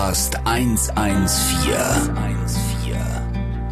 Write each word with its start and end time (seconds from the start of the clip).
Podcast 0.00 0.40
114. 0.46 1.68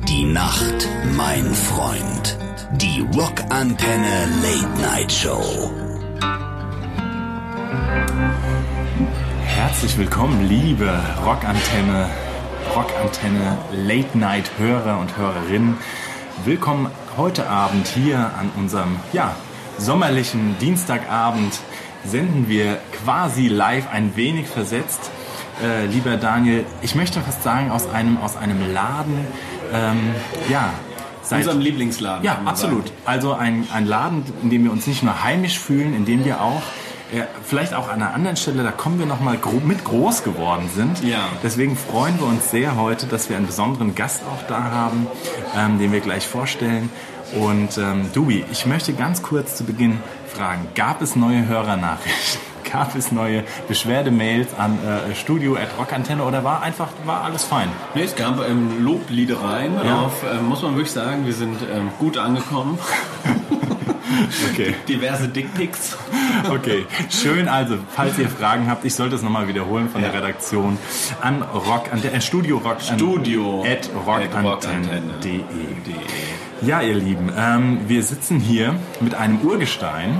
Die 0.06 0.24
Nacht, 0.26 0.86
mein 1.16 1.54
Freund. 1.54 2.36
Die 2.72 3.00
Rockantenne 3.16 4.28
Late 4.42 4.82
Night 4.82 5.10
Show. 5.10 5.72
Herzlich 9.42 9.96
willkommen, 9.96 10.46
liebe 10.46 11.00
Rockantenne, 11.24 12.10
Rockantenne 12.74 13.56
Late 13.72 14.18
Night 14.18 14.50
Hörer 14.58 15.00
und 15.00 15.16
Hörerinnen. 15.16 15.78
Willkommen 16.44 16.90
heute 17.16 17.48
Abend 17.48 17.86
hier 17.86 18.18
an 18.18 18.50
unserem 18.54 18.96
ja, 19.14 19.34
sommerlichen 19.78 20.58
Dienstagabend. 20.58 21.58
Senden 22.04 22.50
wir 22.50 22.80
quasi 23.02 23.48
live 23.48 23.90
ein 23.90 24.14
wenig 24.14 24.46
versetzt. 24.46 25.10
Äh, 25.62 25.86
lieber 25.86 26.16
Daniel, 26.16 26.64
ich 26.82 26.94
möchte 26.94 27.20
fast 27.20 27.42
sagen, 27.42 27.70
aus 27.70 27.88
einem, 27.90 28.18
aus 28.18 28.36
einem 28.36 28.72
Laden, 28.72 29.26
ähm, 29.72 30.14
ja, 30.48 30.70
Seit 31.22 31.40
unserem 31.40 31.60
Lieblingsladen. 31.60 32.24
Ja, 32.24 32.40
absolut. 32.46 32.86
Sagen. 32.86 33.00
Also 33.04 33.32
ein, 33.34 33.66
ein 33.72 33.86
Laden, 33.86 34.24
in 34.42 34.48
dem 34.48 34.64
wir 34.64 34.72
uns 34.72 34.86
nicht 34.86 35.02
nur 35.02 35.22
heimisch 35.22 35.58
fühlen, 35.58 35.94
in 35.94 36.06
dem 36.06 36.24
wir 36.24 36.40
auch 36.40 36.62
ja, 37.12 37.26
vielleicht 37.42 37.74
auch 37.74 37.88
an 37.88 38.02
einer 38.02 38.14
anderen 38.14 38.36
Stelle, 38.36 38.62
da 38.62 38.70
kommen 38.70 38.98
wir 38.98 39.06
noch 39.06 39.20
mal 39.20 39.36
gro 39.36 39.60
mit 39.64 39.84
groß 39.84 40.24
geworden 40.24 40.68
sind. 40.74 41.02
Ja. 41.02 41.28
Deswegen 41.42 41.76
freuen 41.76 42.18
wir 42.18 42.26
uns 42.26 42.50
sehr 42.50 42.76
heute, 42.76 43.06
dass 43.06 43.28
wir 43.28 43.36
einen 43.36 43.46
besonderen 43.46 43.94
Gast 43.94 44.22
auch 44.24 44.46
da 44.46 44.70
haben, 44.70 45.06
ähm, 45.56 45.78
den 45.78 45.92
wir 45.92 46.00
gleich 46.00 46.26
vorstellen. 46.26 46.90
Und 47.34 47.76
ähm, 47.76 48.10
Dubi, 48.14 48.44
ich 48.50 48.64
möchte 48.66 48.94
ganz 48.94 49.22
kurz 49.22 49.56
zu 49.56 49.64
Beginn 49.64 50.00
fragen, 50.28 50.68
gab 50.74 51.02
es 51.02 51.16
neue 51.16 51.46
Hörernachrichten? 51.46 52.40
Gab 52.70 52.94
es 52.96 53.12
neue 53.12 53.44
Beschwerdemails 53.66 54.48
an 54.58 54.78
äh, 54.84 55.14
Studio 55.14 55.56
at 55.56 55.68
Rockantenne 55.78 56.22
oder 56.22 56.44
war 56.44 56.60
einfach 56.60 56.88
war 57.06 57.24
alles 57.24 57.44
fein? 57.44 57.70
Nee, 57.94 58.02
es 58.02 58.14
gab 58.14 58.46
ähm, 58.46 58.84
Lobliedereien 58.84 59.72
ja. 59.82 60.02
auf, 60.02 60.22
äh, 60.22 60.34
muss 60.42 60.60
man 60.60 60.74
wirklich 60.74 60.92
sagen, 60.92 61.24
wir 61.24 61.32
sind 61.32 61.56
ähm, 61.72 61.88
gut 61.98 62.18
angekommen. 62.18 62.78
Okay. 64.50 64.74
Diverse 64.88 65.28
Dickpics. 65.28 65.96
Okay, 66.48 66.86
schön. 67.10 67.48
Also, 67.48 67.78
falls 67.94 68.18
ihr 68.18 68.28
Fragen 68.28 68.68
habt, 68.68 68.84
ich 68.84 68.94
sollte 68.94 69.16
es 69.16 69.22
nochmal 69.22 69.48
wiederholen 69.48 69.88
von 69.88 70.02
ja. 70.02 70.08
der 70.08 70.22
Redaktion 70.22 70.78
an 71.20 71.42
Rock, 71.42 71.92
an 71.92 72.02
der 72.02 72.14
äh, 72.14 72.20
Studio 72.20 72.58
Rock, 72.58 72.80
Studio 72.80 73.64
at 73.64 73.88
rockantenne.de. 74.06 75.42
Ja, 76.60 76.80
ihr 76.80 76.96
Lieben, 76.96 77.30
ähm, 77.36 77.82
wir 77.86 78.02
sitzen 78.02 78.40
hier 78.40 78.74
mit 79.00 79.14
einem 79.14 79.40
Urgestein, 79.42 80.18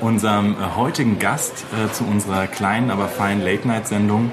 unserem 0.00 0.54
äh, 0.54 0.76
heutigen 0.76 1.20
Gast 1.20 1.64
äh, 1.72 1.92
zu 1.92 2.02
unserer 2.04 2.48
kleinen, 2.48 2.90
aber 2.90 3.06
feinen 3.06 3.40
Late-Night-Sendung. 3.44 4.32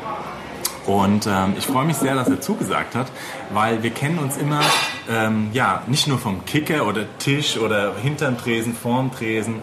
Und 0.88 1.28
ähm, 1.28 1.54
ich 1.56 1.68
freue 1.68 1.86
mich 1.86 1.98
sehr, 1.98 2.16
dass 2.16 2.28
er 2.28 2.42
zugesagt 2.42 2.96
hat, 2.96 3.12
weil 3.54 3.84
wir 3.84 3.92
kennen 3.92 4.18
uns 4.18 4.36
immer, 4.36 4.62
ähm, 5.10 5.50
ja, 5.54 5.84
nicht 5.88 6.08
nur 6.08 6.18
vom 6.18 6.46
Kicker 6.46 6.88
oder 6.88 7.06
Tisch 7.20 7.58
oder 7.58 7.96
hinterm 7.96 8.38
Tresen, 8.38 8.74
vorm 8.74 9.12
Tresen. 9.12 9.56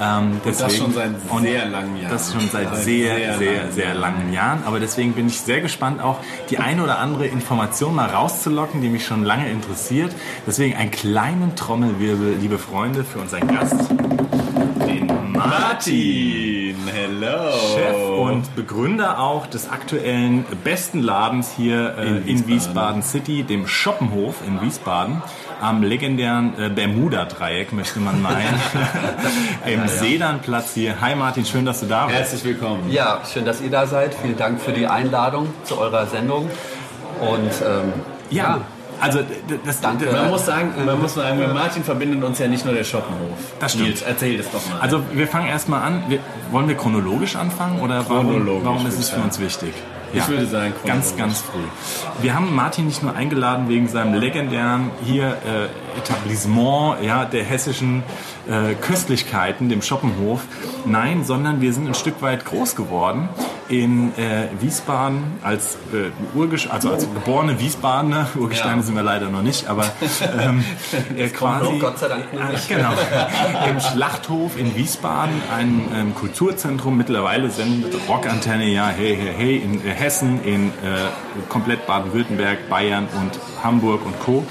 Ähm, 0.00 0.40
deswegen, 0.44 0.68
das 0.68 0.76
schon 0.76 0.92
seit 0.92 1.42
sehr 1.42 1.66
langen 1.66 1.96
Jahren. 1.96 2.10
Das 2.10 2.32
schon 2.32 2.48
seit, 2.48 2.68
seit 2.68 2.84
sehr, 2.84 3.16
sehr, 3.16 3.38
sehr, 3.38 3.56
langen, 3.56 3.72
sehr 3.72 3.94
langen 3.94 4.32
Jahren. 4.32 4.62
Aber 4.64 4.80
deswegen 4.80 5.12
bin 5.12 5.26
ich 5.26 5.40
sehr 5.40 5.60
gespannt, 5.60 6.02
auch 6.02 6.18
die 6.50 6.58
eine 6.58 6.82
oder 6.82 6.98
andere 6.98 7.26
Information 7.26 7.94
mal 7.94 8.08
rauszulocken, 8.08 8.82
die 8.82 8.88
mich 8.88 9.06
schon 9.06 9.24
lange 9.24 9.50
interessiert. 9.50 10.14
Deswegen 10.46 10.76
einen 10.76 10.90
kleinen 10.90 11.56
Trommelwirbel, 11.56 12.36
liebe 12.40 12.58
Freunde, 12.58 13.04
für 13.04 13.18
unseren 13.18 13.48
Gast, 13.48 13.90
Martin. 15.48 16.76
Hello. 16.92 17.50
Chef 17.74 17.96
und 18.18 18.54
Begründer 18.56 19.18
auch 19.18 19.46
des 19.46 19.70
aktuellen 19.70 20.44
besten 20.64 21.00
Ladens 21.00 21.50
hier 21.56 21.96
äh, 21.96 22.02
in, 22.02 22.16
Wiesbaden. 22.16 22.26
in, 22.28 22.46
Wiesbaden. 22.46 23.02
City, 23.02 23.42
dem 23.42 23.66
Schoppenhof 23.66 24.36
in 24.46 24.60
Wiesbaden. 24.60 25.22
Am 25.60 25.82
legendären 25.82 26.52
äh, 26.58 26.68
Bermuda-Dreieck, 26.68 27.72
möchte 27.72 28.00
man 28.00 28.20
meinen. 28.20 28.60
Im 29.66 29.80
ja, 29.80 29.88
Sedanplatz 29.88 30.74
hier. 30.74 31.00
Hi 31.00 31.14
Martin, 31.14 31.44
schön, 31.46 31.64
dass 31.64 31.80
du 31.80 31.86
da 31.86 32.06
bist. 32.06 32.18
Herzlich 32.18 32.44
willkommen. 32.44 32.90
Ja, 32.90 33.22
schön, 33.30 33.44
dass 33.44 33.60
ihr 33.60 33.70
da 33.70 33.86
seid. 33.86 34.14
Vielen 34.14 34.36
Dank 34.36 34.60
für 34.60 34.72
die 34.72 34.86
Einladung 34.86 35.48
zu 35.64 35.78
eurer 35.78 36.06
Sendung. 36.06 36.50
Und 37.20 37.52
ähm, 37.66 37.92
ja. 38.30 38.42
ja. 38.42 38.60
Also 39.00 39.20
das, 39.64 39.80
Danke. 39.80 40.10
Man 40.12 40.30
muss 40.30 40.46
sagen, 40.46 40.72
man 40.84 41.00
muss 41.00 41.14
sagen, 41.14 41.38
mit 41.38 41.52
Martin 41.52 41.84
verbindet 41.84 42.22
uns 42.22 42.38
ja 42.38 42.48
nicht 42.48 42.64
nur 42.64 42.74
der 42.74 42.84
Schoppenhof. 42.84 43.38
Das 43.58 43.72
stimmt. 43.72 43.88
Nils, 43.88 44.02
erzähl 44.02 44.36
das 44.36 44.50
doch 44.50 44.66
mal. 44.68 44.80
Also 44.80 45.02
wir 45.12 45.26
fangen 45.26 45.48
erstmal 45.48 45.82
an. 45.82 46.04
Wir, 46.08 46.18
wollen 46.50 46.68
wir 46.68 46.76
chronologisch 46.76 47.36
anfangen 47.36 47.80
oder 47.80 48.02
chronologisch, 48.02 48.64
warum, 48.64 48.64
warum 48.64 48.86
ist 48.86 48.98
es 48.98 49.10
für 49.10 49.20
uns 49.20 49.40
wichtig? 49.40 49.72
Ja, 50.12 50.22
ich 50.22 50.28
würde 50.28 50.46
sagen, 50.46 50.72
ganz, 50.84 51.16
ganz 51.16 51.40
früh. 51.40 51.62
Wir 52.20 52.34
haben 52.34 52.54
Martin 52.54 52.86
nicht 52.86 53.00
nur 53.02 53.14
eingeladen 53.14 53.68
wegen 53.68 53.86
seinem 53.86 54.14
legendären 54.14 54.90
hier 55.04 55.36
äh, 55.46 55.98
Etablissement 55.98 57.02
ja, 57.02 57.24
der 57.24 57.44
hessischen 57.44 58.02
äh, 58.48 58.74
Köstlichkeiten, 58.74 59.68
dem 59.68 59.82
Schoppenhof. 59.82 60.42
Nein, 60.84 61.24
sondern 61.24 61.60
wir 61.60 61.72
sind 61.72 61.86
ein 61.86 61.94
Stück 61.94 62.22
weit 62.22 62.44
groß 62.44 62.74
geworden 62.74 63.28
in 63.70 64.12
äh, 64.18 64.48
Wiesbaden 64.60 65.38
als 65.42 65.76
äh, 65.92 66.10
Urgesch 66.36 66.68
also 66.68 66.90
als 66.90 67.04
geborene 67.04 67.60
Wiesbadener. 67.60 68.28
Urgesteine 68.36 68.78
ja. 68.78 68.82
sind 68.82 68.96
wir 68.96 69.02
leider 69.02 69.30
noch 69.30 69.42
nicht, 69.42 69.68
aber 69.68 69.84
ähm, 70.40 70.64
äh, 71.16 71.28
quasi 71.28 71.78
Gott 71.78 71.98
sei 71.98 72.08
Dank 72.08 72.32
nicht. 72.32 72.68
genau 72.68 72.90
im 73.68 73.80
Schlachthof 73.80 74.58
in 74.58 74.74
Wiesbaden, 74.74 75.40
ein 75.56 75.82
ähm, 75.94 76.14
Kulturzentrum. 76.14 76.96
Mittlerweile 76.96 77.48
sendet 77.48 77.94
Rockantenne 78.08 78.66
ja 78.66 78.88
hey 78.88 79.16
hey 79.16 79.34
hey 79.36 79.56
in 79.58 79.86
äh, 79.86 79.90
Hessen, 79.90 80.42
in 80.44 80.68
äh, 80.68 80.72
komplett 81.48 81.86
Baden-Württemberg, 81.86 82.68
Bayern 82.68 83.08
und 83.20 83.38
Hamburg 83.62 84.04
und 84.04 84.18
Co. 84.20 84.44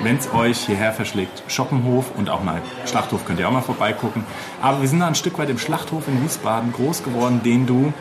Wenn 0.00 0.16
es 0.16 0.32
euch 0.32 0.58
hierher 0.58 0.92
verschlägt, 0.92 1.42
Schoppenhof 1.48 2.12
und 2.16 2.30
auch 2.30 2.44
mal 2.44 2.62
Schlachthof 2.86 3.24
könnt 3.24 3.40
ihr 3.40 3.48
auch 3.48 3.52
mal 3.52 3.62
vorbeigucken. 3.62 4.24
Aber 4.62 4.80
wir 4.80 4.88
sind 4.88 5.00
da 5.00 5.08
ein 5.08 5.16
Stück 5.16 5.38
weit 5.38 5.50
im 5.50 5.58
Schlachthof 5.58 6.06
in 6.06 6.22
Wiesbaden 6.22 6.72
groß 6.72 7.02
geworden, 7.02 7.40
den 7.42 7.66
du 7.66 7.92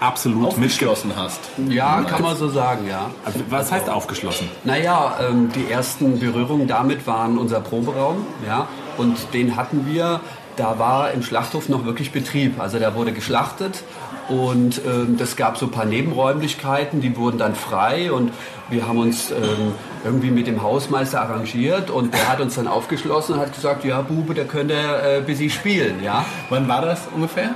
absolut 0.00 0.48
aufgeschlossen 0.48 1.12
hast. 1.16 1.40
Ja, 1.68 2.02
kann 2.02 2.22
man 2.22 2.36
so 2.36 2.48
sagen, 2.48 2.86
ja. 2.88 3.10
Was 3.48 3.70
heißt 3.70 3.88
aufgeschlossen? 3.88 4.48
Naja, 4.64 5.18
ähm, 5.28 5.50
die 5.54 5.70
ersten 5.70 6.18
Berührungen 6.18 6.66
damit 6.66 7.06
waren 7.06 7.38
unser 7.38 7.60
Proberaum, 7.60 8.26
ja, 8.46 8.66
und 8.96 9.18
den 9.32 9.56
hatten 9.56 9.86
wir. 9.86 10.20
Da 10.56 10.78
war 10.78 11.12
im 11.12 11.22
Schlachthof 11.22 11.68
noch 11.68 11.86
wirklich 11.86 12.12
Betrieb. 12.12 12.60
Also 12.60 12.78
da 12.78 12.94
wurde 12.94 13.12
geschlachtet 13.12 13.82
und 14.28 14.80
ähm, 14.86 15.16
das 15.16 15.36
gab 15.36 15.56
so 15.56 15.66
ein 15.66 15.72
paar 15.72 15.86
Nebenräumlichkeiten, 15.86 17.00
die 17.00 17.16
wurden 17.16 17.38
dann 17.38 17.54
frei 17.54 18.12
und 18.12 18.30
wir 18.68 18.86
haben 18.86 18.98
uns 18.98 19.30
ähm, 19.30 19.72
irgendwie 20.04 20.30
mit 20.30 20.46
dem 20.46 20.62
Hausmeister 20.62 21.20
arrangiert 21.20 21.90
und 21.90 22.14
der 22.14 22.28
hat 22.28 22.40
uns 22.40 22.54
dann 22.54 22.68
aufgeschlossen 22.68 23.34
und 23.34 23.40
hat 23.40 23.54
gesagt, 23.54 23.84
ja 23.84 24.02
Bube, 24.02 24.34
da 24.34 24.44
könnt 24.44 24.70
ihr 24.70 25.02
äh, 25.02 25.20
bis 25.20 25.38
sie 25.38 25.50
spielen. 25.50 26.02
Ja? 26.02 26.24
Wann 26.48 26.68
war 26.68 26.82
das 26.82 27.08
ungefähr? 27.14 27.54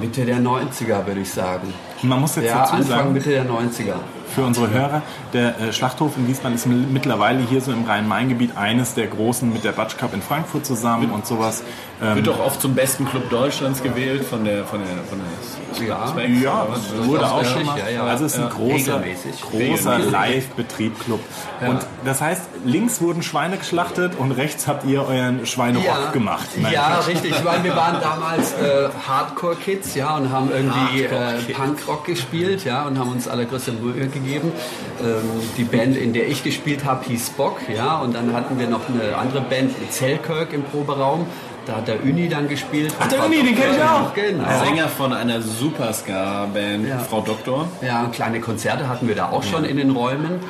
Mitte 0.00 0.24
der 0.24 0.38
90er, 0.38 1.06
würde 1.06 1.20
ich 1.20 1.30
sagen. 1.30 1.72
Man 2.02 2.20
muss 2.20 2.36
jetzt 2.36 2.46
ja, 2.46 2.60
dazu 2.60 2.74
Anfang 2.74 2.88
sagen, 2.88 3.12
Mitte 3.12 3.30
der 3.30 3.44
90er. 3.44 3.96
Für 4.34 4.42
unsere 4.42 4.70
Hörer, 4.70 5.02
der 5.32 5.60
äh, 5.60 5.72
Schlachthof 5.72 6.16
in 6.16 6.26
Wiesbaden 6.26 6.56
ist 6.56 6.66
mittlerweile 6.66 7.40
hier 7.40 7.60
so 7.60 7.70
im 7.70 7.84
Rhein-Main-Gebiet 7.84 8.56
eines 8.56 8.94
der 8.94 9.06
großen 9.06 9.52
mit 9.52 9.62
der 9.62 9.70
Batsch 9.70 9.96
Cup 9.96 10.12
in 10.12 10.22
Frankfurt 10.22 10.66
zusammen 10.66 11.12
und 11.12 11.24
sowas. 11.24 11.62
Ähm, 12.02 12.16
Wird 12.16 12.26
doch 12.26 12.40
oft 12.40 12.60
zum 12.60 12.74
besten 12.74 13.06
Club 13.06 13.30
Deutschlands 13.30 13.80
gewählt 13.80 14.24
von 14.24 14.44
der 14.44 14.64
von 14.64 14.80
der 14.80 15.04
von 15.04 15.20
der 15.20 15.86
ja, 15.86 16.08
Specs, 16.08 16.42
ja 16.42 16.66
das 16.68 17.06
wurde 17.06 17.30
auch 17.30 17.44
schon 17.44 17.64
mal. 17.64 17.78
Ja, 17.78 17.88
ja. 17.88 18.04
Also 18.04 18.24
es 18.24 18.34
ist 18.34 18.40
ein 18.40 18.50
großer 18.50 19.02
großer 19.50 19.98
Live-Betrieb-Club. 19.98 21.20
Ja. 21.60 21.68
Und 21.68 21.86
das 22.04 22.20
heißt, 22.20 22.42
links 22.64 23.00
wurden 23.00 23.22
Schweine 23.22 23.56
geschlachtet 23.56 24.16
und 24.18 24.32
rechts 24.32 24.66
habt 24.66 24.84
ihr 24.84 25.06
euren 25.06 25.46
Schweinerock 25.46 26.12
gemacht. 26.12 26.48
Nein, 26.56 26.72
ja, 26.72 26.98
richtig. 27.06 27.30
Ich 27.30 27.44
meine, 27.44 27.62
wir 27.62 27.76
waren 27.76 28.00
damals 28.00 28.52
äh, 28.54 28.88
Hardcore-Kids, 29.06 29.94
ja, 29.94 30.16
und 30.16 30.32
haben 30.32 30.50
irgendwie 30.50 31.04
äh, 31.04 31.52
Punkrock 31.52 32.04
gespielt, 32.06 32.64
ja, 32.64 32.84
und 32.84 32.98
haben 32.98 33.12
uns 33.12 33.28
allergrößte 33.28 33.72
Mühe 33.72 34.08
gegeben. 34.08 34.23
Ähm, 34.32 35.22
die 35.56 35.64
Band, 35.64 35.96
in 35.96 36.12
der 36.12 36.28
ich 36.28 36.44
gespielt 36.44 36.84
habe, 36.84 37.04
hieß 37.06 37.28
Spock, 37.28 37.60
ja, 37.74 37.98
und 37.98 38.14
dann 38.14 38.32
hatten 38.32 38.58
wir 38.58 38.68
noch 38.68 38.88
eine 38.88 39.16
andere 39.16 39.40
Band, 39.42 39.72
Zellkirk 39.90 40.52
im 40.52 40.62
Proberaum. 40.62 41.26
Da 41.66 41.76
hat 41.76 41.88
der 41.88 42.02
Uni 42.02 42.28
dann 42.28 42.48
gespielt. 42.48 42.92
Ach, 43.00 43.08
der 43.08 43.24
Uni, 43.24 43.36
den 43.36 43.56
kenne 43.56 43.76
ich 43.76 43.82
auch. 43.82 44.12
Genau. 44.12 44.44
Sänger 44.62 44.88
von 44.88 45.14
einer 45.14 45.40
Superstar-Band, 45.40 46.88
ja. 46.88 46.98
Frau 46.98 47.22
Doktor. 47.22 47.68
Ja, 47.80 48.10
kleine 48.12 48.40
Konzerte 48.40 48.88
hatten 48.88 49.08
wir 49.08 49.14
da 49.14 49.30
auch 49.30 49.42
schon 49.42 49.64
in 49.64 49.78
den 49.78 49.90
Räumen. 49.90 50.40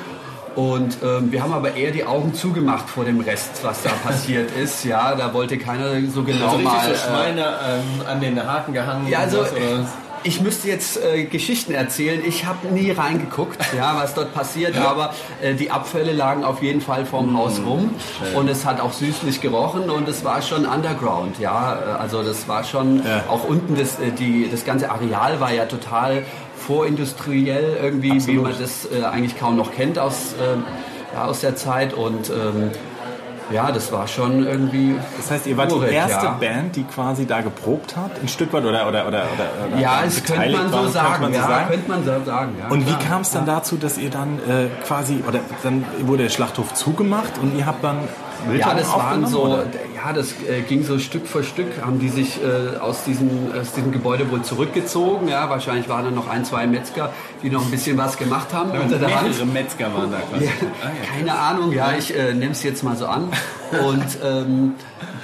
Und 0.57 0.99
ähm, 1.03 1.33
wir 1.33 1.43
haben 1.43 1.53
aber 1.53 1.75
eher 1.75 1.91
die 1.91 2.05
Augen 2.05 2.33
zugemacht 2.35 2.89
vor 2.89 3.05
dem 3.05 3.21
Rest, 3.21 3.61
was 3.63 3.83
da 3.83 3.91
passiert 3.91 4.51
ist. 4.57 4.85
Ja, 4.85 5.15
da 5.15 5.35
wollte 5.35 5.59
keiner 5.59 6.01
so 6.09 6.23
genau 6.23 6.47
also 6.47 6.59
mal. 6.59 6.89
So 6.89 6.95
Schweine 6.95 7.41
äh, 7.43 8.09
an 8.09 8.21
den 8.21 8.41
Haken 8.45 8.73
gehangen. 8.73 9.09
Ja, 9.09 9.21
also 9.21 9.45
ich 10.25 10.41
müsste 10.41 10.69
jetzt 10.69 11.03
äh, 11.03 11.25
Geschichten 11.25 11.73
erzählen. 11.73 12.23
Ich 12.27 12.47
habe 12.47 12.69
nie 12.69 12.91
reingeguckt, 12.91 13.59
ja, 13.77 13.97
was 13.97 14.15
dort 14.15 14.35
passiert, 14.35 14.77
aber 14.77 15.15
äh, 15.41 15.55
die 15.55 15.71
Abfälle 15.71 16.13
lagen 16.13 16.45
auf 16.45 16.63
jeden 16.63 16.81
Fall 16.81 17.07
vorm 17.07 17.33
mm, 17.33 17.37
Haus 17.37 17.61
rum 17.65 17.91
schön. 18.19 18.35
und 18.35 18.49
es 18.49 18.65
hat 18.65 18.81
auch 18.81 18.93
süßlich 18.93 19.41
gerochen 19.41 19.91
und 19.91 20.09
es 20.09 20.25
war 20.25 20.43
schon 20.43 20.67
Underground, 20.67 21.39
ja, 21.39 21.97
also 21.99 22.23
das 22.23 22.49
war 22.49 22.65
schon 22.65 23.05
ja. 23.05 23.25
auch 23.29 23.45
unten 23.45 23.77
das, 23.77 23.99
äh, 24.01 24.11
die, 24.11 24.49
das 24.51 24.65
ganze 24.65 24.91
Areal 24.91 25.41
war 25.41 25.53
ja 25.53 25.67
total 25.67 26.25
vorindustriell 26.67 27.77
irgendwie, 27.81 28.13
wie 28.13 28.17
Absolut. 28.17 28.43
man 28.43 28.55
das 28.59 28.89
äh, 28.91 29.05
eigentlich 29.05 29.39
kaum 29.39 29.57
noch 29.57 29.73
kennt 29.73 29.99
aus, 29.99 30.35
ähm, 30.41 30.65
ja, 31.13 31.27
aus 31.27 31.41
der 31.41 31.57
Zeit. 31.57 31.93
Und 31.93 32.31
ähm, 32.31 32.71
ja, 33.51 33.71
das 33.73 33.93
war 33.93 34.07
schon 34.09 34.47
irgendwie. 34.47 34.95
Das 35.17 35.31
heißt, 35.31 35.47
ihr 35.47 35.57
wart 35.57 35.73
urig, 35.73 35.91
die 35.91 35.95
erste 35.95 36.27
ja. 36.27 36.33
Band, 36.33 36.77
die 36.77 36.85
quasi 36.85 37.27
da 37.27 37.41
geprobt 37.41 37.97
hat, 37.97 38.11
ein 38.21 38.29
Stück 38.29 38.53
weit 38.53 38.65
oder 38.65 38.89
oder 38.89 39.07
oder 39.07 39.25
oder, 39.33 39.79
Ja, 39.81 40.03
das 40.05 40.23
könnte 40.25 40.51
man 40.51 40.69
so 40.71 40.77
war, 40.77 40.89
sagen. 40.89 41.23
man 41.23 41.33
so 41.33 41.39
ja, 41.41 41.47
sagen. 41.47 41.69
könnte 41.71 41.89
man 41.91 42.05
so 42.05 42.25
sagen. 42.25 42.57
Ja, 42.59 42.69
Und 42.69 42.87
wie 42.87 42.91
klar. 42.91 42.99
kam 43.09 43.23
es 43.23 43.31
dann 43.31 43.47
dazu, 43.47 43.77
dass 43.77 43.99
ihr 43.99 44.11
dann 44.11 44.39
äh, 44.49 44.69
quasi 44.87 45.23
oder 45.27 45.41
dann 45.63 45.85
wurde 46.01 46.25
der 46.25 46.31
Schlachthof 46.31 46.75
zugemacht 46.75 47.33
und 47.41 47.57
ihr 47.57 47.67
habt 47.67 47.85
dann 47.85 47.99
Ja, 48.59 48.75
das 48.75 48.93
waren 48.93 49.27
so, 49.27 49.45
oder? 49.45 49.65
ja, 49.95 50.13
das 50.13 50.33
äh, 50.49 50.61
ging 50.69 50.85
so 50.85 50.99
Stück 50.99 51.27
für 51.27 51.43
Stück, 51.43 51.67
haben 51.85 51.99
die 51.99 52.09
sich 52.09 52.39
äh, 52.43 52.77
aus, 52.79 53.05
diesem, 53.05 53.29
aus 53.61 53.73
diesem 53.73 53.93
Gebäude 53.93 54.31
wohl 54.31 54.43
zurückgezogen. 54.43 55.29
Ja, 55.29 55.49
wahrscheinlich 55.51 55.89
waren 55.89 56.05
dann 56.05 56.15
noch 56.15 56.29
ein, 56.29 56.45
zwei 56.45 56.67
Metzger, 56.67 57.13
die 57.43 57.51
noch 57.51 57.65
ein 57.65 57.71
bisschen 57.71 57.97
was 57.97 58.17
gemacht 58.19 58.53
haben 58.53 58.71
unter 58.71 58.99
der 58.99 59.15
Hand. 59.15 59.29
Mehrere 59.31 59.47
Metzger 59.47 59.95
waren 59.95 60.11
da 60.11 60.19
quasi. 60.19 60.45
Ja, 60.45 60.51
Ah, 60.83 60.87
ja. 60.89 61.17
keine 61.19 61.39
Ahnung, 61.39 61.73
ja, 61.73 61.93
ich 61.97 62.15
äh, 62.17 62.35
nehme 62.35 62.53
es 62.53 62.63
jetzt 62.63 62.83
mal 62.83 62.97
so 62.97 63.07
an. 63.07 63.29
Und 63.85 64.07
ähm, 64.23 64.75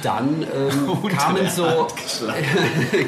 dann 0.03 0.43
ähm, 0.43 1.09
kamen 1.19 1.49
so, 1.55 1.65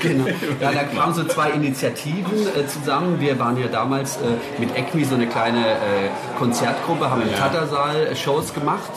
genau, 0.00 0.26
ja, 0.60 0.72
da 0.72 0.84
kamen 0.84 1.14
so 1.14 1.24
zwei 1.24 1.50
Initiativen 1.50 2.46
äh, 2.54 2.66
zusammen. 2.66 3.18
Wir 3.18 3.38
waren 3.38 3.58
ja 3.58 3.66
damals 3.68 4.16
äh, 4.18 4.60
mit 4.60 4.76
ECMI 4.76 5.04
so 5.04 5.14
eine 5.14 5.26
kleine 5.26 5.60
äh, 5.72 6.10
Konzertgruppe, 6.38 7.10
haben 7.10 7.22
im 7.22 7.34
Tattersaal 7.34 8.08
äh, 8.08 8.14
Shows 8.16 8.52
gemacht. 8.52 8.90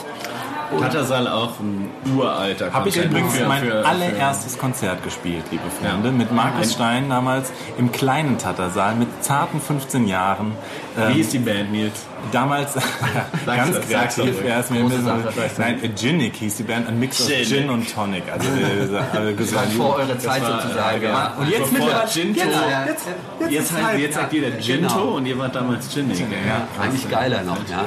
Tattersall 0.80 1.28
auch 1.28 1.60
ein 1.60 1.90
uralter 2.16 2.72
Habe 2.74 2.90
ich 2.90 2.96
Konzert. 2.96 3.12
übrigens 3.12 3.36
Für- 3.38 3.46
mein 3.48 3.64
für- 3.64 3.86
allererstes 3.86 4.58
Konzert 4.58 5.04
gespielt, 5.04 5.44
liebe 5.52 5.64
Freunde, 5.82 6.10
Ja. 6.10 6.14
mit 6.14 6.32
Markus 6.32 6.74
Stein 6.74 7.10
damals 7.10 7.52
im 7.78 7.92
kleinen 7.92 8.38
Tattersaal 8.38 8.96
mit 8.96 9.08
zarten 9.24 9.60
15 9.62 10.08
Jahren. 10.08 10.54
Für, 10.96 11.10
wie 11.10 11.14
Ähm, 11.14 11.22
ist 11.22 11.34
die 11.34 11.40
Band, 11.40 11.72
Nils? 11.72 12.06
damals 12.32 12.74
ganz 13.46 13.76
das, 13.76 13.88
kreativ. 13.88 14.40
doch 14.42 14.48
Ja, 14.48 14.60
ist 14.60 14.72
mir 14.72 14.82
Große 14.82 14.96
ein 14.96 15.04
bisschen, 15.24 15.24
Sache. 15.24 15.52
nein, 15.62 15.84
äh, 15.84 15.88
Ginic 15.90 16.36
hieß 16.38 16.56
die 16.58 16.64
Band, 16.64 16.88
ein 16.88 17.00
Mix 17.00 17.22
aus 17.22 17.28
Gin. 17.28 17.70
Und 17.70 17.94
Tonic. 17.94 18.24
Also, 18.32 18.48
äh, 18.58 19.18
also 19.18 19.78
Vor 19.78 19.96
eurer 19.98 20.18
Zeit 20.18 20.42
war, 20.42 20.62
sozusagen. 20.62 21.02
äh, 21.02 21.06
ja. 21.06 21.34
Und 21.38 21.50
jetzt 21.50 21.72
mittlerweile 21.72 22.10
Ginto, 22.12 22.40
Genau, 22.42 22.52
jetzt, 22.88 23.06
jetzt 23.40 23.52
jetzt, 23.52 23.72
heißt, 23.74 23.84
halt- 23.86 24.00
jetzt 24.00 24.16
sagt 24.16 24.34
jeder 24.34 24.52
Ginto 24.52 24.88
Genau. 24.96 25.16
und 25.18 25.26
ihr 25.26 25.38
wart 25.38 25.54
damals 25.56 25.94
Ginny. 25.94 26.14
ja. 26.16 26.84
Eigentlich 26.84 27.10
geiler 27.10 27.44
noch, 27.44 27.58
ja. 27.70 27.84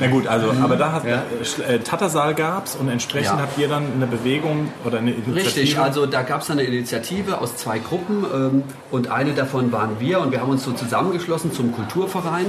Na 0.00 0.06
gut, 0.08 0.26
also, 0.26 0.52
aber 0.62 0.76
da 0.76 0.92
hat 0.92 1.04
äh, 1.04 1.18
Sch- 1.42 1.84
äh, 2.10 2.12
Tattersaal 2.12 2.34
gab's 2.34 2.76
und 2.76 2.88
entsprechend 2.88 3.36
Ja. 3.38 3.42
habt 3.42 3.58
ihr 3.58 3.68
dann 3.68 3.84
eine 3.94 4.06
Bewegung 4.06 4.68
oder 4.84 4.98
eine 4.98 5.10
Initiative. 5.12 5.36
Richtig, 5.46 5.78
also 5.78 6.06
da 6.06 6.22
gab 6.22 6.42
es 6.42 6.50
eine 6.50 6.62
Initiative 6.62 7.40
aus 7.40 7.56
zwei 7.56 7.78
Gruppen 7.78 8.24
ähm, 8.34 8.62
und 8.90 9.08
eine 9.10 9.32
davon 9.32 9.72
waren 9.72 9.98
wir 10.00 10.20
und 10.20 10.32
wir 10.32 10.40
haben 10.40 10.50
uns 10.50 10.64
so 10.64 10.72
zusammengeschlossen 10.72 11.52
zum 11.52 11.72
Kulturverein 11.72 12.46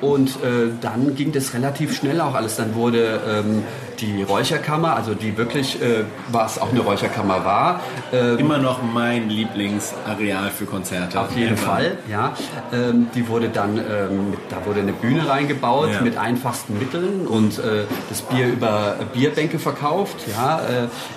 und 0.00 0.30
äh, 0.42 0.70
dann 0.80 1.14
ging 1.16 1.32
das 1.32 1.54
relativ 1.54 1.96
schnell 1.96 2.20
auch 2.20 2.34
alles. 2.34 2.56
Dann 2.56 2.74
wurde 2.74 3.20
ähm, 3.28 3.64
die 4.00 4.22
Räucherkammer, 4.22 4.94
also 4.96 5.14
die 5.14 5.36
wirklich, 5.36 5.80
äh, 5.82 6.04
was 6.30 6.60
auch 6.60 6.70
eine 6.70 6.80
Räucherkammer 6.80 7.44
war, 7.44 7.80
äh, 8.12 8.34
Immer 8.40 8.58
noch 8.58 8.80
mein 8.82 9.28
Lieblingsareal 9.28 10.50
für 10.50 10.64
Konzerte. 10.66 11.20
auf 11.20 11.34
jeden 11.36 11.54
Ever. 11.54 11.66
Fall, 11.66 11.98
ja. 12.10 12.32
Ähm, 12.72 13.08
die 13.14 13.28
wurde 13.28 13.48
dann, 13.48 13.76
ähm, 13.78 14.34
da 14.50 14.64
wurde 14.64 14.80
eine 14.80 14.92
Bühne 14.92 15.28
reingebaut 15.28 15.90
Ja. 15.92 16.00
mit 16.00 16.16
einfachsten 16.16 16.78
Mitteln 16.78 17.26
und 17.26 17.58
äh, 17.58 17.84
das 18.08 18.22
Bier 18.22 18.46
über 18.46 18.96
Bierbänke 19.12 19.58
verkauft, 19.58 20.16
ja, 20.32 20.58
äh, 20.60 20.62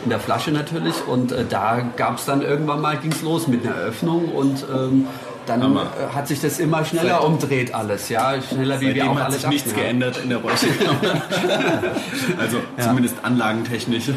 in 0.04 0.10
der 0.10 0.20
Flasche 0.20 0.52
natürlich. 0.52 0.96
Und 1.08 1.32
äh, 1.32 1.46
da 1.50 1.82
gab 1.98 2.18
es 2.18 2.26
dann 2.26 2.42
irgendwann 2.42 2.82
mal, 2.82 2.98
ging 2.98 3.12
es 3.12 3.22
los 3.22 3.48
mit 3.48 3.66
einer 3.66 3.76
Eröffnung 3.76 4.30
und 4.30 4.66
ähm, 4.74 5.08
dann 5.46 5.64
Hammer. 5.64 5.88
äh, 6.00 6.16
hat 6.16 6.28
sich 6.28 6.40
das 6.40 6.60
immer 6.60 6.86
schneller 6.86 7.24
umdreht 7.26 7.74
alles, 7.74 8.10
ja, 8.10 8.42
schneller 8.42 8.80
wie 8.80 8.94
wir 8.94 8.96
Seitdem 8.96 9.10
auch 9.10 9.16
hat 9.16 9.26
alle 9.26 9.34
sich 9.34 9.48
nichts 9.48 9.72
ja. 9.72 9.78
geändert 9.78 10.20
in 10.24 10.30
der 10.30 10.40
Räucherkammer. 10.40 11.00
also 12.40 12.58
zumindest 12.80 13.16
anlagentechnisch. 13.24 14.10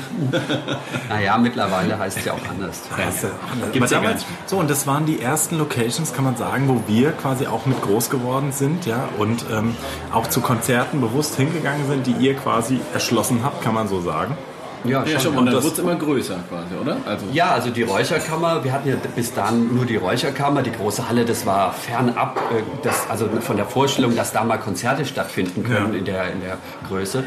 Naja, 1.08 1.38
mittlerweile 1.38 1.98
heißt 1.98 2.18
es 2.18 2.24
ja 2.24 2.32
auch 2.32 2.48
anders. 2.48 2.80
Presse. 2.80 3.30
Gibt's 3.72 3.92
Aber 3.92 4.02
ja 4.02 4.08
damals, 4.08 4.26
so, 4.46 4.56
und 4.58 4.70
das 4.70 4.86
waren 4.86 5.06
die 5.06 5.20
ersten 5.20 5.58
Locations, 5.58 6.12
kann 6.12 6.24
man 6.24 6.36
sagen, 6.36 6.68
wo 6.68 6.82
wir 6.86 7.12
quasi 7.12 7.46
auch 7.46 7.66
mit 7.66 7.80
groß 7.82 8.10
geworden 8.10 8.52
sind, 8.52 8.86
ja, 8.86 9.08
und 9.18 9.44
ähm, 9.50 9.76
auch 10.12 10.28
zu 10.28 10.40
Konzerten 10.40 11.00
bewusst 11.00 11.36
hingegangen 11.36 11.86
sind, 11.86 12.06
die 12.06 12.12
ihr 12.12 12.34
quasi 12.34 12.80
erschlossen 12.92 13.40
habt, 13.42 13.62
kann 13.62 13.74
man 13.74 13.88
so 13.88 14.00
sagen. 14.00 14.36
Ja, 14.84 15.04
Ja, 15.04 15.18
schon, 15.18 15.32
und 15.32 15.38
Und 15.38 15.46
dann 15.46 15.54
wurde 15.56 15.66
es 15.68 15.78
immer 15.78 15.94
größer 15.96 16.36
quasi, 16.48 16.74
oder? 16.80 16.96
Also 17.06 17.26
Ja, 17.32 17.50
also 17.52 17.70
die 17.70 17.82
Räucherkammer, 17.82 18.62
wir 18.64 18.72
hatten 18.72 18.88
ja 18.88 18.96
bis 19.16 19.32
dahin 19.32 19.74
nur 19.74 19.86
die 19.86 19.96
Räucherkammer, 19.96 20.62
die 20.62 20.72
große 20.72 21.08
Halle, 21.08 21.24
das 21.24 21.46
war 21.46 21.72
fernab, 21.72 22.38
äh, 22.52 22.62
das, 22.82 23.08
also 23.08 23.28
von 23.40 23.56
der 23.56 23.66
Vorstellung, 23.66 24.14
dass 24.14 24.32
da 24.32 24.44
mal 24.44 24.58
Konzerte 24.58 25.04
stattfinden 25.04 25.62
können 25.64 25.92
Ja. 25.92 25.98
in, 25.98 26.04
der, 26.04 26.32
in 26.32 26.40
der 26.40 26.58
Größe. 26.88 27.24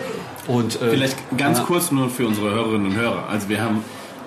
Und, 0.47 0.81
äh, 0.81 0.89
Vielleicht 0.91 1.17
ganz 1.37 1.57
ja, 1.59 1.63
kurz 1.65 1.91
nur 1.91 2.09
für 2.09 2.27
unsere 2.27 2.51
Hörerinnen 2.51 2.87
und 2.87 2.95
Hörer. 2.95 3.23
Also 3.29 3.49
wir 3.49 3.61
haben 3.61 3.83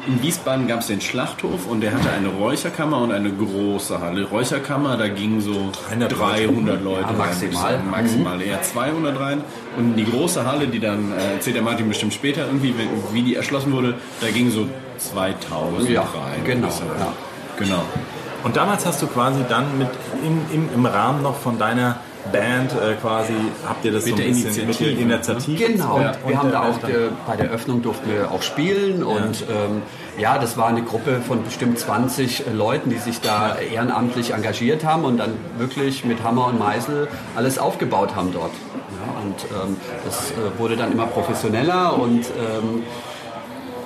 in 0.06 0.22
Wiesbaden 0.22 0.66
gab 0.66 0.80
es 0.80 0.86
den 0.88 1.00
Schlachthof 1.00 1.66
und 1.68 1.80
der 1.80 1.92
hatte 1.92 2.10
eine 2.10 2.28
Räucherkammer 2.28 2.98
und 2.98 3.12
eine 3.12 3.30
große 3.30 4.00
Halle. 4.00 4.24
Räucherkammer, 4.24 4.96
da 4.96 5.08
gingen 5.08 5.40
so 5.40 5.70
100 5.90 6.18
300 6.18 6.82
Leute 6.82 7.06
rein, 7.08 7.16
maximal. 7.16 7.40
würde 7.40 7.52
ich 7.54 7.58
sagen. 7.58 7.90
Maximal 7.90 8.42
eher 8.42 8.62
200 8.62 9.20
rein. 9.20 9.44
Und 9.76 9.96
die 9.96 10.04
große 10.04 10.44
Halle, 10.46 10.66
die 10.68 10.80
dann, 10.80 11.12
äh, 11.12 11.34
erzählt 11.34 11.56
der 11.56 11.62
Martin 11.62 11.88
bestimmt 11.88 12.14
später 12.14 12.46
irgendwie, 12.46 12.74
wie 13.12 13.22
die 13.22 13.34
erschlossen 13.36 13.72
wurde, 13.72 13.94
da 14.20 14.28
gingen 14.30 14.50
so 14.50 14.66
2000 14.98 15.88
Ja, 15.90 16.02
rein. 16.02 16.44
genau, 16.44 16.70
sagen. 16.70 16.90
ja. 16.98 17.12
Genau. 17.58 17.82
Und 18.42 18.56
damals 18.56 18.86
hast 18.86 19.02
du 19.02 19.06
quasi 19.06 19.40
dann 19.48 19.78
mit 19.78 19.88
im, 20.24 20.40
im, 20.54 20.68
im 20.74 20.86
Rahmen 20.86 21.22
noch 21.22 21.36
von 21.36 21.58
deiner 21.58 21.96
Band 22.32 22.72
äh, 22.72 22.94
quasi, 23.00 23.32
habt 23.66 23.84
ihr 23.84 23.92
das 23.92 24.04
Mit 24.04 24.16
so 24.16 24.22
ein 24.22 24.26
der 24.28 24.34
bisschen 24.34 24.66
mit 24.66 24.80
Initiative, 24.80 24.96
der 25.06 25.16
Initiative? 25.16 25.72
Genau, 25.72 25.94
Und- 25.96 26.02
wir 26.02 26.14
und 26.26 26.36
haben 26.38 26.50
der 26.50 26.60
da 26.60 26.68
auch 26.68 26.88
äh, 26.88 27.08
bei 27.26 27.36
der 27.36 27.50
Öffnung 27.50 27.82
durften 27.82 28.10
wir 28.10 28.30
auch 28.30 28.42
spielen 28.42 29.02
und 29.02 29.42
ähm, 29.50 29.82
ja, 30.18 30.38
das 30.38 30.56
war 30.58 30.66
eine 30.68 30.82
Gruppe 30.82 31.20
von 31.26 31.42
bestimmt 31.44 31.78
20 31.78 32.44
Leuten, 32.52 32.90
die 32.90 32.98
sich 32.98 33.20
da 33.20 33.56
ehrenamtlich 33.56 34.32
engagiert 34.34 34.84
haben 34.84 35.04
und 35.04 35.16
dann 35.18 35.32
wirklich 35.58 36.04
mit 36.04 36.22
Hammer 36.22 36.48
und 36.48 36.58
Meißel 36.58 37.08
alles 37.36 37.58
aufgebaut 37.58 38.14
haben 38.14 38.32
dort. 38.32 38.50
Ja, 38.52 39.22
und 39.22 39.68
ähm, 39.70 39.76
das 40.04 40.32
äh, 40.32 40.58
wurde 40.58 40.76
dann 40.76 40.92
immer 40.92 41.06
professioneller 41.06 41.98
und 41.98 42.20
ähm, 42.26 42.82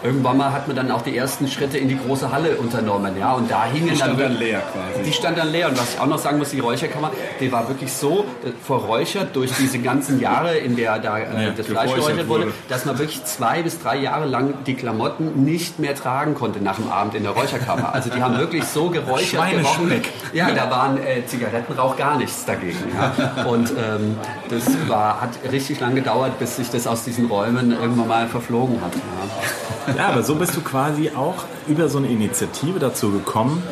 Irgendwann 0.05 0.37
mal 0.37 0.53
hat 0.53 0.67
man 0.67 0.77
dann 0.77 0.91
auch 0.91 1.01
die 1.01 1.17
ersten 1.17 1.49
Schritte 1.49 1.79
in 1.79 1.89
die 1.89 1.99
große 1.99 2.31
Halle 2.31 2.57
unternommen, 2.57 3.17
ja, 3.19 3.33
und 3.33 3.51
da 3.51 3.65
hingen 3.65 3.89
Die 3.89 3.97
stand 3.97 4.21
dann 4.21 4.33
dann 4.33 4.39
leer 4.39 4.61
quasi. 4.61 5.03
die 5.03 5.13
stand 5.15 5.39
dann 5.39 5.51
leer. 5.51 5.69
Und 5.71 5.79
was 5.79 5.95
ich 5.95 5.99
auch 6.01 6.07
noch 6.07 6.19
sagen 6.19 6.37
muss, 6.37 6.51
die 6.51 6.61
Räucherkammer, 6.61 7.11
die 7.41 7.51
war 7.51 7.67
wirklich 7.69 7.91
so 7.91 8.27
äh, 8.45 8.51
verräuchert 8.63 9.35
durch 9.35 9.51
diese 9.59 9.79
ganzen 9.79 10.21
Jahre, 10.21 10.59
in 10.59 10.77
der 10.77 10.99
da 10.99 11.19
äh, 11.19 11.53
das 11.57 11.67
Fleisch 11.69 11.95
geräuchert 11.95 12.29
wurde, 12.29 12.53
dass 12.69 12.85
man 12.85 12.99
wirklich 12.99 13.25
zwei 13.25 13.63
bis 13.63 13.81
drei 13.81 13.97
Jahre 13.97 14.27
lang 14.27 14.53
die 14.67 14.75
Klamotten 14.75 15.43
nicht 15.43 15.79
mehr 15.79 15.95
tragen 15.95 16.35
konnte 16.35 16.61
nach 16.63 16.77
dem 16.77 16.91
Abend 16.91 17.15
in 17.15 17.23
der 17.23 17.33
Räucherkammer. 17.33 17.95
Also 17.95 18.11
die 18.11 18.23
haben 18.23 18.37
wirklich 18.37 18.65
so 18.65 18.91
geräuchert 18.91 19.51
gerochen. 19.53 20.03
Ja, 20.35 20.51
da 20.51 20.71
waren 20.71 20.99
äh, 20.99 21.25
Zigarettenrauch 21.27 21.97
gar 21.97 22.19
nichts 22.19 22.45
dagegen. 22.45 22.77
Ja. 22.95 23.45
Und 23.47 23.71
ähm, 23.71 24.19
das 24.51 24.65
war, 24.87 25.23
hat 25.23 25.31
richtig 25.51 25.81
lang 25.81 25.95
gedauert, 25.95 26.39
bis 26.39 26.57
sich 26.57 26.69
das 26.69 26.87
aus 26.87 27.05
diesen 27.05 27.25
Räumen 27.27 27.73
irgendwann 27.73 28.09
mal 28.09 28.27
verflogen 28.27 28.83
hat. 28.83 28.95
Ja. 28.95 29.74
Ja, 29.97 30.09
aber 30.09 30.23
so 30.23 30.35
bist 30.35 30.57
du 30.57 30.61
quasi 30.61 31.11
auch 31.15 31.45
über 31.67 31.89
so 31.89 31.99
eine 31.99 32.09
Initiative 32.09 32.79
dazu 32.79 33.11
gekommen, 33.11 33.63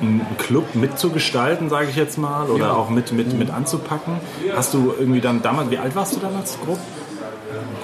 einen 0.00 0.26
Club 0.38 0.74
mitzugestalten, 0.74 1.68
sage 1.70 1.88
ich 1.90 1.96
jetzt 1.96 2.18
mal, 2.18 2.48
oder 2.50 2.76
auch 2.76 2.90
mit, 2.90 3.12
mit, 3.12 3.38
mit 3.38 3.50
anzupacken. 3.50 4.20
Hast 4.54 4.74
du 4.74 4.94
irgendwie 4.98 5.20
dann 5.20 5.42
damals, 5.42 5.70
wie 5.70 5.78
alt 5.78 5.94
warst 5.94 6.14
du 6.16 6.20
damals 6.20 6.58
grob? 6.64 6.78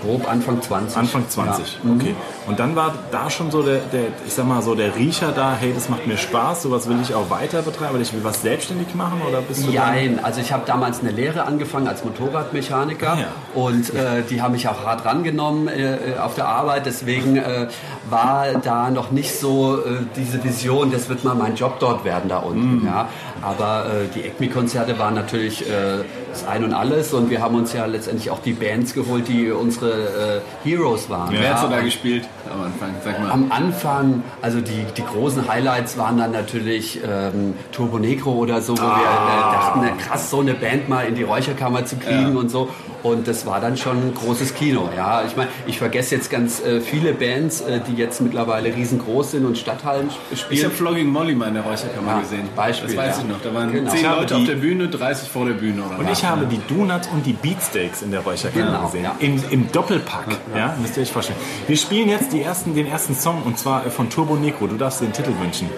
Grob 0.02 0.28
Anfang 0.30 0.60
20. 0.62 0.96
Anfang 0.96 1.28
20, 1.28 1.78
Ja. 1.84 1.90
okay. 1.94 2.14
Und 2.46 2.58
dann 2.58 2.74
war 2.76 2.92
da 3.10 3.30
schon 3.30 3.50
so 3.50 3.62
der, 3.62 3.78
der, 3.92 4.04
ich 4.26 4.32
sag 4.34 4.46
mal 4.46 4.62
so 4.62 4.74
der 4.74 4.96
Riecher 4.96 5.32
da, 5.32 5.54
hey, 5.58 5.72
das 5.74 5.88
macht 5.88 6.06
mir 6.06 6.16
Spaß, 6.16 6.62
sowas 6.62 6.88
will 6.88 6.98
ich 7.02 7.14
auch 7.14 7.30
weiter 7.30 7.62
betreiben, 7.62 7.92
oder 7.94 8.02
ich 8.02 8.12
will 8.12 8.24
was 8.24 8.42
selbstständig 8.42 8.94
machen, 8.94 9.22
oder 9.28 9.40
bist 9.40 9.66
du 9.66 9.72
Nein, 9.72 10.18
also 10.22 10.40
ich 10.40 10.52
habe 10.52 10.64
damals 10.66 11.00
eine 11.00 11.10
Lehre 11.10 11.44
angefangen 11.44 11.86
als 11.88 12.04
Motorradmechaniker 12.04 13.12
Ah, 13.12 13.18
ja. 13.18 13.26
und 13.54 13.94
äh, 13.94 14.22
die 14.28 14.40
haben 14.42 14.52
mich 14.52 14.68
auch 14.68 14.84
hart 14.84 15.04
rangenommen 15.04 15.68
äh, 15.68 15.98
auf 16.22 16.34
der 16.34 16.48
Arbeit. 16.48 16.86
Deswegen 16.86 17.36
äh, 17.36 17.68
war 18.10 18.46
da 18.62 18.90
noch 18.90 19.10
nicht 19.10 19.38
so 19.38 19.76
äh, 19.78 19.98
diese 20.16 20.42
Vision, 20.44 20.90
das 20.90 21.08
wird 21.08 21.24
mal 21.24 21.34
mein 21.34 21.54
Job 21.56 21.78
dort 21.80 22.04
werden 22.04 22.28
da 22.28 22.38
unten. 22.38 22.80
Mhm. 22.80 22.86
Ja. 22.86 23.08
Aber 23.42 23.86
äh, 23.86 24.08
die 24.14 24.22
ECMI-Konzerte 24.28 24.98
waren 24.98 25.14
natürlich 25.14 25.62
äh, 25.62 26.04
das 26.30 26.46
Ein 26.46 26.64
und 26.64 26.72
Alles 26.74 27.12
und 27.12 27.28
wir 27.30 27.40
haben 27.42 27.56
uns 27.56 27.72
ja 27.72 27.86
letztendlich 27.86 28.30
auch 28.30 28.38
die 28.40 28.52
Bands 28.52 28.94
geholt, 28.94 29.28
die 29.28 29.50
unsere 29.50 30.42
äh, 30.64 30.68
Heroes 30.68 31.10
waren. 31.10 31.28
Wer 31.32 31.50
hat 31.50 31.58
so 31.60 31.66
Ja, 31.66 31.72
da 31.76 31.80
gespielt 31.82 32.24
am 32.52 32.62
Anfang? 32.64 32.90
Sag 33.04 33.20
mal. 33.20 33.30
am 33.30 33.50
Anfang, 33.52 34.22
also 34.40 34.60
die, 34.60 34.84
die 34.96 35.04
großen 35.04 35.48
Highlights 35.48 35.98
waren 35.98 36.18
dann 36.18 36.30
natürlich 36.32 37.00
ähm, 37.06 37.54
Turbo 37.72 37.98
Negro 37.98 38.32
oder 38.32 38.60
so, 38.62 38.76
wo 38.78 38.82
wir 38.82 38.86
äh, 38.86 39.54
dachten, 39.56 39.80
na, 39.82 39.90
krass, 39.90 40.30
so 40.30 40.40
eine 40.40 40.54
Band 40.54 40.88
mal 40.88 41.06
in 41.06 41.14
die 41.14 41.24
Räucherkammer 41.24 41.84
zu 41.84 41.96
kriegen 41.96 42.32
Ja. 42.34 42.38
und 42.38 42.48
so. 42.50 42.68
Und 43.02 43.26
das 43.26 43.44
war 43.46 43.60
dann 43.60 43.76
schon 43.76 43.96
ein 43.96 44.14
großes 44.14 44.54
Kino. 44.54 44.88
Ja, 44.96 45.24
ich 45.26 45.36
meine, 45.36 45.48
ich 45.66 45.76
vergesse 45.78 46.14
jetzt 46.14 46.30
ganz 46.30 46.64
äh, 46.64 46.80
viele 46.80 47.12
Bands, 47.12 47.60
äh, 47.62 47.80
die 47.80 47.94
jetzt 47.94 48.20
mittlerweile 48.20 48.72
riesengroß 48.74 49.32
sind 49.32 49.44
und 49.44 49.58
Stadthallen 49.58 50.06
sp- 50.14 50.18
Ich 50.30 50.40
spielen. 50.40 50.64
habe 50.66 50.74
Flogging 50.74 51.08
Molly 51.08 51.34
mal 51.34 51.48
in 51.48 51.54
der 51.54 51.64
Räucherkammer 51.64 52.12
Ja, 52.12 52.20
gesehen. 52.20 52.48
Beispiel, 52.54 52.88
das 52.94 52.96
weiß 52.96 53.16
ja. 53.16 53.22
ich 53.24 53.28
noch. 53.28 53.31
Da 53.42 53.54
waren 53.54 53.72
Genau. 53.72 53.90
10 53.90 54.00
Ich 54.00 54.06
habe 54.06 54.20
Leute 54.20 54.34
die- 54.34 54.40
auf 54.40 54.46
der 54.48 54.54
Bühne, 54.56 54.88
30 54.88 55.28
vor 55.28 55.44
der 55.46 55.54
Bühne. 55.54 55.82
Oder 55.84 55.98
Und 55.98 56.10
ich 56.10 56.24
habe 56.24 56.46
die 56.46 56.60
Donuts 56.72 57.08
und 57.08 57.24
die 57.26 57.32
Beatsteaks 57.32 58.02
in 58.02 58.10
der 58.10 58.20
Räucherkammer 58.20 58.66
Genau, 58.66 58.86
gesehen. 58.86 59.04
ja. 59.04 59.16
Im, 59.18 59.42
Im 59.50 59.72
Doppelpack. 59.72 60.26
Ja. 60.56 60.74
müsst 60.80 60.96
ihr 60.96 61.02
euch 61.02 61.12
vorstellen. 61.12 61.38
Wir 61.66 61.76
spielen 61.76 62.08
jetzt 62.08 62.32
die 62.32 62.42
ersten, 62.42 62.74
den 62.74 62.86
ersten 62.86 63.14
Song 63.14 63.42
und 63.44 63.58
zwar 63.58 63.86
äh, 63.86 63.90
von 63.90 64.10
Turbo 64.10 64.34
Negro. 64.36 64.66
Du 64.66 64.76
darfst 64.76 65.00
den 65.00 65.12
Titel 65.12 65.32
wünschen. 65.40 65.68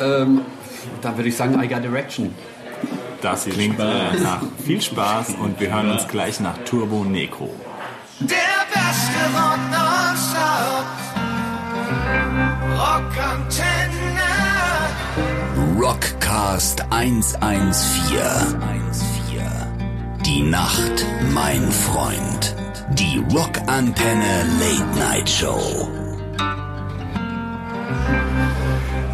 Ähm, 0.00 0.42
dann 1.02 1.16
würde 1.16 1.28
ich 1.28 1.36
sagen, 1.36 1.60
I 1.62 1.68
Got 1.68 1.82
Direction. 1.84 2.34
Das 3.22 3.44
klingt 3.44 3.78
äh, 3.78 3.84
nach 4.22 4.40
viel 4.64 4.80
Spaß 4.80 5.34
und 5.40 5.60
wir 5.60 5.72
hören 5.74 5.90
uns 5.90 6.08
gleich 6.08 6.40
nach 6.40 6.56
Turbo 6.64 7.04
Negro. 7.04 7.54
Der 8.20 8.36
beste 8.72 9.20
Rock. 9.34 9.58
Rockantenne. 12.80 14.49
Rockcast 15.82 16.84
114. 16.90 18.20
Die 20.26 20.42
Nacht, 20.42 21.06
mein 21.32 21.72
Freund. 21.72 22.54
Die 22.90 23.24
Rockantenne 23.34 24.44
Late 24.60 24.98
Night 24.98 25.30
Show. 25.30 25.88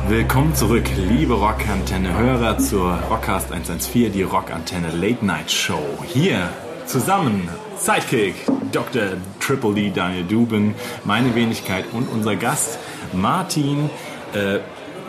Willkommen 0.09 0.57
zurück, 0.57 0.91
liebe 0.97 1.35
Rockantenne-Hörer 1.35 2.59
zur 2.59 2.95
Rockcast 3.11 3.53
114, 3.53 4.13
die 4.13 4.23
Rockantenne 4.23 4.91
Late 4.91 5.25
Night 5.25 5.53
Show. 5.53 5.87
Hier 6.05 6.49
zusammen 6.85 7.49
Sidekick, 7.77 8.35
Dr. 8.73 9.03
Triple 9.39 9.73
D 9.75 9.93
Daniel 9.95 10.25
Duben, 10.25 10.75
meine 11.05 11.33
Wenigkeit 11.37 11.85
und 11.93 12.09
unser 12.09 12.35
Gast 12.35 12.81
Martin, 13.13 13.89
äh, 14.35 14.59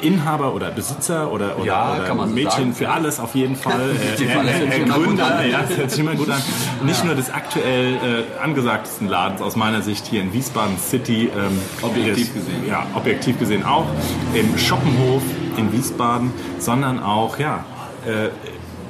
Inhaber 0.01 0.53
oder 0.53 0.71
Besitzer 0.71 1.31
oder, 1.31 1.57
oder, 1.57 1.65
Ja, 1.65 1.95
oder 1.95 2.07
so 2.07 2.25
Mädchen 2.33 2.51
sagen, 2.51 2.73
für 2.73 2.83
ja. 2.85 2.91
alles 2.91 3.19
auf 3.19 3.35
jeden 3.35 3.55
Fall. 3.55 3.91
Äh, 4.17 4.79
Gründer, 4.85 5.45
ja, 5.45 5.61
das 5.61 5.77
hört 5.77 5.91
sich 5.91 5.99
immer 5.99 6.15
gut 6.15 6.29
an. 6.29 6.41
Nicht 6.85 7.03
nur 7.05 7.15
des 7.15 7.29
aktuell 7.31 7.93
äh, 7.95 8.41
angesagtesten 8.43 9.07
Ladens 9.07 9.41
aus 9.41 9.55
meiner 9.55 9.81
Sicht 9.81 10.05
hier 10.07 10.21
in 10.21 10.33
Wiesbaden 10.33 10.77
City. 10.77 11.29
Ähm, 11.35 11.59
Objektiv 11.81 12.27
des- 12.27 12.33
gesehen. 12.33 12.67
Ja, 12.67 12.85
objektiv 12.95 13.39
gesehen 13.39 13.63
auch. 13.65 13.85
Im 14.33 14.57
Schoppenhof 14.57 15.21
in 15.57 15.71
Wiesbaden, 15.71 16.31
sondern 16.59 17.01
auch, 17.01 17.39
ja, 17.39 17.65
äh, 18.05 18.29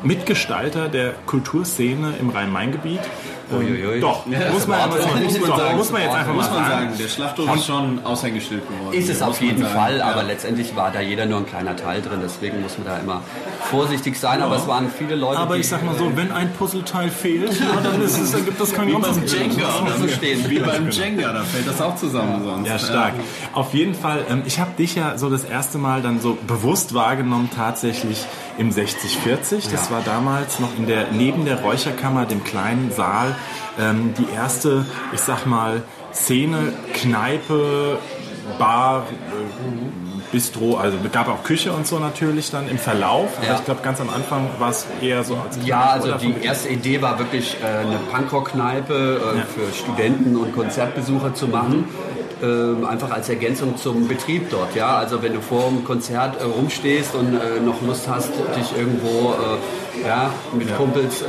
Mitgestalter 0.03 0.89
der 0.89 1.13
Kulturszene 1.25 2.13
im 2.19 2.29
Rhein-Main-Gebiet. 2.29 2.99
Uiuiui. 3.51 3.99
Doch, 3.99 4.25
Ja, 4.27 4.51
muss, 4.51 4.67
man, 4.67 4.89
muss, 4.89 4.99
man, 4.99 5.23
muss 5.23 5.39
man 5.39 5.57
sagen. 5.57 5.77
muss 5.77 5.91
man 5.91 6.01
jetzt 6.01 6.15
einfach 6.15 6.33
Muss 6.33 6.45
man 6.49 6.53
sagen. 6.55 6.69
sagen, 6.69 6.97
der 6.99 7.07
Schlachthof 7.07 7.55
ist 7.55 7.65
schon 7.65 8.05
Aushängeschild 8.05 8.67
geworden. 8.67 8.93
Ist 8.97 9.09
es 9.09 9.21
auf 9.21 9.41
jeden 9.41 9.61
sagen. 9.61 9.73
Fall, 9.75 9.97
Ja. 9.99 10.05
aber 10.11 10.23
letztendlich 10.23 10.75
war 10.75 10.91
da 10.91 10.99
jeder 11.01 11.25
nur 11.25 11.39
ein 11.39 11.45
kleiner 11.45 11.75
Teil 11.75 12.01
drin, 12.01 12.19
deswegen 12.23 12.61
muss 12.61 12.77
man 12.77 12.87
da 12.87 12.97
immer 12.97 13.21
vorsichtig 13.69 14.19
sein. 14.19 14.41
Aber 14.41 14.55
es 14.57 14.67
waren 14.67 14.89
viele 14.89 15.15
Leute, 15.15 15.39
Aber 15.39 15.55
die 15.55 15.61
ich 15.61 15.67
sag 15.69 15.83
mal 15.85 15.95
so, 15.95 16.11
wenn 16.15 16.31
ein 16.31 16.51
Puzzleteil 16.53 17.09
fehlt, 17.09 17.51
ja, 17.59 17.65
dann, 17.83 18.01
ist 18.01 18.19
es, 18.19 18.31
dann 18.31 18.45
gibt 18.45 18.59
das 18.59 18.73
kein 18.73 18.87
Wie 18.87 18.93
beim 18.93 19.01
ganzes 19.03 19.33
Jenga. 19.33 19.69
So 19.99 20.07
stehen. 20.07 20.49
Wie 20.49 20.59
beim 20.59 20.89
Jenga, 20.89 21.33
da 21.33 21.43
fällt 21.43 21.67
das 21.67 21.81
auch 21.81 21.95
zusammen 21.95 22.43
sonst. 22.43 22.67
Ja, 22.67 22.79
stark. 22.79 23.13
Auf 23.53 23.73
jeden 23.73 23.95
Fall, 23.95 24.25
ähm, 24.29 24.43
ich 24.45 24.59
habe 24.59 24.71
dich 24.77 24.95
ja 24.95 25.17
so 25.17 25.29
das 25.29 25.43
erste 25.43 25.77
Mal 25.77 26.01
dann 26.01 26.19
so 26.19 26.37
bewusst 26.47 26.93
wahrgenommen, 26.93 27.49
tatsächlich 27.55 28.25
im 28.57 28.71
6040. 28.71 29.69
Das 29.71 29.91
war 29.91 30.01
damals 30.03 30.59
noch 30.59 30.75
in 30.77 30.87
der, 30.87 31.07
neben 31.11 31.45
der 31.45 31.61
Räucherkammer, 31.61 32.25
dem 32.25 32.43
kleinen 32.43 32.91
Saal, 32.91 33.35
ähm, 33.79 34.13
die 34.17 34.27
erste, 34.35 34.85
ich 35.13 35.19
sag 35.21 35.45
mal, 35.45 35.83
Szene, 36.13 36.73
Kneipe, 36.93 37.99
Bar, 38.57 39.03
äh, 39.09 40.21
Bistro, 40.31 40.75
also 40.77 40.97
es 41.05 41.11
gab 41.11 41.29
auch 41.29 41.43
Küche 41.43 41.71
und 41.71 41.85
so 41.87 41.99
natürlich 41.99 42.49
dann 42.51 42.67
im 42.67 42.77
Verlauf. 42.77 43.29
Aber 43.37 43.47
Ja. 43.47 43.55
ich 43.55 43.65
glaube, 43.65 43.81
ganz 43.83 44.01
am 44.01 44.09
Anfang 44.09 44.47
war 44.59 44.69
es 44.71 44.85
eher 45.01 45.23
so 45.23 45.35
als 45.35 45.57
Ja, 45.65 45.91
also 45.91 46.11
die 46.13 46.33
erste 46.41 46.69
Idee 46.69 47.01
war 47.01 47.17
wirklich 47.19 47.55
äh, 47.63 47.65
eine 47.85 47.97
Punkrock-Kneipe 48.11 48.93
äh, 49.35 49.37
Ja. 49.37 49.43
für 49.45 49.73
Studenten 49.77 50.35
und 50.35 50.53
Konzertbesucher 50.53 51.33
zu 51.33 51.47
machen. 51.47 51.85
Ähm, 52.43 52.85
einfach 52.85 53.09
als 53.09 53.29
Ergänzung 53.29 53.77
zum 53.77 54.07
Betrieb 54.07 54.49
dort. 54.51 54.75
Ja, 54.75 54.97
also 54.97 55.23
wenn 55.23 55.33
du 55.33 55.41
vor 55.41 55.69
dem 55.69 55.83
Konzert 55.83 56.39
äh, 56.39 56.43
rumstehst 56.43 57.15
und 57.15 57.33
äh, 57.33 57.59
noch 57.59 57.81
Lust 57.81 58.07
hast, 58.07 58.29
dich 58.55 58.77
irgendwo 58.77 59.31
äh, 59.31 60.05
ja, 60.07 60.29
mit 60.53 60.75
Kumpels 60.77 61.23
äh, 61.23 61.25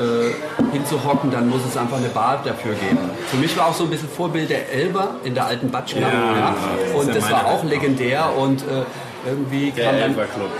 hinzuhocken, 0.73 1.31
dann 1.31 1.49
muss 1.49 1.63
es 1.67 1.77
einfach 1.77 1.97
eine 1.97 2.09
Bar 2.09 2.43
dafür 2.45 2.75
geben. 2.75 2.99
Für 3.31 3.37
mich 3.39 3.57
war 3.57 3.69
auch 3.69 3.75
so 3.75 3.85
ein 3.85 3.91
bisschen 3.91 4.09
Vorbild 4.09 4.51
der 4.51 4.71
Elber 4.71 5.17
in 5.25 5.35
der 5.35 5.47
alten 5.47 5.71
Batschkammer. 5.71 6.09
Ja, 6.09 6.37
Ja, 6.37 6.55
Und 6.95 7.09
ja 7.09 7.15
das 7.15 7.31
war 7.31 7.47
auch 7.47 7.65
legendär 7.65 8.31
und 8.37 8.63
äh, 8.63 8.85
irgendwie 9.27 9.71
Der 9.71 9.87
kam 9.87 9.95
dann 9.95 10.11
Elfer 10.11 10.25
Club. 10.27 10.51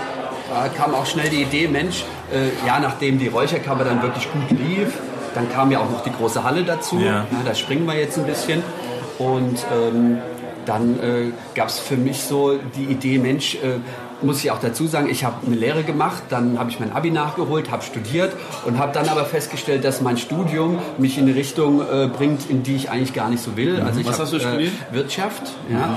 da 0.49 0.67
kam 0.69 0.95
auch 0.95 1.05
schnell 1.05 1.29
die 1.29 1.43
Idee, 1.43 1.67
Mensch, 1.67 2.03
äh, 2.31 2.65
ja, 2.65 2.79
nachdem 2.79 3.19
die 3.19 3.27
Räucherkammer 3.27 3.83
dann 3.83 4.01
wirklich 4.01 4.27
gut 4.31 4.49
lief, 4.59 4.93
dann 5.35 5.51
kam 5.51 5.71
ja 5.71 5.79
auch 5.79 5.89
noch 5.89 6.03
die 6.03 6.11
große 6.11 6.43
Halle 6.43 6.63
dazu. 6.63 6.99
Ja. 6.99 7.25
da 7.45 7.53
springen 7.53 7.85
wir 7.85 7.95
jetzt 7.95 8.17
ein 8.17 8.25
bisschen. 8.25 8.63
Und 9.19 9.65
ähm, 9.73 10.17
dann 10.65 10.99
äh, 10.99 11.31
gab 11.55 11.69
es 11.69 11.79
für 11.79 11.97
mich 11.97 12.21
so 12.21 12.57
die 12.75 12.85
Idee, 12.85 13.17
Mensch, 13.17 13.55
äh, 13.55 13.79
muss 14.21 14.43
ich 14.43 14.51
auch 14.51 14.59
dazu 14.59 14.87
sagen, 14.87 15.09
ich 15.09 15.23
habe 15.23 15.35
eine 15.45 15.55
Lehre 15.55 15.83
gemacht, 15.83 16.23
dann 16.29 16.57
habe 16.59 16.69
ich 16.69 16.79
mein 16.79 16.91
Abi 16.91 17.11
nachgeholt, 17.11 17.71
habe 17.71 17.83
studiert 17.83 18.33
und 18.65 18.77
habe 18.77 18.91
dann 18.93 19.07
aber 19.09 19.25
festgestellt, 19.25 19.83
dass 19.83 20.01
mein 20.01 20.17
Studium 20.17 20.79
mich 20.97 21.17
in 21.17 21.25
eine 21.27 21.35
Richtung 21.35 21.81
äh, 21.81 22.07
bringt, 22.07 22.49
in 22.49 22.63
die 22.63 22.75
ich 22.75 22.89
eigentlich 22.89 23.13
gar 23.13 23.29
nicht 23.29 23.41
so 23.43 23.55
will. 23.57 23.81
Also 23.81 23.99
ich 23.99 24.05
Was 24.07 24.15
hab, 24.15 24.21
hast 24.25 24.33
du 24.33 24.39
studiert? 24.39 24.71
Äh, 24.91 24.95
Wirtschaft. 24.95 25.43
Ja, 25.71 25.95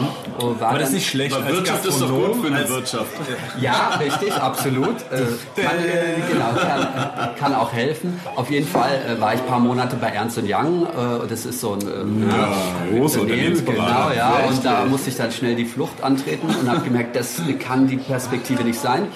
war 0.59 0.69
Aber 0.71 0.79
das 0.79 0.93
nicht 0.93 1.09
schlecht. 1.09 1.35
Aber 1.35 1.45
als 1.47 1.55
Wirtschaft 1.57 1.87
ist 1.87 2.01
doch 2.01 2.09
gut 2.09 2.37
für 2.41 2.47
eine 2.49 2.57
als- 2.59 2.71
Wirtschaft. 2.71 3.11
Ja, 3.61 3.99
richtig, 4.01 4.33
absolut. 4.35 4.97
Äh, 5.13 5.61
kann, 5.61 5.77
äh, 5.79 6.33
genau, 6.33 6.53
kann, 6.59 7.35
kann 7.39 7.55
auch 7.55 7.73
helfen. 7.73 8.19
Auf 8.37 8.51
jeden 8.51 8.67
Fall 8.67 8.91
äh, 9.17 9.21
war 9.21 9.35
ich 9.35 9.41
ein 9.41 9.47
paar 9.47 9.59
Monate 9.61 9.97
bei 9.97 10.09
Ernst 10.09 10.39
Young. 10.39 10.87
Äh, 10.87 11.27
das 11.29 11.45
ist 11.45 11.61
so 11.61 11.75
ein 11.75 11.81
äh, 11.81 12.35
ja, 12.37 12.53
große 12.99 13.21
Unternehmen. 13.21 13.63
Genau, 13.65 14.11
ja. 14.17 14.41
Und 14.49 14.65
da 14.65 14.85
musste 14.87 15.11
ich 15.11 15.17
dann 15.17 15.31
schnell 15.31 15.55
die 15.55 15.65
Flucht 15.67 16.03
antreten 16.03 16.47
und 16.49 16.71
habe 16.71 16.81
gemerkt, 16.81 17.17
das 17.17 17.41
kann 17.59 17.87
die 17.87 17.99
Perspektive 18.13 18.63
nicht 18.63 18.79
sein. 18.79 19.09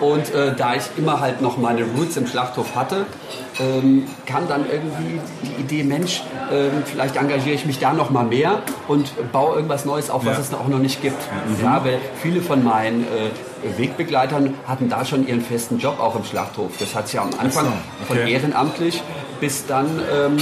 Und 0.00 0.34
äh, 0.34 0.54
da 0.54 0.74
ich 0.74 0.82
immer 0.96 1.20
halt 1.20 1.40
noch 1.40 1.56
meine 1.56 1.82
Roots 1.84 2.16
im 2.16 2.26
Schlachthof 2.26 2.76
hatte, 2.76 3.06
ähm, 3.58 4.06
kam 4.26 4.46
dann 4.46 4.64
irgendwie 4.70 5.18
die 5.42 5.60
Idee, 5.62 5.82
Mensch, 5.82 6.22
ähm, 6.52 6.82
vielleicht 6.84 7.16
engagiere 7.16 7.54
ich 7.54 7.64
mich 7.64 7.78
da 7.78 7.92
noch 7.92 8.10
mal 8.10 8.24
mehr 8.24 8.62
und 8.86 9.10
baue 9.32 9.56
irgendwas 9.56 9.84
Neues 9.84 10.10
auf, 10.10 10.24
was 10.26 10.36
Ja. 10.36 10.40
es 10.40 10.54
auch 10.54 10.68
noch 10.68 10.78
nicht 10.78 11.00
gibt. 11.02 11.20
Ja, 11.62 11.84
weil 11.84 11.98
viele 12.22 12.42
von 12.42 12.62
meinen 12.62 13.02
äh, 13.04 13.78
Wegbegleitern 13.78 14.54
hatten 14.66 14.88
da 14.88 15.04
schon 15.04 15.26
ihren 15.26 15.40
festen 15.40 15.78
Job 15.78 15.98
auch 15.98 16.14
im 16.14 16.24
Schlachthof. 16.24 16.72
Das 16.78 16.94
hat 16.94 17.06
sich 17.08 17.14
ja 17.14 17.22
am 17.22 17.30
Anfang 17.38 17.66
okay. 17.66 18.06
von 18.06 18.16
ehrenamtlich 18.18 19.02
bis 19.40 19.66
dann 19.66 19.86
ähm, 19.86 20.36
äh, 20.36 20.40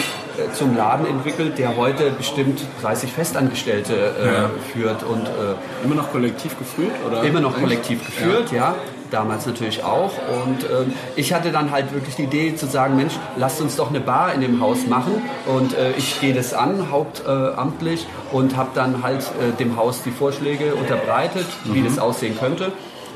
zum 0.53 0.77
Laden 0.77 1.07
entwickelt, 1.07 1.59
der 1.59 1.77
heute 1.77 2.11
bestimmt 2.11 2.61
30 2.83 3.13
Festangestellte 3.13 3.95
äh, 3.95 4.73
führt 4.73 5.03
und 5.03 5.27
äh, 5.27 5.85
Immer 5.85 5.95
noch 5.95 6.11
kollektiv 6.11 6.59
geführt? 6.59 6.93
Oder? 7.07 7.23
immer 7.23 7.41
noch 7.41 7.57
kollektiv 7.59 8.05
geführt, 8.05 8.53
ja. 8.53 8.75
Damals 9.11 9.47
natürlich 9.47 9.85
auch. 9.85 10.11
Und 10.45 10.65
ähm, 10.65 10.93
ich 11.15 11.33
hatte 11.33 11.53
dann 11.53 11.71
halt 11.71 11.95
wirklich 11.95 12.17
die 12.17 12.25
Idee 12.25 12.57
zu 12.57 12.67
sagen, 12.67 12.97
Mensch, 12.97 13.15
lasst 13.37 13.61
uns 13.61 13.77
doch 13.77 13.91
eine 13.91 14.01
Bar 14.01 14.35
in 14.35 14.41
dem 14.41 14.61
Haus 14.61 14.87
machen. 14.89 15.23
Und 15.47 15.75
äh, 15.75 15.93
ich 15.97 16.21
gehe 16.21 16.35
das 16.35 16.55
an, 16.55 16.91
hauptamtlich, 16.91 18.05
und 18.33 18.57
habe 18.57 18.71
dann 18.75 19.05
halt 19.05 19.23
äh, 19.23 19.57
dem 19.59 19.77
Haus 19.77 20.03
die 20.03 20.11
Vorschläge 20.11 20.75
unterbreitet, 20.75 21.47
wie 21.65 21.83
das 21.83 22.01
aussehen 22.01 22.37
könnte. 22.37 22.73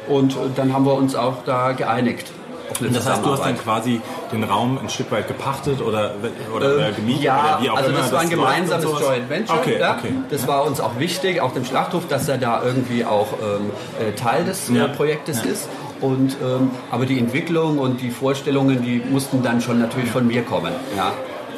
Und 0.08 0.32
äh, 0.32 0.36
dann 0.54 0.72
haben 0.72 0.86
wir 0.86 0.94
uns 0.94 1.16
auch 1.16 1.38
da 1.44 1.72
geeinigt. 1.72 2.30
Eine 2.78 2.90
Das 2.90 3.08
heißt, 3.08 3.24
du 3.24 3.30
hast 3.32 3.44
dann 3.44 3.58
quasi 3.58 4.00
den 4.32 4.44
Raum 4.44 4.78
ein 4.78 4.88
Stück 4.88 5.10
weit 5.10 5.28
gepachtet 5.28 5.80
oder, 5.80 6.12
oder, 6.54 6.74
oder 6.74 6.92
gemietet 6.92 7.22
Ja, 7.24 7.56
oder 7.56 7.62
wie 7.64 7.70
auch 7.70 7.76
also 7.76 7.90
immer. 7.90 7.98
das 8.00 8.12
war 8.12 8.20
ein 8.20 8.24
und 8.26 8.30
gemeinsames. 8.30 8.84
Joint 8.84 9.28
Venture. 9.30 9.56
Okay, 9.58 9.78
ja. 9.80 9.96
okay. 9.98 10.12
Das 10.30 10.46
war 10.46 10.64
uns 10.64 10.80
auch 10.80 10.98
wichtig, 10.98 11.40
auch 11.40 11.52
dem 11.52 11.64
Schlachthof, 11.64 12.06
dass 12.08 12.28
er 12.28 12.38
da 12.38 12.62
irgendwie 12.62 13.04
auch 13.04 13.28
ähm, 13.42 13.70
äh, 13.98 14.12
Teil 14.12 14.44
des 14.44 14.68
Ja. 14.68 14.86
äh, 14.86 14.88
Projektes 14.88 15.44
ist. 15.44 15.68
Und, 16.00 16.36
ähm, 16.42 16.70
aber 16.90 17.04
die 17.04 17.18
Entwicklung 17.18 17.78
und 17.78 18.00
die 18.00 18.10
Vorstellungen, 18.10 18.82
die 18.82 19.02
mussten 19.10 19.42
dann 19.42 19.60
schon 19.60 19.78
natürlich 19.78 20.10
von 20.10 20.26
mir 20.26 20.42
kommen. 20.42 20.72
Ja. 20.96 21.12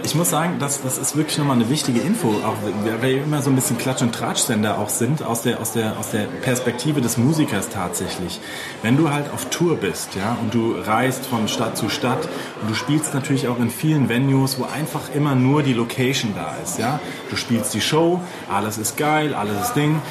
Ich 0.04 0.16
muss 0.16 0.30
sagen, 0.30 0.56
das, 0.59 0.82
das 0.82 0.99
ist 0.99 1.16
wirklich 1.16 1.38
nochmal 1.38 1.56
eine 1.56 1.68
wichtige 1.68 2.00
Info, 2.00 2.28
auch 2.28 2.56
weil 2.85 3.02
wir 3.02 3.23
immer 3.23 3.40
so 3.40 3.50
ein 3.50 3.54
bisschen 3.54 3.78
Klatsch- 3.78 4.02
und 4.02 4.12
Tratschsender 4.12 4.78
auch 4.78 4.88
sind, 4.88 5.23
aus 5.23 5.42
der, 5.42 5.61
aus, 5.61 5.73
der, 5.73 5.97
aus 5.97 6.11
der 6.11 6.25
Perspektive 6.25 7.00
des 7.00 7.18
Musikers 7.18 7.68
tatsächlich. 7.68 8.40
Wenn 8.82 8.97
du 8.97 9.11
halt 9.11 9.32
auf 9.32 9.49
Tour 9.50 9.76
bist, 9.76 10.16
ja, 10.16 10.37
und 10.42 10.54
du 10.54 10.75
reist 10.76 11.25
von 11.26 11.47
Stadt 11.47 11.76
zu 11.76 11.88
Stadt 11.88 12.28
und 12.61 12.71
du 12.71 12.75
spielst 12.75 13.14
natürlich 13.14 13.47
auch 13.47 13.61
in 13.61 13.71
vielen 13.71 14.09
Venues, 14.09 14.59
wo 14.59 14.64
einfach 14.64 15.14
immer 15.14 15.37
nur 15.37 15.62
die 15.62 15.73
Location 15.73 16.32
da 16.35 16.56
ist, 16.64 16.80
ja. 16.80 16.99
Du 17.30 17.37
spielst 17.37 17.73
die 17.73 17.80
Show, 17.80 18.21
alles 18.52 18.78
ist 18.78 18.97
geil, 18.97 19.35
alles 19.35 19.68
ist 19.68 19.75
Ding. 19.75 20.02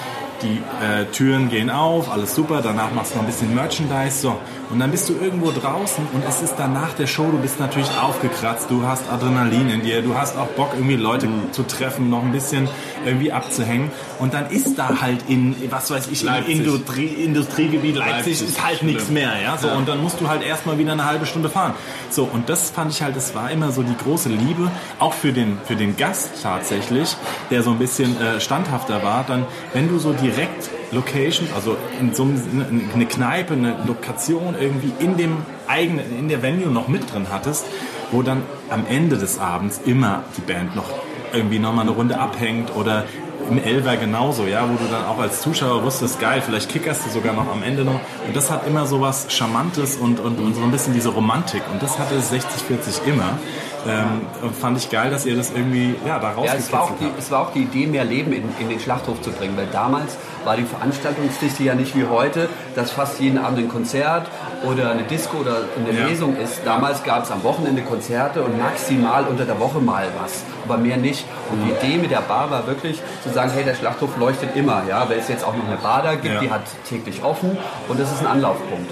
Die 0.42 0.58
äh, 0.84 1.06
Türen 1.12 1.50
gehen 1.50 1.70
auf, 1.70 2.12
alles 2.12 2.36
super, 2.36 2.62
danach 2.62 2.92
machst 2.94 3.12
du 3.12 3.16
noch 3.18 3.24
ein 3.24 3.28
bisschen 3.28 3.54
Merchandise, 3.54 4.20
so. 4.20 4.38
Und 4.70 4.80
dann 4.80 4.92
bist 4.92 5.10
du 5.10 5.14
irgendwo 5.14 5.52
draußen 5.52 6.08
und 6.14 6.24
es 6.28 6.42
ist 6.42 6.56
danach 6.58 6.94
der 6.94 7.06
Show, 7.06 7.30
du 7.30 7.38
bist 7.40 7.60
natürlich 7.60 7.90
aufgekratzt, 8.02 8.68
du 8.70 8.84
hast 8.84 9.04
Adrenalin 9.12 9.70
in 9.70 9.82
dir, 9.82 10.02
du 10.02 10.16
hast 10.16 10.38
auch 10.38 10.48
Bock, 10.48 10.72
irgendwie 10.74 10.96
Leute 10.96 11.28
zu 11.52 11.64
treffen, 11.64 12.10
noch 12.10 12.24
ein 12.24 12.32
bisschen 12.32 12.70
irgendwie 13.06 13.34
abzuhängen. 13.34 13.92
Und 14.20 14.34
dann 14.34 14.50
ist 14.50 14.78
da 14.78 15.02
halt 15.02 15.26
in, 15.28 15.56
was 15.70 15.92
weiß 15.92 16.08
ich, 16.10 16.24
Leipzig. 16.24 16.56
im 16.56 16.62
Industrie, 16.62 17.06
Industriegebiet 17.08 17.96
Leipzig, 17.98 18.40
Leipzig, 18.40 18.48
ist 18.48 18.66
halt 18.66 18.84
nichts 18.84 19.10
mehr, 19.10 19.32
ja. 19.44 19.58
So, 19.58 19.68
und 19.68 19.90
dann 19.90 20.02
musst 20.02 20.22
du 20.22 20.30
halt 20.30 20.42
erstmal 20.42 20.78
wieder 20.78 20.94
eine 20.94 21.06
halbe 21.06 21.26
Stunde 21.26 21.50
fahren. 21.50 21.74
So, 22.10 22.24
und 22.24 22.48
das 22.48 22.70
fand 22.70 22.92
ich 22.92 23.02
halt, 23.02 23.18
das 23.18 23.36
war 23.36 23.52
immer 23.52 23.72
so 23.72 23.84
die 23.84 23.98
große 23.98 24.30
Liebe, 24.30 24.72
auch 25.00 25.14
für 25.14 25.34
den, 25.34 25.58
für 25.66 25.76
den 25.76 25.98
Gast 25.98 26.30
tatsächlich, 26.44 27.18
der 27.50 27.62
so 27.64 27.72
ein 27.72 27.78
bisschen 27.78 28.20
äh, 28.22 28.40
standhafter 28.40 29.04
war, 29.04 29.26
dann, 29.28 29.46
wenn 29.74 29.90
du 29.90 30.00
so 30.00 30.14
direkt 30.36 30.70
Location, 30.92 31.48
also 31.56 31.78
in 32.00 32.14
so 32.14 32.24
einem, 32.24 32.90
eine 32.94 33.06
Kneipe, 33.06 33.54
eine 33.54 33.78
Lokation 33.86 34.56
irgendwie 34.60 34.92
in 35.00 35.18
dem 35.18 35.38
eigenen, 35.68 36.18
in 36.18 36.30
der 36.30 36.42
Venue 36.42 36.72
noch 36.72 36.88
mit 36.88 37.12
drin 37.14 37.28
hattest, 37.32 37.66
wo 38.12 38.22
dann 38.22 38.44
am 38.70 38.86
Ende 38.88 39.18
des 39.18 39.40
Abends 39.40 39.82
immer 39.86 40.24
die 40.38 40.42
Band 40.42 40.76
noch 40.76 40.90
irgendwie 41.34 41.60
nochmal 41.60 41.86
eine 41.86 41.92
Runde 41.92 42.20
abhängt 42.20 42.76
oder 42.76 43.06
im 43.50 43.62
Elver 43.62 43.98
genauso, 43.98 44.46
ja, 44.46 44.68
wo 44.70 44.76
du 44.76 44.90
dann 44.90 45.06
auch 45.06 45.20
als 45.20 45.42
Zuschauer 45.42 45.84
wusstest, 45.84 46.20
geil, 46.20 46.42
vielleicht 46.46 46.70
kickerst 46.70 47.06
du 47.06 47.10
sogar 47.10 47.34
noch 47.34 47.52
am 47.52 47.64
Ende 47.64 47.84
noch. 47.84 48.00
Und 48.28 48.36
das 48.36 48.52
hat 48.52 48.68
immer 48.68 48.86
so 48.86 49.02
was 49.02 49.26
Charmantes 49.30 49.98
und, 49.98 50.20
und, 50.20 50.40
und 50.40 50.56
so 50.56 50.62
ein 50.62 50.72
bisschen 50.72 50.94
diese 50.94 51.10
Romantik. 51.10 51.64
Und 51.72 51.82
das 51.82 51.98
hatte 51.98 52.16
60-40 52.16 53.06
immer. 53.08 53.40
Ähm, 53.88 54.22
und 54.42 54.56
fand 54.56 54.78
ich 54.78 54.90
geil, 54.90 55.10
dass 55.10 55.26
ihr 55.26 55.36
das 55.36 55.52
irgendwie 55.52 55.96
ja, 56.06 56.20
da 56.20 56.34
Ja, 56.44 56.54
es 56.56 56.72
war, 56.72 56.82
auch 56.82 56.90
rausgekitzelt 56.92 57.00
die, 57.00 57.06
habt. 57.06 57.20
es 57.20 57.32
war 57.32 57.42
auch 57.42 57.54
die 57.54 57.62
Idee, 57.64 57.88
mehr 57.88 58.04
Leben 58.06 58.32
in, 58.34 58.44
in 58.60 58.70
den 58.70 58.80
Schlachthof 58.80 59.22
zu 59.22 59.32
bringen, 59.32 59.58
weil 59.58 59.68
damals 59.72 60.18
war 60.44 60.56
die 60.56 60.64
Veranstaltungsdichte 60.64 61.64
ja 61.64 61.76
nicht 61.76 61.96
wie 61.96 62.06
heute, 62.06 62.50
dass 62.76 62.92
fast 62.92 63.20
jeden 63.20 63.38
Abend 63.38 63.60
ein 63.60 63.70
Konzert 63.70 64.28
oder 64.64 64.92
eine 64.92 65.04
Disco 65.04 65.38
oder 65.38 65.58
eine 65.78 65.98
Ja. 66.00 66.08
Lesung 66.08 66.36
ist. 66.38 66.62
Damals 66.66 67.04
gab 67.04 67.24
es 67.24 67.32
am 67.32 67.44
Wochenende 67.44 67.82
Konzerte 67.82 68.42
und 68.44 68.58
maximal 68.60 69.26
unter 69.26 69.46
der 69.46 69.60
Woche 69.60 69.80
mal 69.80 70.08
was, 70.22 70.44
aber 70.66 70.78
mehr 70.78 70.98
nicht. 70.98 71.26
Und 71.52 71.64
die 71.66 71.72
Idee 71.72 71.98
mit 71.98 72.12
der 72.12 72.22
Bar 72.22 72.50
war 72.52 72.68
wirklich 72.68 73.02
zu 73.24 73.30
sagen, 73.30 73.52
hey, 73.54 73.64
der 73.64 73.76
Schlachthof 73.76 74.16
leuchtet 74.18 74.56
immer, 74.56 74.84
ja, 74.88 75.08
weil 75.10 75.18
es 75.20 75.28
jetzt 75.28 75.44
auch 75.44 75.56
noch 75.56 75.68
eine 75.68 75.78
Bar 75.78 76.04
da 76.04 76.14
gibt, 76.16 76.34
Ja. 76.36 76.40
die 76.40 76.52
hat 76.52 76.62
täglich 76.88 77.24
offen 77.24 77.58
und 77.88 78.00
das 78.00 78.12
ist 78.12 78.22
ein 78.22 78.28
Anlaufpunkt. 78.28 78.92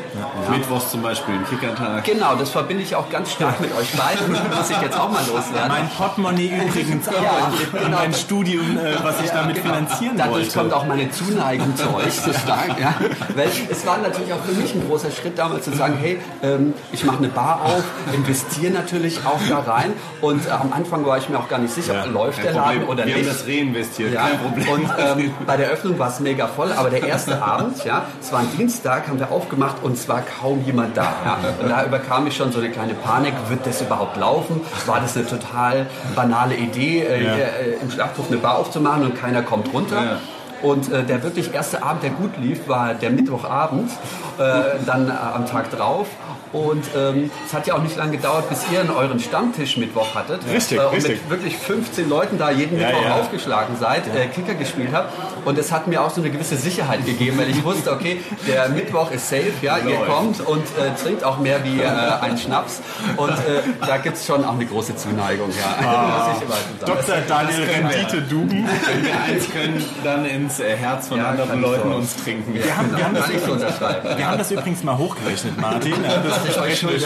Mittwochs 0.49 0.89
zum 0.91 1.01
Beispiel, 1.03 1.35
ein 1.35 1.45
Kickertag. 1.45 2.03
Genau, 2.03 2.35
das 2.35 2.49
verbinde 2.49 2.83
ich 2.83 2.95
auch 2.95 3.09
ganz 3.09 3.31
stark 3.31 3.59
mit 3.61 3.71
euch 3.77 3.91
beiden, 3.95 4.31
muss 4.57 4.69
ich 4.69 4.81
jetzt 4.81 4.99
auch 4.99 5.09
mal 5.11 5.21
loswerden. 5.27 5.67
Mein 5.69 5.89
Portemonnaie 5.89 6.51
übrigens 6.65 7.07
auch 7.07 7.13
Ja, 7.13 7.51
genau. 7.79 7.97
mein 7.97 8.13
Studium, 8.13 8.77
äh, 8.77 8.95
was 9.03 9.21
ich 9.23 9.29
damit 9.29 9.55
Genau. 9.61 9.73
finanzieren 9.75 10.17
Dadurch 10.17 10.45
wollte. 10.47 10.57
kommt 10.59 10.73
auch 10.73 10.85
meine 10.85 11.09
Zuneigung 11.11 11.75
zu 11.75 11.93
euch 11.95 12.13
so 12.19 12.33
stark. 12.33 12.79
Ja? 12.79 12.93
Weil 13.35 13.49
es 13.69 13.85
war 13.85 13.97
natürlich 13.99 14.33
auch 14.33 14.43
für 14.43 14.53
mich 14.53 14.73
ein 14.73 14.87
großer 14.87 15.11
Schritt 15.11 15.37
damals 15.37 15.58
zu 15.61 15.71
sagen, 15.71 15.95
hey, 15.99 16.19
ähm, 16.43 16.73
ich 16.91 17.03
mache 17.05 17.17
eine 17.19 17.27
Bar 17.29 17.61
auf, 17.65 17.83
investiere 18.13 18.71
natürlich 18.73 19.19
auch 19.25 19.39
da 19.49 19.59
rein 19.59 19.93
und 20.21 20.45
äh, 20.47 20.51
am 20.51 20.73
Anfang 20.73 21.05
war 21.05 21.17
ich 21.17 21.29
mir 21.29 21.37
auch 21.37 21.47
gar 21.49 21.59
nicht 21.59 21.73
sicher, 21.73 21.93
Ja, 21.93 22.05
läuft 22.05 22.43
der 22.43 22.53
Laden 22.53 22.83
oder 22.85 23.05
Wir 23.05 23.15
nicht. 23.17 23.29
haben 23.29 23.35
das 23.37 23.47
reinvestiert, 23.47 24.13
Ja, 24.13 24.27
kein 24.27 24.39
Problem. 24.39 24.67
und 24.69 24.89
ähm, 24.99 25.31
bei 25.45 25.57
der 25.57 25.69
Öffnung 25.69 25.97
war 25.99 26.09
es 26.09 26.19
mega 26.19 26.47
voll, 26.47 26.71
aber 26.71 26.89
der 26.89 27.03
erste 27.03 27.41
Abend, 27.43 27.83
ja, 27.85 28.05
es 28.21 28.31
war 28.31 28.39
ein 28.39 28.49
Dienstag, 28.57 29.07
haben 29.07 29.19
wir 29.19 29.31
aufgemacht 29.31 29.77
und 29.83 29.93
es 29.93 30.07
war 30.07 30.21
kaum 30.21 30.63
jemand 30.65 30.95
da. 30.97 31.13
Ja. 31.25 31.37
Und 31.61 31.69
da 31.69 31.85
überkam 31.85 32.27
ich 32.27 32.35
schon 32.35 32.51
so 32.51 32.59
eine 32.59 32.69
kleine 32.69 32.93
Panik, 32.93 33.33
wird 33.49 33.65
das 33.65 33.81
überhaupt 33.81 34.17
laufen? 34.17 34.61
War 34.85 34.99
das 34.99 35.15
eine 35.15 35.25
total 35.27 35.85
banale 36.15 36.55
Idee, 36.55 36.99
äh, 37.03 37.23
Ja. 37.23 37.33
hier, 37.33 37.45
äh, 37.45 37.81
im 37.81 37.91
Schlachthof 37.91 38.27
eine 38.29 38.37
Bar 38.37 38.57
aufzumachen 38.57 39.03
und 39.03 39.15
keiner 39.19 39.41
kommt 39.41 39.73
runter? 39.73 40.19
Und 40.61 40.91
äh, 40.91 41.03
der 41.03 41.23
wirklich 41.23 41.53
erste 41.53 41.83
Abend, 41.83 42.03
der 42.03 42.11
gut 42.11 42.37
lief, 42.37 42.67
war 42.67 42.93
der 42.93 43.09
Mittwochabend, 43.09 43.91
äh, 44.37 44.41
dann 44.85 45.09
äh, 45.09 45.11
am 45.11 45.45
Tag 45.45 45.71
drauf. 45.71 46.07
Und 46.51 46.83
ähm, 46.97 47.29
es 47.45 47.53
hat 47.53 47.67
ja 47.67 47.75
auch 47.75 47.83
nicht 47.83 47.95
lange 47.95 48.13
gedauert, 48.13 48.49
bis 48.49 48.63
ihr 48.71 48.83
euren 48.95 49.19
Stammtisch 49.19 49.77
Mittwoch 49.77 50.15
hattet. 50.15 50.41
Richtig, 50.51 50.79
äh, 50.79 50.81
und 50.81 50.93
richtig. 50.95 51.21
mit 51.21 51.29
wirklich 51.29 51.57
15 51.57 52.09
Leuten 52.09 52.39
da 52.39 52.49
jeden 52.49 52.79
Ja, 52.79 52.87
Mittwoch 52.87 53.03
ja. 53.03 53.15
aufgeschlagen 53.15 53.75
seid, 53.79 54.07
äh, 54.07 54.25
Kicker 54.27 54.55
gespielt 54.55 54.89
habt. 54.91 55.13
Und 55.45 55.59
es 55.59 55.71
hat 55.71 55.87
mir 55.87 56.01
auch 56.01 56.09
so 56.09 56.21
eine 56.21 56.31
gewisse 56.31 56.55
Sicherheit 56.55 57.05
gegeben, 57.05 57.37
weil 57.37 57.49
ich 57.51 57.63
wusste, 57.63 57.91
okay, 57.91 58.19
der 58.47 58.69
Mittwoch 58.69 59.11
ist 59.11 59.29
safe, 59.29 59.53
ja, 59.61 59.77
ihr 59.77 59.99
Läuft. 59.99 60.07
kommt 60.07 60.47
und 60.47 60.63
äh, 60.63 61.01
trinkt 61.01 61.23
auch 61.23 61.37
mehr 61.37 61.63
wie 61.63 61.81
äh, 61.81 61.85
ein 61.85 62.35
Schnaps. 62.37 62.81
Und 63.15 63.29
äh, 63.29 63.61
da 63.85 63.97
gibt 63.97 64.17
es 64.17 64.25
schon 64.25 64.43
auch 64.43 64.53
eine 64.53 64.65
große 64.65 64.95
Zuneigung, 64.95 65.49
ja. 65.51 66.35
Sagen. 66.39 66.79
Dr. 66.85 67.15
Daniel. 67.27 67.63
Rendite 67.63 68.21
Duben. 68.23 68.67
Wenn 68.67 69.05
wir 69.05 69.21
eins 69.21 69.49
können, 69.51 69.85
dann 70.03 70.25
ins 70.49 70.59
äh, 70.59 70.75
Herz 70.75 71.07
von 71.07 71.17
Ja, 71.17 71.29
anderen 71.29 71.61
Leuten 71.61 71.89
so. 71.89 71.95
uns 71.95 72.15
trinken. 72.15 72.53
Wir 72.53 72.75
haben, 72.75 72.95
wir, 72.95 73.03
haben 73.03 73.15
das 73.15 73.29
übrigens, 73.29 73.49
unterschreiben. 73.51 74.17
wir 74.17 74.27
haben 74.27 74.37
das 74.37 74.51
übrigens 74.51 74.83
mal 74.83 74.97
hochgerechnet, 74.97 75.59
Martin. 75.61 75.93
Ja, 76.03 76.17
das 76.17 76.39
Was 76.41 76.49
ich 76.49 76.61
euch 76.61 76.79
schulde. 76.79 77.05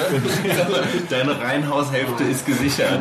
Deine 1.10 1.40
Reihenhaushälfte 1.40 2.24
ist 2.24 2.46
gesichert. 2.46 3.00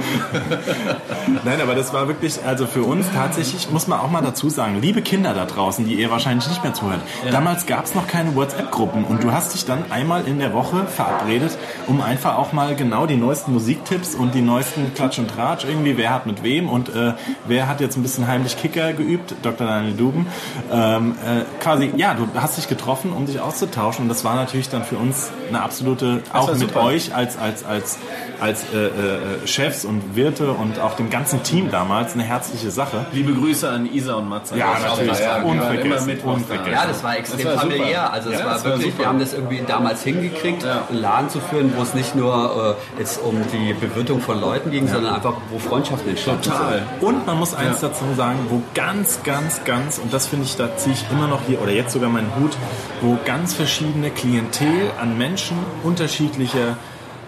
Nein, 1.44 1.60
aber 1.60 1.74
das 1.74 1.92
war 1.92 2.08
wirklich, 2.08 2.38
also 2.44 2.66
für 2.66 2.82
uns 2.82 3.06
tatsächlich, 3.14 3.70
muss 3.70 3.86
man 3.86 4.00
auch 4.00 4.10
mal 4.10 4.22
dazu 4.22 4.48
sagen, 4.50 4.80
liebe 4.80 5.02
Kinder 5.02 5.34
da 5.34 5.44
draußen, 5.44 5.84
die 5.84 5.94
ihr 5.94 6.10
wahrscheinlich 6.10 6.48
nicht 6.48 6.62
mehr 6.62 6.74
zuhört. 6.74 7.00
Damals 7.30 7.66
gab 7.66 7.84
es 7.84 7.94
noch 7.94 8.06
keine 8.06 8.34
WhatsApp-Gruppen 8.34 9.04
und 9.04 9.22
du 9.22 9.32
hast 9.32 9.54
dich 9.54 9.64
dann 9.64 9.90
einmal 9.90 10.26
in 10.26 10.38
der 10.38 10.52
Woche 10.52 10.86
verabredet, 10.86 11.56
um 11.86 12.00
einfach 12.00 12.36
auch 12.36 12.52
mal 12.52 12.74
genau 12.74 13.06
die 13.06 13.16
neuesten 13.16 13.52
Musiktipps 13.52 14.14
und 14.14 14.34
die 14.34 14.40
neuesten 14.42 14.92
Klatsch 14.94 15.18
und 15.18 15.28
Tratsch 15.28 15.64
irgendwie, 15.64 15.96
wer 15.96 16.12
hat 16.12 16.26
mit 16.26 16.42
wem 16.42 16.68
und 16.68 16.88
äh, 16.94 17.12
wer 17.46 17.68
hat 17.68 17.80
jetzt 17.80 17.96
ein 17.96 18.02
bisschen 18.02 18.26
heimlich 18.26 18.56
Kicker 18.56 18.92
geübt, 18.92 19.34
Dr. 19.42 19.66
Daniel 19.66 19.94
Duben. 19.94 20.26
Ähm, 20.70 21.14
äh, 21.24 21.62
quasi, 21.62 21.92
ja, 21.96 22.14
du 22.14 22.28
hast 22.40 22.56
dich 22.56 22.68
getroffen, 22.68 23.12
um 23.12 23.26
dich 23.26 23.40
auszutauschen 23.40 24.04
und 24.04 24.08
das 24.08 24.24
war 24.24 24.34
natürlich 24.36 24.68
dann 24.68 24.84
für 24.84 24.96
uns 24.96 25.30
eine 25.48 25.62
absolute, 25.62 26.22
auch 26.32 26.48
war 26.48 26.54
mit 26.54 26.60
super. 26.68 26.82
euch 26.84 27.14
als, 27.14 27.36
als, 27.38 27.64
als, 27.64 27.98
als 28.40 28.64
äh, 28.72 28.86
äh, 28.86 29.46
Chefs 29.46 29.84
und 29.84 30.16
Wirte 30.16 30.52
und 30.52 30.80
auch 30.80 30.94
dem 30.96 31.10
ganzen 31.10 31.42
Team 31.42 31.70
damals 31.70 32.14
eine 32.14 32.22
herzliche 32.22 32.70
Sache. 32.70 33.06
Liebe 33.12 33.32
Grüße 33.34 33.68
an 33.68 33.86
Isa 33.92 34.14
und 34.14 34.28
Matze. 34.28 34.56
Ja, 34.56 34.72
Das 34.74 34.84
auch 34.92 34.96
natürlich. 34.98 35.18
ja. 35.20 35.42
Unvergessen, 35.42 36.18
unvergessen. 36.20 36.72
Ja, 36.72 36.86
das 36.86 37.02
war 37.04 37.16
extrem 37.18 37.38
Das 37.44 37.46
war 37.46 37.62
super. 37.62 37.72
familiär. 37.74 38.12
Also 38.12 38.30
es 38.30 38.38
Ja, 38.38 38.46
war 38.46 38.52
das 38.54 38.64
war 38.64 38.70
wirklich, 38.72 38.90
super. 38.92 38.98
wir 39.02 39.08
haben 39.08 39.18
das 39.20 39.32
irgendwie 39.34 39.62
damals 39.66 40.02
hingekriegt, 40.02 40.62
Ja. 40.62 40.82
einen 40.88 41.00
Laden 41.00 41.28
zu 41.30 41.40
führen, 41.40 41.72
wo 41.76 41.82
es 41.82 41.94
nicht 41.94 42.14
nur 42.14 42.76
äh, 42.96 43.00
jetzt 43.00 43.20
um 43.22 43.36
die 43.52 43.74
Bewirtung 43.74 44.20
von 44.20 44.40
Leuten 44.40 44.70
ging, 44.70 44.88
sondern 44.88 45.14
einfach, 45.14 45.34
wo 45.50 45.58
Freundschaften 45.58 46.10
entstanden 46.10 46.42
Total. 46.42 46.82
sind. 47.00 47.06
Und 47.08 47.26
man 47.26 47.38
muss 47.38 47.54
eins 47.54 47.80
dazu 47.80 48.04
sagen, 48.16 48.38
wo 48.48 48.62
ganz, 48.74 49.20
ganz, 49.24 49.62
ganz, 49.64 49.98
und 49.98 50.12
das 50.12 50.21
finde 50.26 50.46
ich, 50.46 50.56
da 50.56 50.76
ziehe 50.76 50.94
ich 50.94 51.04
immer 51.10 51.26
noch 51.26 51.42
hier, 51.46 51.60
oder 51.60 51.72
jetzt 51.72 51.92
sogar 51.92 52.10
meinen 52.10 52.34
Hut, 52.36 52.56
wo 53.00 53.18
ganz 53.24 53.54
verschiedene 53.54 54.10
Klientel 54.10 54.90
an 55.00 55.16
Menschen 55.18 55.56
unterschiedlicher, 55.82 56.76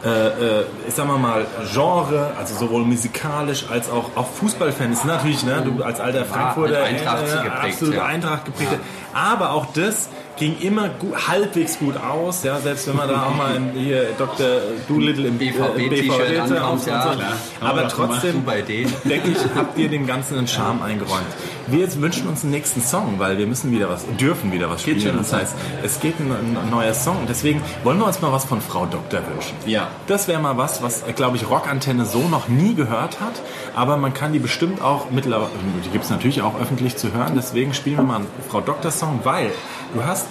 äh, 0.04 0.08
äh, 0.08 0.64
ich 0.86 0.94
sag 0.94 1.06
mal 1.06 1.18
mal, 1.18 1.46
Genre, 1.72 2.32
also 2.38 2.54
sowohl 2.54 2.82
musikalisch 2.82 3.66
als 3.70 3.90
auch, 3.90 4.16
auch 4.16 4.28
Fußballfan 4.28 4.92
ist 4.92 5.04
natürlich, 5.04 5.44
ne, 5.44 5.62
du 5.64 5.82
als 5.82 6.00
alter 6.00 6.24
Frankfurter, 6.24 6.80
mit 6.80 7.00
Eintracht 7.00 7.22
äh, 7.22 7.44
geprägt, 7.44 7.74
absolut 7.74 7.94
ja. 7.94 8.04
Eintracht 8.04 8.44
geprägt. 8.44 8.78
Aber 9.14 9.52
auch 9.52 9.66
das 9.72 10.08
ging 10.36 10.58
immer 10.60 10.88
gut, 10.88 11.28
halbwegs 11.28 11.78
gut 11.78 11.96
aus, 11.96 12.42
ja, 12.42 12.58
selbst 12.58 12.88
wenn 12.88 12.96
man 12.96 13.08
da 13.08 13.26
auch 13.26 13.34
mal 13.34 13.54
in, 13.54 13.72
hier 13.72 14.08
Dr. 14.18 14.46
Doolittle 14.88 15.28
im 15.28 15.38
BVB-T-Shirt 15.38 15.90
BVB 15.90 16.40
ankommt, 16.52 16.86
ja. 16.86 17.14
so. 17.14 17.66
Aber 17.66 17.82
doch 17.82 17.92
trotzdem, 17.92 18.44
bei 18.44 18.62
denen. 18.62 18.92
denke 19.04 19.30
ich, 19.30 19.38
habt 19.54 19.78
ihr 19.78 19.88
dem 19.88 20.06
Ganzen 20.06 20.38
einen 20.38 20.48
Charme 20.48 20.82
eingeräumt. 20.82 21.26
Wir 21.66 21.80
jetzt 21.80 22.00
wünschen 22.00 22.28
uns 22.28 22.42
einen 22.42 22.50
nächsten 22.50 22.82
Song, 22.82 23.14
weil 23.18 23.38
wir 23.38 23.46
müssen 23.46 23.70
wieder 23.70 23.88
was, 23.88 24.04
dürfen 24.20 24.52
wieder 24.52 24.68
was 24.68 24.82
spielen. 24.82 25.00
schon. 25.00 25.16
Das 25.16 25.32
heißt, 25.32 25.54
es 25.82 26.00
geht 26.00 26.18
ein, 26.20 26.30
ein 26.30 26.70
neuer 26.70 26.94
Song. 26.94 27.26
Deswegen 27.28 27.62
wollen 27.84 27.98
wir 27.98 28.06
uns 28.06 28.20
mal 28.20 28.32
was 28.32 28.44
von 28.44 28.60
Frau 28.60 28.86
Doktor 28.86 29.20
wünschen. 29.32 29.56
Ja. 29.66 29.88
Das 30.06 30.28
wäre 30.28 30.40
mal 30.40 30.58
was, 30.58 30.82
was, 30.82 31.04
glaube 31.16 31.36
ich, 31.36 31.48
Rockantenne 31.48 32.04
so 32.04 32.28
noch 32.28 32.48
nie 32.48 32.74
gehört 32.74 33.20
hat. 33.20 33.40
Aber 33.74 33.96
man 33.96 34.14
kann 34.14 34.32
die 34.32 34.38
bestimmt 34.38 34.80
auch 34.80 35.10
mittlerweile, 35.10 35.50
die 35.84 35.90
gibt 35.90 36.04
es 36.04 36.10
natürlich 36.10 36.42
auch 36.42 36.58
öffentlich 36.60 36.96
zu 36.96 37.12
hören. 37.12 37.32
Deswegen 37.34 37.74
spielen 37.74 37.96
wir 37.96 38.04
mal 38.04 38.16
einen 38.16 38.26
Frau 38.48 38.60
Doktor 38.60 38.90
Song, 38.90 39.20
weil 39.24 39.50
du 39.94 40.04
hast 40.04 40.28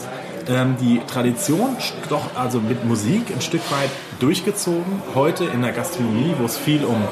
ähm, 0.47 0.75
die 0.79 1.01
Tradition 1.07 1.75
doch 2.09 2.35
also 2.35 2.59
mit 2.59 2.85
Musik 2.85 3.23
ein 3.33 3.41
Stück 3.41 3.61
weit 3.71 3.89
durchgezogen. 4.19 5.01
Heute 5.15 5.45
in 5.45 5.61
der 5.61 5.71
Gastronomie, 5.71 6.33
wo 6.39 6.45
es 6.45 6.57
viel 6.57 6.85
um 6.85 7.03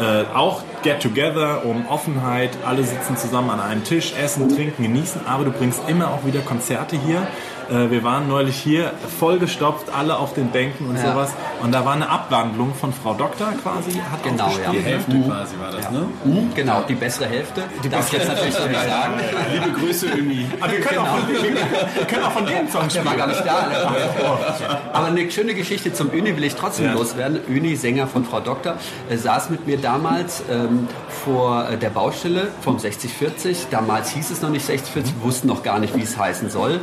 äh, 0.00 0.24
auch 0.34 0.62
Get 0.82 1.00
Together, 1.00 1.64
um 1.64 1.86
Offenheit, 1.86 2.50
alle 2.66 2.82
sitzen 2.82 3.16
zusammen 3.16 3.50
an 3.50 3.60
einem 3.60 3.84
Tisch, 3.84 4.14
essen, 4.20 4.48
trinken, 4.48 4.82
genießen, 4.82 5.26
aber 5.26 5.44
du 5.44 5.50
bringst 5.50 5.80
immer 5.88 6.10
auch 6.10 6.24
wieder 6.24 6.40
Konzerte 6.40 6.96
hier 6.96 7.26
Äh, 7.72 7.90
wir 7.90 8.02
waren 8.04 8.28
neulich 8.28 8.56
hier 8.56 8.92
vollgestopft, 9.18 9.86
alle 9.96 10.18
auf 10.18 10.34
den 10.34 10.50
Bänken 10.50 10.88
und 10.88 10.96
Ja. 10.96 11.12
sowas. 11.12 11.30
Und 11.62 11.72
da 11.72 11.84
war 11.86 11.94
eine 11.94 12.08
Abwandlung 12.10 12.74
von 12.74 12.92
Frau 12.92 13.14
Doktor 13.14 13.48
quasi. 13.62 13.92
Hat 14.10 14.22
Genau, 14.22 14.48
ja. 14.62 14.70
Die? 14.72 14.80
Hälfte 14.80 15.12
quasi 15.12 15.54
war 15.58 15.70
das, 15.72 15.90
ne? 15.90 16.06
Mhm, 16.24 16.54
genau, 16.54 16.82
die 16.88 16.94
bessere 16.94 17.26
Hälfte. 17.26 17.62
Die 17.82 17.88
Darf 17.88 18.06
ich 18.08 18.18
jetzt 18.18 18.28
natürlich 18.28 18.54
so 18.54 18.66
nicht 18.66 18.80
sagen. 18.84 19.14
Liebe 19.54 19.70
Grüße, 19.78 20.06
Umi. 20.18 20.46
Ah, 20.60 20.66
wir, 20.70 20.80
können 20.80 20.98
auch 20.98 21.06
von, 21.06 21.28
wir, 21.28 22.04
können 22.06 22.22
auch 22.24 22.32
von 22.32 22.46
dem 22.46 22.68
Song 22.68 22.82
Der 22.82 22.90
spielen. 22.90 23.06
war 23.06 23.16
gar 23.16 23.26
nicht 23.28 23.44
da. 23.46 23.66
Ne? 23.68 24.92
Aber 24.92 25.06
eine 25.06 25.30
schöne 25.30 25.54
Geschichte 25.54 25.92
zum 25.92 26.08
Uni 26.10 26.36
will 26.36 26.44
ich 26.44 26.54
trotzdem 26.54 26.86
Ja. 26.86 26.92
loswerden. 26.92 27.40
Uni, 27.48 27.76
Sänger 27.76 28.06
von 28.06 28.24
Frau 28.24 28.40
Doktor, 28.40 28.74
äh, 29.08 29.16
saß 29.16 29.50
mit 29.50 29.66
mir 29.66 29.78
damals 29.78 30.42
ähm, 30.50 30.88
vor 31.24 31.68
äh, 31.70 31.76
der 31.78 31.90
Baustelle 31.90 32.48
vom 32.60 32.78
6040. 32.78 33.68
Damals 33.70 34.10
hieß 34.10 34.30
es 34.30 34.42
noch 34.42 34.50
nicht 34.50 34.66
6040, 34.66 35.14
wir 35.20 35.22
wussten 35.24 35.48
noch 35.48 35.62
gar 35.62 35.78
nicht, 35.78 35.96
wie 35.96 36.02
es 36.02 36.18
heißen 36.18 36.50
soll. 36.50 36.80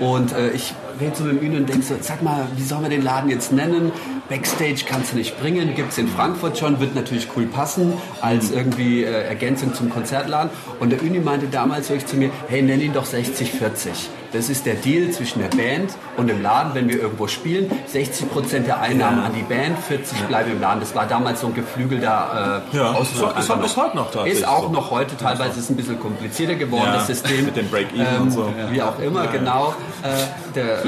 Und 0.00 0.23
äh, 0.32 0.50
ich 0.50 0.74
rede 1.00 1.16
so 1.16 1.24
mit 1.24 1.40
dem 1.40 1.48
Uni 1.48 1.56
und 1.58 1.68
denke 1.68 1.82
so, 1.84 1.94
sag 2.00 2.22
mal, 2.22 2.46
wie 2.56 2.62
sollen 2.62 2.82
wir 2.82 2.90
den 2.90 3.02
Laden 3.02 3.30
jetzt 3.30 3.52
nennen? 3.52 3.92
Backstage 4.28 4.84
kannst 4.88 5.12
du 5.12 5.16
nicht 5.16 5.38
bringen, 5.40 5.74
gibt 5.74 5.92
es 5.92 5.98
in 5.98 6.08
Frankfurt 6.08 6.56
schon, 6.58 6.80
wird 6.80 6.94
natürlich 6.94 7.28
cool 7.36 7.44
passen 7.46 7.92
als 8.22 8.50
irgendwie 8.52 9.04
äh, 9.04 9.10
Ergänzung 9.28 9.74
zum 9.74 9.90
Konzertladen. 9.90 10.50
Und 10.80 10.90
der 10.90 11.02
Uni 11.02 11.18
meinte 11.18 11.46
damals 11.46 11.90
wirklich 11.90 12.06
zu 12.06 12.16
mir, 12.16 12.30
hey, 12.48 12.62
nenn 12.62 12.80
ihn 12.80 12.94
doch 12.94 13.04
6040. 13.04 14.08
Das 14.32 14.48
ist 14.48 14.66
der 14.66 14.74
Deal 14.74 15.10
zwischen 15.12 15.40
der 15.40 15.48
Band 15.56 15.92
und 16.16 16.26
dem 16.26 16.42
Laden, 16.42 16.74
wenn 16.74 16.88
wir 16.88 17.00
irgendwo 17.00 17.28
spielen. 17.28 17.70
60 17.86 18.30
Prozent 18.32 18.66
der 18.66 18.80
Einnahmen 18.80 19.20
an 19.22 19.32
die 19.32 19.42
Band, 19.42 19.78
40 19.86 20.18
bleiben 20.22 20.50
im 20.52 20.60
Laden. 20.60 20.80
Das 20.80 20.92
war 20.96 21.06
damals 21.06 21.40
so 21.42 21.46
ein 21.48 21.54
geflügelter 21.54 22.62
äh, 22.72 22.76
Ja, 22.76 22.92
Ausdruck. 22.92 23.30
ist- 23.30 23.36
einfach 23.36 23.60
bis 23.62 23.76
heute 23.76 23.96
noch 23.96 24.06
tatsächlich 24.10 24.40
Ist 24.42 24.48
auch 24.48 24.64
so. 24.64 24.68
noch 24.70 24.90
heute. 24.90 25.16
Teilweise 25.16 25.50
ist 25.50 25.58
es 25.58 25.70
ein 25.70 25.76
bisschen 25.76 26.00
komplizierter 26.00 26.56
geworden, 26.56 26.82
Ja, 26.86 26.94
das 26.94 27.06
System. 27.06 27.40
Ähm, 27.40 27.44
mit 27.44 27.56
dem 27.56 27.68
Break-Even 27.70 28.22
und 28.22 28.30
so. 28.32 28.52
Wie 28.70 28.82
auch 28.82 28.98
immer, 28.98 29.26
genau. 29.28 29.74
Äh, 30.02 30.08
der, 30.54 30.83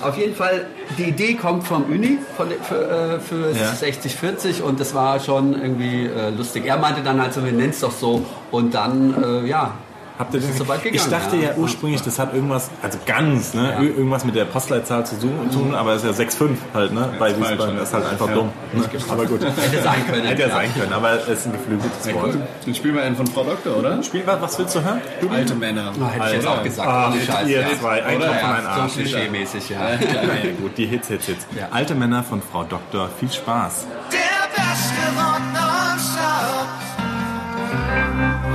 auf 0.00 0.16
jeden 0.16 0.34
Fall, 0.34 0.66
die 0.96 1.04
Idee 1.04 1.34
kommt 1.34 1.64
vom 1.66 1.84
Uni 1.84 2.18
von, 2.36 2.48
für, 2.68 3.16
äh, 3.16 3.20
für 3.20 3.50
Ja. 3.58 3.72
6040 3.74 4.62
und 4.62 4.78
das 4.80 4.94
war 4.94 5.18
schon 5.20 5.54
irgendwie 5.60 6.06
äh, 6.06 6.30
lustig. 6.30 6.66
Er 6.66 6.78
meinte 6.78 7.02
dann 7.02 7.20
halt 7.20 7.32
so, 7.34 7.44
wir 7.44 7.52
nennen 7.52 7.70
es 7.70 7.80
doch 7.80 7.92
so 7.92 8.24
und 8.50 8.74
dann, 8.74 9.14
äh, 9.22 9.46
ja, 9.48 9.72
Habt 10.18 10.34
ihr 10.34 10.40
ist 10.40 10.46
den, 10.46 10.52
es 10.52 10.58
soweit 10.58 10.82
gegangen. 10.82 10.96
ich 11.04 11.08
dachte 11.10 11.36
ja, 11.36 11.50
ja. 11.50 11.54
ursprünglich, 11.56 12.02
das 12.02 12.18
hat 12.18 12.34
irgendwas, 12.34 12.70
also 12.82 12.98
ganz, 13.06 13.54
ne, 13.54 13.70
Ja. 13.72 13.78
ir- 13.80 13.96
irgendwas 13.96 14.24
mit 14.24 14.34
der 14.34 14.46
Postleitzahl 14.46 15.06
zu 15.06 15.16
tun, 15.20 15.74
aber 15.74 15.92
es 15.92 16.02
ist 16.02 16.08
ja 16.10 16.12
6,5 16.24 16.56
halt, 16.74 16.92
ne, 16.92 17.08
bei 17.18 17.36
Wiesbaden, 17.38 17.76
das 17.76 17.88
ist 17.88 17.94
halt 17.94 18.06
einfach 18.10 18.28
Ja. 18.28 18.34
dumm. 18.34 18.50
Ne? 18.72 18.82
Aber 19.08 19.26
gut. 19.26 19.40
Hätte 19.44 19.82
sein 19.82 20.06
können. 20.10 20.24
Hätte 20.26 20.50
sein 20.50 20.74
können, 20.74 20.92
aber 20.92 21.12
es 21.12 21.28
ist 21.28 21.46
ein 21.46 21.52
geflügeltes 21.52 22.06
Ja, 22.06 22.14
Wort. 22.14 22.24
cool. 22.34 22.40
Dann 22.64 22.74
spielen 22.74 22.94
wir 22.96 23.02
einen 23.02 23.16
von 23.16 23.26
Frau 23.28 23.44
Doktor, 23.44 23.76
oder? 23.76 24.02
Spiel 24.02 24.22
was, 24.26 24.40
was 24.40 24.58
willst 24.58 24.74
du 24.74 24.82
hören? 24.82 25.00
Alte 25.32 25.54
Männer. 25.54 25.92
Ah, 26.00 26.08
hätte 26.08 26.26
ich 26.26 26.32
jetzt 26.34 26.46
Alter. 26.46 26.60
auch 26.60 26.64
gesagt. 26.64 26.88
Ah, 26.88 27.08
ohne 27.12 27.20
Scheiß, 27.22 27.48
ihr 27.48 27.60
ja. 27.60 27.66
zwei, 27.80 28.02
ein? 28.04 28.18
Kopf 28.18 28.28
und 28.28 28.34
ein 28.34 28.62
so 28.62 28.68
Arsch. 28.68 28.92
klischee-mäßig, 28.94 29.68
ja. 29.70 29.78
Ja, 29.90 29.96
ja, 29.96 30.50
gut, 30.60 30.76
die 30.76 30.86
Hits, 30.86 31.08
Hits, 31.08 31.26
Hits. 31.26 31.46
Ja. 31.56 31.68
Alte 31.70 31.94
Männer 31.94 32.24
von 32.24 32.42
Frau 32.42 32.64
Doktor, 32.64 33.08
viel 33.20 33.30
Spaß. 33.30 33.86
Der 34.10 34.18
beste 34.56 34.94
Rock. 35.16 35.38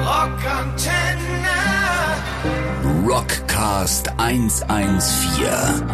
Rockantenne. 0.06 1.43
Rockcast 2.84 4.12
114. 4.18 5.88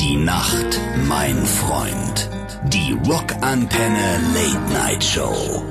Die 0.00 0.16
Nacht, 0.16 0.80
mein 1.08 1.46
Freund. 1.46 2.28
Die 2.64 2.98
Rockantenne 3.06 4.18
Late 4.34 4.72
Night 4.72 5.04
Show. 5.04 5.62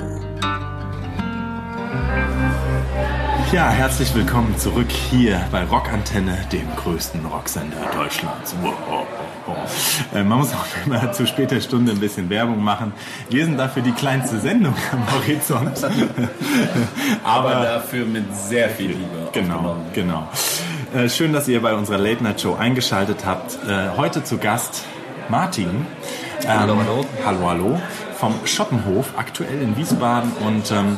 Ja, 3.51 3.69
herzlich 3.69 4.15
willkommen 4.15 4.57
zurück 4.57 4.89
hier 4.89 5.45
bei 5.51 5.65
Rockantenne, 5.65 6.37
dem 6.53 6.73
größten 6.77 7.25
Rocksender 7.25 7.91
Deutschlands. 7.93 8.55
Wow. 8.61 9.05
Äh, 10.13 10.23
Man 10.23 10.39
muss 10.39 10.53
auch 10.53 10.65
immer 10.85 11.11
zu 11.11 11.25
später 11.27 11.59
Stunde 11.61 11.91
ein 11.91 11.99
bisschen 11.99 12.29
Werbung 12.29 12.63
machen. 12.63 12.93
Wir 13.29 13.45
sind 13.45 13.57
dafür 13.57 13.81
die 13.83 13.91
kleinste 13.91 14.39
Sendung 14.39 14.75
am 14.91 15.03
Horizont. 15.11 15.83
Aber 17.23 17.49
Aber 17.55 17.65
dafür 17.65 18.05
mit 18.05 18.25
sehr 18.35 18.69
viel 18.69 18.89
Liebe. 18.91 19.29
Genau, 19.33 19.77
genau. 19.93 20.27
Äh, 20.93 21.09
schön, 21.09 21.33
dass 21.33 21.47
ihr 21.47 21.61
bei 21.61 21.73
unserer 21.73 21.97
Late 21.97 22.23
Night 22.23 22.41
Show 22.41 22.55
eingeschaltet 22.55 23.25
habt. 23.25 23.55
Äh, 23.67 23.97
heute 23.97 24.23
zu 24.23 24.37
Gast 24.37 24.83
Martin. 25.29 25.85
Ähm, 26.43 26.59
Hallo, 26.59 26.77
hallo. 26.77 27.05
Hallo, 27.25 27.47
hallo. 27.49 27.81
Vom 28.19 28.33
Schottenhof, 28.45 29.13
aktuell 29.17 29.61
in 29.61 29.77
Wiesbaden. 29.77 30.31
Und 30.45 30.71
ähm, 30.71 30.97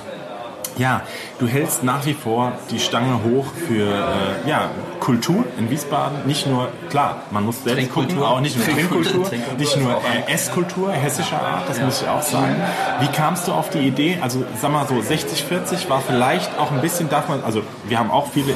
ja, 0.77 1.01
du 1.39 1.47
hältst 1.47 1.83
nach 1.83 2.05
wie 2.05 2.13
vor 2.13 2.53
die 2.69 2.79
Stange 2.79 3.19
hoch 3.23 3.45
für 3.67 3.85
äh, 3.85 4.49
ja, 4.49 4.69
Kultur 4.99 5.43
in 5.57 5.69
Wiesbaden. 5.69 6.25
Nicht 6.25 6.47
nur, 6.47 6.69
klar, 6.89 7.23
man 7.31 7.45
muss 7.45 7.63
selbst 7.63 7.91
gucken, 7.91 8.09
Trinkkultur. 8.09 8.29
auch 8.31 8.39
nicht 8.39 8.55
nur 8.55 8.65
Trinkkultur, 8.65 9.29
nicht 9.57 9.77
nur 9.77 9.91
äh, 9.91 10.31
Esskultur 10.31 10.91
hessischer 10.91 11.41
Art, 11.41 11.67
das 11.67 11.79
muss 11.81 12.01
ich 12.01 12.07
auch 12.07 12.21
sagen. 12.21 12.55
Wie 12.99 13.07
kamst 13.07 13.47
du 13.47 13.51
auf 13.51 13.69
die 13.69 13.79
Idee? 13.79 14.17
Also 14.21 14.43
sag 14.61 14.71
mal 14.71 14.87
so 14.87 14.95
60-40 14.95 15.89
war 15.89 16.01
vielleicht 16.01 16.57
auch 16.57 16.71
ein 16.71 16.81
bisschen, 16.81 17.09
darf 17.09 17.27
man, 17.27 17.43
also 17.43 17.63
wir 17.87 17.99
haben 17.99 18.11
auch 18.11 18.27
viele 18.31 18.51
äh, 18.51 18.55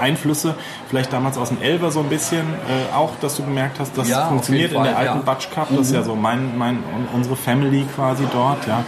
Einflüsse, 0.00 0.54
vielleicht 0.88 1.12
damals 1.12 1.38
aus 1.38 1.48
dem 1.48 1.62
Elber 1.62 1.90
so 1.90 2.00
ein 2.00 2.08
bisschen, 2.08 2.40
äh, 2.40 2.94
auch, 2.94 3.12
dass 3.20 3.36
du 3.36 3.44
gemerkt 3.44 3.80
hast, 3.80 3.96
das 3.96 4.08
Ja, 4.08 4.26
funktioniert 4.26 4.72
in 4.72 4.82
der 4.82 4.96
alten 4.96 5.18
ja. 5.18 5.22
Batsch 5.24 5.48
Cup, 5.54 5.68
das 5.70 5.86
ist 5.88 5.94
ja 5.94 6.02
so 6.02 6.14
mein, 6.14 6.58
mein, 6.58 6.82
unsere 7.14 7.36
Family 7.36 7.86
quasi 7.94 8.24
dort, 8.32 8.66
ja. 8.66 8.84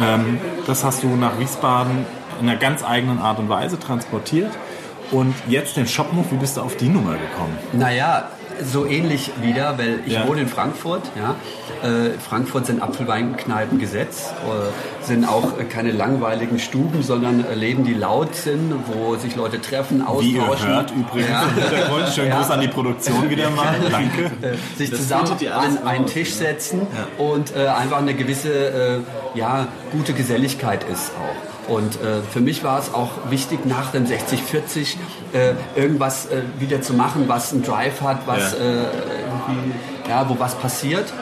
Ähm, 0.00 0.40
das 0.66 0.84
hast 0.84 1.02
du 1.02 1.08
nach 1.08 1.38
Wiesbaden 1.38 2.06
in 2.40 2.48
einer 2.48 2.58
ganz 2.58 2.84
eigenen 2.84 3.18
Art 3.18 3.38
und 3.38 3.48
Weise 3.48 3.78
transportiert. 3.78 4.50
Und 5.10 5.34
jetzt 5.48 5.76
den 5.76 5.86
Shopmove, 5.86 6.32
wie 6.32 6.36
bist 6.36 6.56
du 6.56 6.62
auf 6.62 6.76
die 6.76 6.88
Nummer 6.88 7.12
gekommen? 7.12 7.56
Naja, 7.72 8.30
so 8.62 8.86
ähnlich 8.86 9.30
wieder, 9.40 9.78
weil 9.78 10.00
ich 10.06 10.12
Ja. 10.14 10.26
wohne 10.28 10.42
in 10.42 10.48
Frankfurt. 10.48 11.02
Ja. 11.16 11.34
Äh, 11.88 12.10
Frankfurt 12.18 12.66
sind 12.66 12.82
Apfelweinkneipen 12.82 13.78
Gesetz, 13.78 14.30
äh, 14.30 15.04
sind 15.04 15.24
auch 15.28 15.58
äh, 15.58 15.64
keine 15.64 15.92
langweiligen 15.92 16.58
Stuben, 16.58 17.02
sondern 17.02 17.44
äh, 17.44 17.54
Läden, 17.54 17.84
die 17.84 17.94
laut 17.94 18.34
sind, 18.34 18.72
wo 18.86 19.16
sich 19.16 19.36
Leute 19.36 19.60
treffen, 19.60 19.98
Wie 20.00 20.02
austauschen. 20.40 20.68
ihr 20.68 20.74
hört 20.76 20.90
übrigens 20.92 21.30
Ja. 21.30 21.42
im 21.42 21.54
Hintergrund, 21.62 22.08
schön 22.14 22.28
Ja. 22.28 22.36
Gruß 22.38 22.50
an 22.50 22.60
die 22.60 22.68
Produktion 22.68 23.28
wieder 23.30 23.50
mal, 23.50 23.74
danke. 23.90 24.30
äh, 24.46 24.56
sich 24.78 24.90
Das 24.90 25.00
zusammen 25.00 25.30
an 25.52 25.86
einen 25.86 26.06
Tisch 26.06 26.32
setzen 26.34 26.82
und 27.18 27.54
äh, 27.56 27.66
einfach 27.66 27.98
eine 27.98 28.14
gewisse 28.14 28.50
äh, 28.52 29.38
ja, 29.38 29.66
gute 29.92 30.12
Geselligkeit 30.12 30.84
ist 30.84 31.10
auch. 31.12 31.53
Und 31.68 31.94
äh, 32.02 32.20
für 32.30 32.40
mich 32.40 32.62
war 32.62 32.78
es 32.78 32.92
auch 32.92 33.10
wichtig, 33.30 33.64
nach 33.64 33.90
dem 33.92 34.04
60-40 34.06 34.96
äh, 35.32 35.54
irgendwas 35.76 36.26
äh, 36.26 36.42
wieder 36.58 36.82
zu 36.82 36.92
machen, 36.94 37.24
was 37.26 37.52
einen 37.52 37.62
Drive 37.62 38.00
hat, 38.02 38.26
was 38.26 38.52
Ja. 38.52 38.58
äh, 38.58 38.84
ja, 40.08 40.28
wo 40.28 40.38
was 40.38 40.54
passiert. 40.56 41.12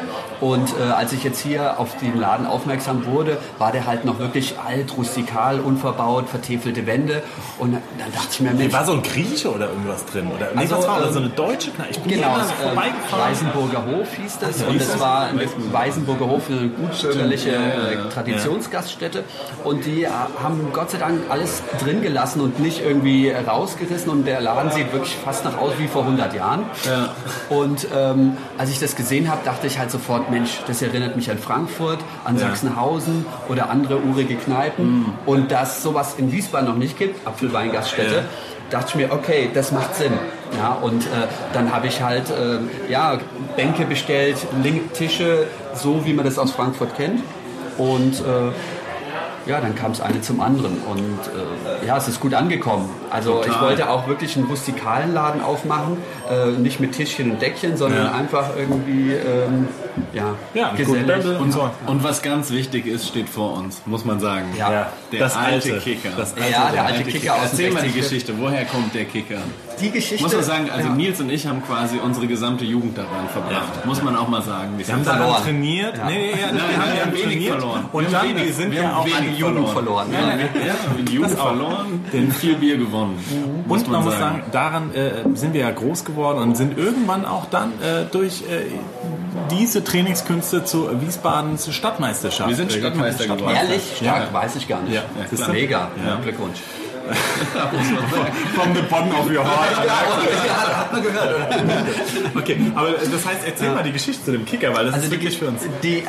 Und 0.42 0.74
äh, 0.76 0.90
als 0.90 1.12
ich 1.12 1.22
jetzt 1.22 1.40
hier 1.40 1.78
auf 1.78 1.96
den 1.98 2.18
Laden 2.18 2.46
aufmerksam 2.46 3.07
wurde, 3.07 3.38
war 3.59 3.70
der 3.70 3.87
halt 3.87 4.05
noch 4.05 4.18
wirklich 4.18 4.57
alt, 4.59 4.96
rustikal, 4.96 5.61
unverbaut, 5.61 6.28
vertäfelte 6.28 6.85
Wände. 6.85 7.22
Und 7.61 7.74
dann 7.74 8.12
dachte 8.12 8.26
ich 8.33 8.40
mir, 8.40 8.50
Mensch, 8.50 8.72
War 8.72 8.85
so 8.85 8.92
ein 8.94 9.02
Grieche 9.02 9.52
oder 9.55 9.68
irgendwas 9.68 10.05
drin? 10.07 10.26
Oder, 10.35 10.48
nee, 10.52 10.62
Also, 10.62 10.78
was 10.78 10.88
war 10.88 10.98
das? 10.98 11.09
ähm, 11.09 11.12
so 11.14 11.18
eine 11.20 11.28
deutsche 11.28 11.70
Kneipe? 11.70 11.90
Ich 11.92 12.00
bin 12.00 12.14
Genau, 12.14 12.37
äh. 12.37 13.16
Weißenburger 13.16 13.85
Hof 13.87 14.09
hieß 14.20 14.38
das. 14.40 14.64
Ach, 14.64 14.68
und 14.68 14.81
das? 14.81 14.98
war 14.98 15.28
Weißenburger 15.70 16.26
Hof, 16.26 16.50
eine 16.50 16.68
gutbürgerliche 16.70 17.50
äh, 17.50 18.09
Traditionsgaststätte. 18.12 19.22
Und 19.62 19.87
die 19.87 20.02
äh, 20.02 20.09
haben 20.42 20.70
Gott 20.72 20.90
sei 20.90 20.98
Dank 20.98 21.20
alles 21.31 21.62
drin 21.81 22.02
gelassen 22.02 22.40
und 22.40 22.59
nicht 22.59 22.83
irgendwie 22.85 23.31
rausgerissen. 23.31 24.11
Und 24.11 24.26
der 24.26 24.40
Laden 24.40 24.72
sieht 24.72 24.92
wirklich 24.92 25.14
fast 25.14 25.44
nach 25.44 25.57
aus 25.57 25.74
wie 25.78 25.87
vor 25.87 26.02
100 26.02 26.35
Jahren. 26.35 26.64
Und 27.48 27.87
ähm, 27.94 28.37
als 28.59 28.70
ich 28.70 28.81
das 28.81 28.96
gesehen 28.96 29.31
habe, 29.31 29.42
dachte 29.44 29.68
ich 29.68 29.78
halt 29.78 29.92
sofort, 29.92 30.31
Mensch, 30.32 30.60
das 30.66 30.82
erinnert 30.82 31.14
mich 31.14 31.30
an 31.30 31.38
Frankfurt, 31.38 31.98
an 32.24 32.36
Sachsenhausen 32.38 33.24
oder 33.48 33.70
andere 33.70 33.98
urige 34.00 34.34
Kneipen. 34.34 35.06
Und 35.26 35.52
dass 35.52 35.82
sowas 35.82 36.14
in 36.18 36.32
Wiesbaden 36.32 36.68
noch 36.68 36.76
nicht 36.76 36.98
gibt, 36.98 37.24
Apfelweingaststätte, 37.26 38.14
Ja. 38.16 38.22
dachte 38.70 38.86
ich 38.88 38.94
mir, 38.96 39.12
okay, 39.12 39.50
das 39.54 39.70
macht 39.70 39.94
Sinn. 39.94 40.12
Ja, 40.58 40.72
und 40.82 41.02
äh, 41.02 41.28
dann 41.54 41.72
habe 41.72 41.86
ich 41.86 42.02
halt 42.02 42.24
äh, 42.30 42.58
ja, 42.90 43.18
Bänke 43.56 43.84
bestellt, 43.84 44.36
Link 44.62 44.92
Tische, 44.94 45.46
so 45.74 46.04
wie 46.04 46.12
man 46.12 46.24
das 46.24 46.38
aus 46.38 46.50
Frankfurt 46.52 46.96
kennt. 46.96 47.20
Und 47.78 48.20
äh, 48.20 48.52
ja, 49.46 49.61
dann 49.61 49.74
kam 49.74 49.92
es 49.92 50.00
eine 50.00 50.20
zum 50.20 50.40
anderen 50.40 50.78
und 50.78 51.00
äh, 51.83 51.87
ja, 51.87 51.96
es 51.96 52.09
ist 52.09 52.20
gut 52.20 52.35
angekommen. 52.35 52.88
Also 53.11 53.42
ich 53.46 53.61
wollte 53.61 53.90
auch 53.90 54.07
wirklich 54.09 54.37
einen 54.37 54.46
rustikalen 54.46 55.12
Laden 55.14 55.40
aufmachen, 55.42 55.96
äh, 56.31 56.50
nicht 56.52 56.81
mit 56.81 56.92
Tischchen 56.92 57.31
und 57.33 57.42
Deckchen, 57.42 57.76
sondern 57.76 58.07
Ja. 58.07 58.12
einfach 58.12 58.50
irgendwie 58.57 59.12
ähm, 59.12 59.68
ja, 60.12 60.35
Ja, 60.55 60.72
gesellig. 60.74 61.26
Und 61.40 61.52
so. 61.52 61.70
Und 61.87 62.02
was 62.05 62.22
ganz 62.22 62.50
wichtig 62.50 62.87
ist, 62.87 63.09
steht 63.09 63.28
vor 63.28 63.55
uns, 63.59 63.83
muss 63.87 64.05
man 64.05 64.20
sagen. 64.20 64.46
Ja. 64.59 64.87
Der 65.12 65.20
das 65.20 65.37
alte 65.37 65.72
alte 65.74 65.78
Kicker. 65.81 66.09
Das 66.16 66.35
Ja, 66.50 66.70
der 66.70 66.85
alte 66.87 67.05
Kicker 67.05 67.35
aus 67.35 67.40
dem 67.40 67.50
Erzähl 67.50 67.70
mal 67.72 67.83
die 67.83 67.88
60. 67.90 68.02
Geschichte. 68.02 68.35
Woher 68.38 68.64
kommt 68.64 68.94
der 68.94 69.05
Kicker? 69.05 69.38
die 69.81 69.90
Geschichte. 69.90 70.22
Muss 70.22 70.33
man 70.35 70.44
sagen, 70.44 70.70
also 70.70 70.88
ja. 70.88 70.94
Nils 70.94 71.20
und 71.20 71.31
ich 71.31 71.46
haben 71.46 71.62
quasi 71.66 71.98
unsere 71.98 72.26
gesamte 72.28 72.64
Jugend 72.64 72.96
daran 72.96 73.28
verbracht. 73.33 73.85
Muss 73.85 74.00
man 74.02 74.14
auch 74.16 74.28
mal 74.28 74.42
sagen. 74.42 74.74
Wir 74.78 74.87
Wir 74.87 74.94
haben 74.94 75.02
sind 75.02 75.07
daran 75.12 75.22
verloren. 75.22 75.42
trainiert. 75.42 75.96
Ja. 75.98 76.05
Nee, 76.07 76.14
nee, 76.18 76.31
ja, 76.40 76.46
Nein, 76.52 76.55
wir 76.55 76.62
haben, 76.62 76.87
wir 76.92 76.94
ja 76.94 77.02
haben 77.05 77.12
wenig 77.12 77.24
trainiert. 77.24 77.52
verloren. 77.52 77.85
Und 77.92 78.05
Wir 78.05 78.18
dann 78.18 78.52
sind 78.52 78.70
wir 78.70 78.81
wir 78.81 78.88
haben 78.88 78.94
auch 78.96 79.05
wenig 79.07 79.16
an 79.18 79.31
die 79.32 79.40
Jugend 79.40 79.68
verloren. 79.68 80.06
Ja, 80.12 80.20
ja, 80.20 80.36
ja, 80.66 80.74
die 80.98 81.12
Jugend 81.14 81.32
verloren, 81.38 82.04
den 82.12 82.30
viel 82.32 82.56
Bier 82.56 82.76
gewonnen. 82.76 83.18
Und 83.68 83.88
man 83.90 84.04
muss 84.04 84.16
sagen, 84.18 84.42
daran 84.52 84.94
äh, 84.94 85.10
sind 85.34 85.54
wir 85.54 85.60
ja 85.62 85.70
groß 85.70 86.04
geworden 86.04 86.38
und 86.38 86.56
sind 86.56 86.78
irgendwann 86.78 87.24
auch 87.24 87.46
dann 87.46 87.72
äh, 87.82 88.04
durch 88.10 88.42
äh, 88.42 88.66
diese 89.50 89.82
Trainingskünste 89.84 90.64
zu 90.64 90.88
Wiesbadens 91.00 91.72
Stadtmeisterschaft. 91.74 92.48
Wir 92.48 92.56
sind 92.56 92.70
äh, 92.72 92.76
gekommen. 92.76 92.94
Stadtmeister 92.96 93.36
geworden. 93.36 93.56
Ehrlich? 93.56 93.82
Stark, 93.96 94.28
Ja. 94.32 94.40
weiß 94.40 94.56
ich 94.56 94.68
gar 94.68 94.80
nicht. 94.82 94.94
Ja, 94.94 95.02
das 95.30 95.40
ist 95.40 95.48
mega. 95.48 95.88
Ja. 96.06 96.16
Glückwunsch. 96.22 96.58
From 98.54 98.74
the 98.74 98.82
bottom 98.82 99.10
of 99.14 99.28
your 99.28 99.44
heart. 99.44 99.86
Ja, 99.86 100.78
hat 100.78 100.92
man 100.92 101.02
gehört, 101.02 101.34
oder? 101.34 101.48
Okay, 102.40 102.56
aber 102.76 102.90
das 102.92 103.26
heißt, 103.26 103.40
erzähl 103.44 103.72
mal 103.72 103.82
die 103.82 103.92
Geschichte 103.92 104.24
zu 104.24 104.32
dem 104.32 104.44
Kicker, 104.44 104.72
weil 104.74 104.86
das 104.86 104.98
ist 105.02 105.10
wirklich 105.10 105.36
für 105.36 105.48
uns. 105.48 105.62
Die 105.82 105.98
äh, 105.98 106.04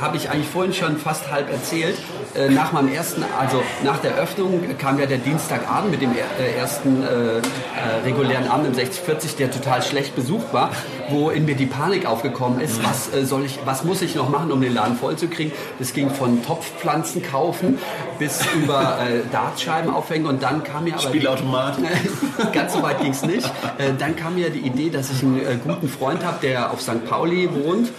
habe 0.00 0.16
ich 0.18 0.28
eigentlich 0.30 0.48
vorhin 0.48 0.74
schon 0.74 0.98
fast 0.98 1.30
halb 1.30 1.50
erzählt. 1.50 1.96
Äh, 2.34 2.48
nach 2.48 2.72
meinem 2.72 2.90
ersten, 2.92 3.22
also 3.38 3.62
nach 3.84 3.98
der 3.98 4.14
Öffnung 4.14 4.62
kam 4.78 4.98
ja 4.98 5.04
der 5.04 5.18
Dienstagabend 5.18 5.90
mit 5.90 6.00
dem 6.00 6.12
er- 6.12 6.42
äh, 6.42 6.56
ersten 6.58 7.02
äh, 7.02 8.06
regulären 8.06 8.48
Abend 8.48 8.68
im 8.68 8.74
6040, 8.74 9.36
der 9.36 9.50
total 9.50 9.82
schlecht 9.82 10.16
besucht 10.16 10.50
war, 10.52 10.70
wo 11.10 11.28
in 11.28 11.44
mir 11.44 11.54
die 11.56 11.66
Panik 11.66 12.06
aufgekommen 12.06 12.60
ist, 12.60 12.82
was 12.82 13.12
äh, 13.14 13.26
soll 13.26 13.44
ich, 13.44 13.58
was 13.66 13.84
muss 13.84 14.00
ich 14.00 14.14
noch 14.14 14.30
machen, 14.30 14.50
um 14.50 14.62
den 14.62 14.72
Laden 14.72 14.96
voll 14.96 15.16
zu 15.16 15.28
kriegen. 15.28 15.52
Das 15.78 15.92
ging 15.92 16.08
von 16.08 16.42
Topfpflanzen 16.42 17.22
kaufen 17.22 17.78
bis 18.18 18.40
über 18.62 18.98
Dartscheiben 19.30 19.92
aufhängen 19.92 20.24
und 20.26 20.42
dann 20.42 20.64
kam 20.64 20.84
mir 20.84 20.94
aber 20.94 21.02
die- 21.02 21.08
Spielautomat. 21.08 21.76
Ganz 22.54 22.72
so 22.72 22.82
weit 22.82 23.00
ging 23.02 23.10
es 23.12 23.22
nicht. 23.26 23.50
Dann 23.98 24.16
kam 24.16 24.36
mir 24.36 24.48
die 24.48 24.60
Idee, 24.60 24.88
dass 24.88 25.10
ich 25.10 25.22
einen 25.22 25.60
guten 25.64 25.88
Freund 25.88 26.24
habe, 26.24 26.38
der 26.40 26.70
auf 26.72 26.80
St. 26.80 27.04
Pauli 27.06 27.48
wohnt, 27.52 27.90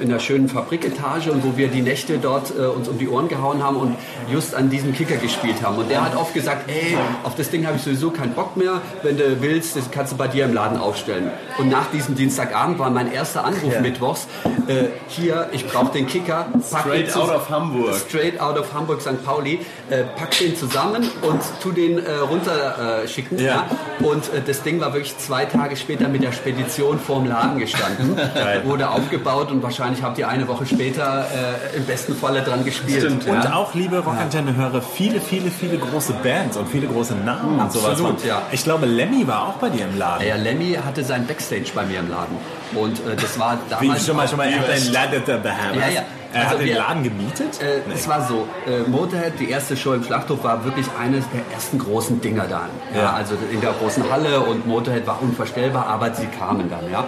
in 0.00 0.10
einer 0.10 0.20
schönen 0.20 0.48
Fabriketage 0.48 1.30
und 1.30 1.44
wo 1.44 1.56
wir 1.56 1.68
die 1.68 1.82
Nächte 1.82 2.18
dort 2.18 2.52
äh, 2.56 2.62
uns 2.62 2.88
um 2.88 2.98
die 2.98 3.08
Ohren 3.08 3.28
gehauen 3.28 3.62
haben 3.62 3.76
und 3.76 3.96
just 4.30 4.54
an 4.54 4.70
diesem 4.70 4.92
Kicker 4.92 5.16
gespielt 5.16 5.62
haben. 5.62 5.76
Und 5.76 5.90
der 5.90 6.04
hat 6.04 6.16
oft 6.16 6.34
gesagt, 6.34 6.70
ey, 6.70 6.96
auf 7.22 7.34
das 7.34 7.50
Ding 7.50 7.66
habe 7.66 7.76
ich 7.76 7.82
sowieso 7.82 8.10
keinen 8.10 8.34
Bock 8.34 8.56
mehr. 8.56 8.80
Wenn 9.02 9.16
du 9.16 9.40
willst, 9.40 9.76
das 9.76 9.90
kannst 9.90 10.12
du 10.12 10.16
bei 10.16 10.28
dir 10.28 10.44
im 10.44 10.54
Laden 10.54 10.78
aufstellen. 10.78 11.30
Und 11.58 11.68
nach 11.68 11.90
diesem 11.90 12.14
Dienstagabend 12.14 12.78
war 12.78 12.90
mein 12.90 13.12
erster 13.12 13.44
Anruf 13.44 13.80
mittwochs. 13.80 14.26
Äh, 14.66 14.86
hier, 15.08 15.48
ich 15.52 15.66
brauche 15.66 15.92
den 15.92 16.06
Kicker. 16.06 16.48
Pack 16.70 16.82
Straight 16.82 17.16
out 17.16 17.30
of 17.30 17.50
Hamburg. 17.50 17.94
Straight 17.94 18.40
out 18.40 18.58
of 18.58 18.72
Hamburg, 18.72 19.00
St. 19.00 19.24
Pauli. 19.24 19.60
Äh, 19.88 20.04
pack 20.16 20.36
den 20.38 20.56
zusammen 20.56 21.10
und 21.22 21.40
tu 21.62 21.72
den 21.72 21.98
äh, 21.98 22.12
runter 22.16 23.02
äh. 23.04 23.10
Ja. 23.36 23.50
Ja. 23.50 23.66
Und 24.00 24.32
äh, 24.32 24.42
das 24.46 24.62
Ding 24.62 24.80
war 24.80 24.92
wirklich 24.92 25.16
zwei 25.18 25.44
Tage 25.44 25.76
später 25.76 26.08
mit 26.08 26.22
der 26.22 26.32
Spedition 26.32 26.98
vorm 26.98 27.26
Laden 27.26 27.58
gestanden. 27.58 28.16
Wurde 28.64 28.90
aufgebaut 28.90 29.39
und 29.48 29.62
wahrscheinlich 29.62 30.02
habt 30.02 30.18
ihr 30.18 30.28
eine 30.28 30.46
Woche 30.48 30.66
später 30.66 31.26
äh, 31.74 31.76
im 31.76 31.84
besten 31.86 32.14
Falle 32.14 32.42
dran 32.42 32.64
gespielt. 32.64 33.00
Stimmt, 33.02 33.24
ja. 33.26 33.32
Und 33.32 33.52
auch, 33.52 33.74
liebe 33.74 33.98
Rockantenne-Hörer, 34.00 34.82
viele, 34.82 35.20
viele, 35.20 35.50
viele 35.50 35.78
große 35.78 36.12
Bands 36.22 36.56
und 36.56 36.68
viele 36.68 36.86
große 36.86 37.14
Namen 37.14 37.58
und 37.60 37.72
sowas. 37.72 37.92
absolut, 37.92 38.24
ja. 38.24 38.42
Ich 38.52 38.62
glaube, 38.64 38.86
Lemmy 38.86 39.26
war 39.26 39.48
auch 39.48 39.54
bei 39.54 39.70
dir 39.70 39.86
im 39.86 39.96
Laden. 39.98 40.26
Ja, 40.26 40.36
Lemmy 40.36 40.74
hatte 40.84 41.02
sein 41.04 41.26
Backstage 41.26 41.70
bei 41.74 41.84
mir 41.86 42.00
im 42.00 42.10
Laden. 42.10 42.36
Und 42.74 42.98
äh, 42.98 43.16
das 43.16 43.38
war 43.38 43.54
Wie, 43.54 43.70
damals... 43.86 44.06
schon 44.06 44.16
mal, 44.16 44.28
schon 44.28 44.36
mal, 44.36 44.48
er 44.48 44.58
hat 44.60 44.68
Ja, 44.68 44.74
einen 44.74 44.92
Laden 44.92 45.22
dabei. 45.26 45.48
ja. 45.94 46.02
Er 46.32 46.42
Also 46.42 46.50
hat 46.52 46.60
den 46.60 46.66
wir- 46.68 46.76
Laden 46.76 47.02
gemietet? 47.02 47.60
Äh, 47.60 47.80
Es 47.92 48.06
war 48.06 48.24
so, 48.24 48.46
äh, 48.64 48.88
Motorhead, 48.88 49.32
die 49.40 49.50
erste 49.50 49.76
Show 49.76 49.94
im 49.94 50.04
Schlachthof 50.04 50.44
war 50.44 50.64
wirklich 50.64 50.86
eines 50.96 51.24
der 51.34 51.40
ersten 51.52 51.76
großen 51.78 52.20
Dinger 52.20 52.44
da. 52.48 52.68
Ja, 52.94 53.00
Ja. 53.02 53.12
Also 53.14 53.34
in 53.50 53.60
der 53.60 53.72
großen 53.72 54.08
Halle 54.08 54.38
und 54.38 54.64
Motorhead 54.64 55.04
war 55.08 55.20
unvorstellbar, 55.20 55.86
aber 55.88 56.14
sie 56.14 56.26
kamen 56.26 56.70
dann, 56.70 56.88
ja. 56.88 57.04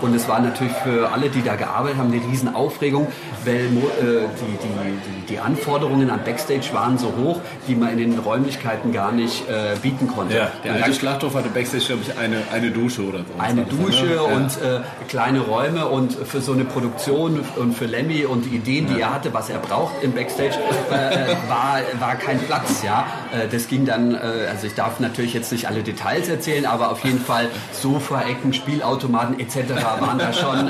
Und 0.00 0.14
es 0.14 0.28
war 0.28 0.40
natürlich 0.40 0.72
für 0.72 1.12
alle, 1.12 1.28
die 1.30 1.42
da 1.42 1.56
gearbeitet 1.56 1.98
haben, 1.98 2.12
eine 2.12 2.22
riesen 2.22 2.54
Aufregung, 2.54 3.06
weil 3.44 3.54
äh, 3.54 3.68
die, 3.68 5.26
die, 5.26 5.34
die, 5.34 5.38
Anforderungen 5.38 6.10
an 6.10 6.20
Backstage 6.24 6.68
waren 6.72 6.98
so 6.98 7.12
hoch, 7.16 7.40
die 7.68 7.74
man 7.74 7.90
in 7.90 7.98
den 7.98 8.18
Räumlichkeiten 8.18 8.92
gar 8.92 9.12
nicht 9.12 9.48
äh, 9.48 9.76
bieten 9.80 10.08
konnte. 10.08 10.36
Ja. 10.36 10.52
Der 10.64 10.74
alte 10.74 10.94
Schlachthof 10.94 11.34
hatte 11.34 11.48
Backstage, 11.48 11.84
glaube 11.86 12.02
ich, 12.02 12.18
eine, 12.18 12.42
eine 12.52 12.70
Dusche 12.70 13.02
oder 13.02 13.18
so. 13.18 13.24
eine 13.38 13.64
das, 13.64 13.76
Dusche 13.76 14.06
ne? 14.06 14.14
Ja. 14.14 14.22
und 14.22 14.50
äh, 14.62 14.80
kleine 15.08 15.40
Räume 15.40 15.86
und 15.86 16.12
für 16.12 16.40
so 16.40 16.52
eine 16.52 16.64
Produktion 16.64 17.40
und 17.56 17.74
für 17.74 17.86
Lemmy 17.86 18.24
und 18.24 18.44
die 18.44 18.56
Ideen, 18.56 18.86
die 18.86 19.00
er 19.00 19.14
hatte, 19.14 19.32
was 19.32 19.50
er 19.50 19.58
braucht 19.58 20.02
im 20.02 20.12
Backstage, 20.12 20.56
äh, 20.90 21.34
war, 21.48 21.80
war 21.98 22.16
kein 22.16 22.38
Platz. 22.40 22.82
Ja, 22.82 23.06
äh, 23.32 23.48
das 23.48 23.68
ging 23.68 23.84
dann, 23.84 24.14
äh, 24.14 24.48
also 24.50 24.66
ich 24.66 24.74
darf 24.74 25.00
natürlich 25.00 25.34
jetzt 25.34 25.52
nicht 25.52 25.66
alle 25.66 25.82
Details 25.82 26.28
erzählen, 26.28 26.66
aber 26.66 26.90
auf 26.90 27.04
jeden 27.04 27.20
Fall 27.20 27.48
Sofaecken, 27.72 28.52
Spielautomaten 28.52 29.38
etc. 29.38 29.56
waren 30.00 30.18
da 30.18 30.32
schon 30.32 30.68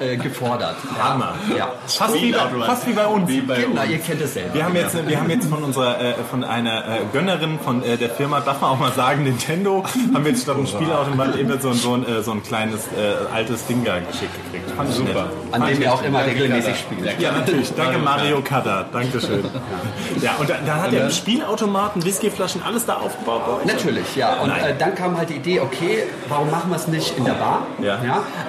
äh, 0.00 0.12
äh, 0.12 0.16
gefordert. 0.16 0.76
Hammer. 1.02 1.34
Ja. 1.56 1.68
Fast 1.86 2.14
wie, 2.14 2.32
fast 2.66 2.86
wie 2.86 2.92
bei 2.92 3.06
uns. 3.06 3.28
Wie 3.28 3.40
bei 3.40 3.62
Genau, 3.62 3.82
uns. 3.82 3.90
ihr 3.90 3.98
kennt 3.98 4.20
es 4.20 4.34
selber. 4.34 4.54
Wir 4.54 4.64
haben 4.64 4.74
jetzt, 4.76 5.08
wir 5.08 5.18
haben 5.20 5.30
jetzt 5.30 5.48
von 5.48 5.62
unserer, 5.62 6.00
äh, 6.00 6.14
von 6.30 6.44
einer 6.44 6.78
äh, 6.78 6.82
Gönnerin 7.12 7.58
von 7.64 7.82
äh, 7.82 7.96
der 7.96 8.10
Firma, 8.10 8.40
darf 8.40 8.60
man 8.60 8.70
auch 8.70 8.78
mal 8.78 8.92
sagen, 8.92 9.24
Nintendo, 9.24 9.84
haben 10.14 10.24
wir 10.24 10.30
jetzt 10.32 10.42
statt 10.42 10.56
einem 10.56 10.66
Spielautomat 10.66 11.36
eben 11.36 11.60
so, 11.60 11.68
ein- 11.70 11.74
so, 11.74 11.94
ein, 11.94 12.06
äh, 12.06 12.22
so 12.22 12.32
ein 12.32 12.42
kleines 12.42 12.86
äh, 12.86 13.34
altes 13.34 13.66
Ding 13.66 13.84
da 13.84 13.98
geschickt 13.98 14.32
gekriegt. 14.44 14.70
Fand 14.76 14.88
ich 14.90 14.96
Super. 14.96 15.12
nett. 15.24 15.24
An 15.52 15.66
dem 15.66 15.80
wir 15.80 15.92
auch 15.92 16.02
immer 16.02 16.24
regelmäßig 16.24 16.76
spielen. 16.78 17.08
Ja, 17.18 17.32
natürlich. 17.32 17.72
Danke 17.74 17.98
Mario 17.98 18.40
Cutter. 18.42 18.86
Dankeschön. 18.92 19.44
Ja, 20.22 20.32
und 20.40 20.50
da, 20.50 20.54
da 20.66 20.76
hat 20.82 20.92
er 20.92 21.10
Spielautomaten, 21.10 22.04
Whiskyflaschen, 22.04 22.62
alles 22.66 22.84
da 22.86 22.94
aufgebaut? 22.94 23.64
Natürlich, 23.66 24.16
ja. 24.16 24.34
Und 24.42 24.50
äh, 24.50 24.74
dann 24.76 24.94
kam 24.94 25.16
halt 25.16 25.28
die 25.30 25.34
Idee, 25.34 25.60
okay, 25.60 26.04
warum 26.28 26.50
machen 26.50 26.70
wir 26.70 26.76
es 26.76 26.88
nicht 26.88 27.16
in 27.16 27.24
der 27.24 27.34
Bar? 27.34 27.66
Ja. 27.80 27.98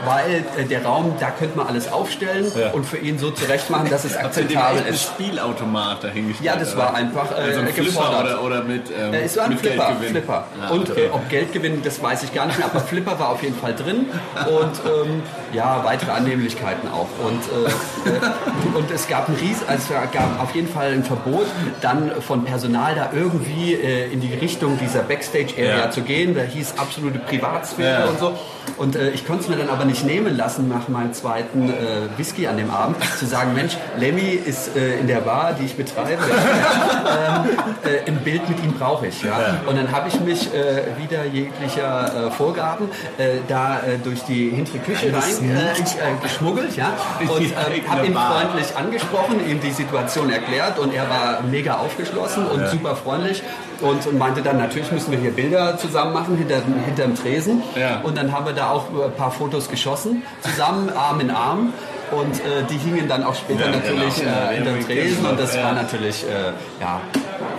Weil 0.06 0.46
äh, 0.58 0.66
der 0.66 0.84
Raum, 0.86 1.14
da 1.20 1.30
könnte 1.32 1.58
man 1.58 1.68
alles 1.68 1.92
aufstellen 1.92 2.52
Ja. 2.58 2.72
und 2.72 2.86
für 2.86 2.98
ihn 2.98 3.20
so 3.20 3.32
zurecht 3.32 3.70
machen, 3.70 3.90
dass 3.90 4.06
es 4.06 4.16
akzeptabel 4.26 4.84
ist. 4.90 5.04
Spielautomat 5.04 6.04
dahingestellt? 6.04 6.46
Ja, 6.46 6.56
das 6.60 6.76
war 6.78 6.94
einfach 6.94 7.32
äh, 7.32 7.42
Also 7.42 7.60
ein 7.62 7.68
Flipper 7.68 8.20
oder, 8.22 8.44
oder 8.44 8.64
mit, 8.64 8.84
ähm, 8.90 9.14
Äh, 9.14 9.22
es 9.24 9.38
war 9.38 9.46
ein 9.46 9.52
mit 9.52 9.60
Flipper, 9.60 9.86
Geldgewinn. 9.88 10.12
Flipper. 10.12 10.46
Ah, 10.62 10.70
und 10.72 10.90
okay. 10.92 11.06
äh, 11.06 11.10
ob 11.12 11.30
Geldgewinn, 11.30 11.82
das 11.84 12.02
weiß 12.02 12.24
ich 12.24 12.34
gar 12.34 12.46
nicht 12.46 12.58
mehr, 12.58 12.68
aber 12.68 12.80
Flipper 12.80 13.20
war 13.20 13.30
auf 13.30 13.44
jeden 13.44 13.56
Fall 13.58 13.76
drin 13.76 14.08
und 14.48 14.72
ähm, 14.86 15.22
ja, 15.54 15.82
weitere 15.84 16.12
Annehmlichkeiten 16.12 16.88
auch. 16.90 17.08
Und, 17.26 17.42
äh, 17.44 18.10
äh, 18.10 18.78
und 18.78 18.92
es 18.92 19.08
gab 19.08 19.28
ein 19.30 19.36
Ries, 19.36 19.58
also 19.68 19.94
es 19.94 20.12
gab 20.12 20.42
auf 20.42 20.54
jeden 20.56 20.68
Fall 20.68 20.94
ein 20.94 21.04
Verbot, 21.04 21.46
dann 21.82 22.12
von 22.22 22.46
Personal 22.46 22.96
da 22.96 23.10
irgendwie 23.14 23.74
äh, 23.74 24.12
in 24.12 24.22
die 24.22 24.34
Richtung 24.34 24.78
dieser 24.80 25.02
Backstage-Area 25.02 25.78
Ja. 25.86 25.92
zu 25.92 26.02
gehen. 26.02 26.36
Da 26.36 26.42
hieß 26.42 26.76
absolute 26.78 27.20
Privatsphäre 27.20 28.02
Ja. 28.02 28.06
und 28.08 28.20
so. 28.20 28.38
Und 28.78 28.96
ich 28.96 29.26
konnte 29.26 29.44
es 29.44 29.50
mir 29.50 29.56
dann 29.56 29.70
aber 29.70 29.79
nicht 29.86 30.06
nehmen 30.06 30.36
lassen, 30.36 30.68
nach 30.70 30.88
meinem 30.88 31.14
zweiten 31.14 31.70
äh, 31.70 31.74
Whisky 32.18 32.48
an 32.48 32.58
dem 32.58 32.72
Abend, 32.72 32.98
zu 33.18 33.26
sagen, 33.26 33.54
Mensch, 33.54 33.78
Lemmy 33.98 34.32
ist 34.34 34.76
äh, 34.76 35.00
in 35.00 35.08
der 35.08 35.22
Bar, 35.22 35.54
die 35.60 35.66
ich 35.66 35.76
betreibe. 35.76 36.22
ähm, 36.24 37.50
äh, 37.84 38.08
ein 38.08 38.18
Bild 38.18 38.48
mit 38.50 38.64
ihm 38.64 38.74
brauche 38.74 39.08
ich. 39.08 39.24
Ja? 39.24 39.62
Und 39.66 39.78
dann 39.78 39.92
habe 39.92 40.10
ich 40.10 40.20
mich 40.20 40.54
äh, 40.54 40.84
wieder 40.98 41.26
jeglicher 41.26 42.28
äh, 42.28 42.32
Vorgaben 42.32 42.90
äh, 43.18 43.38
da 43.48 43.82
durch 44.04 44.24
die 44.24 44.50
hintere 44.50 44.80
Küche 44.80 45.14
rein 45.14 46.20
geschmuggelt 46.22 46.76
ja? 46.76 46.94
und 47.20 47.52
äh, 47.52 47.82
habe 47.88 48.06
ihn 48.06 48.14
freundlich 48.14 48.76
angesprochen, 48.76 49.40
ihm 49.48 49.60
die 49.60 49.72
Situation 49.72 50.30
erklärt 50.30 50.80
und 50.80 50.94
er 50.94 51.10
war 51.10 51.42
mega 51.50 51.78
aufgeschlossen 51.78 52.46
und 52.48 52.68
super 52.68 52.96
freundlich 52.96 53.44
und, 53.82 54.06
und 54.08 54.18
meinte 54.18 54.42
dann, 54.42 54.58
natürlich 54.58 54.92
müssen 54.92 55.12
wir 55.12 55.20
hier 55.20 55.32
Bilder 55.32 55.78
zusammen 55.78 56.14
machen 56.14 56.38
hinter, 56.38 56.62
hinterm 56.86 57.16
Tresen. 57.16 57.62
Ja. 57.76 58.02
Und 58.02 58.18
dann 58.18 58.32
haben 58.32 58.46
wir 58.46 58.54
da 58.54 58.72
auch 58.72 58.86
ein 58.90 59.14
paar 59.16 59.32
Fotos 59.32 59.70
geschossen, 59.70 60.24
zusammen 60.42 60.90
Arm 60.90 61.20
in 61.20 61.32
Arm. 61.32 61.74
Und 62.12 62.40
äh, 62.40 62.64
die 62.68 62.78
hingen 62.78 63.08
dann 63.08 63.24
auch 63.24 63.36
später 63.36 63.66
Ja, 63.66 63.72
natürlich 63.72 64.16
genau. 64.16 64.32
äh, 64.32 64.56
hinterm 64.56 64.84
Tresen 64.84 65.26
und 65.28 65.40
das 65.40 65.56
war 65.56 65.74
natürlich 65.74 66.24
äh, 66.24 66.54
ja, 66.82 67.02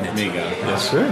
nett. 0.03 0.15
Mega. 0.15 0.35
Ja, 0.41 0.79
schön. 0.79 1.07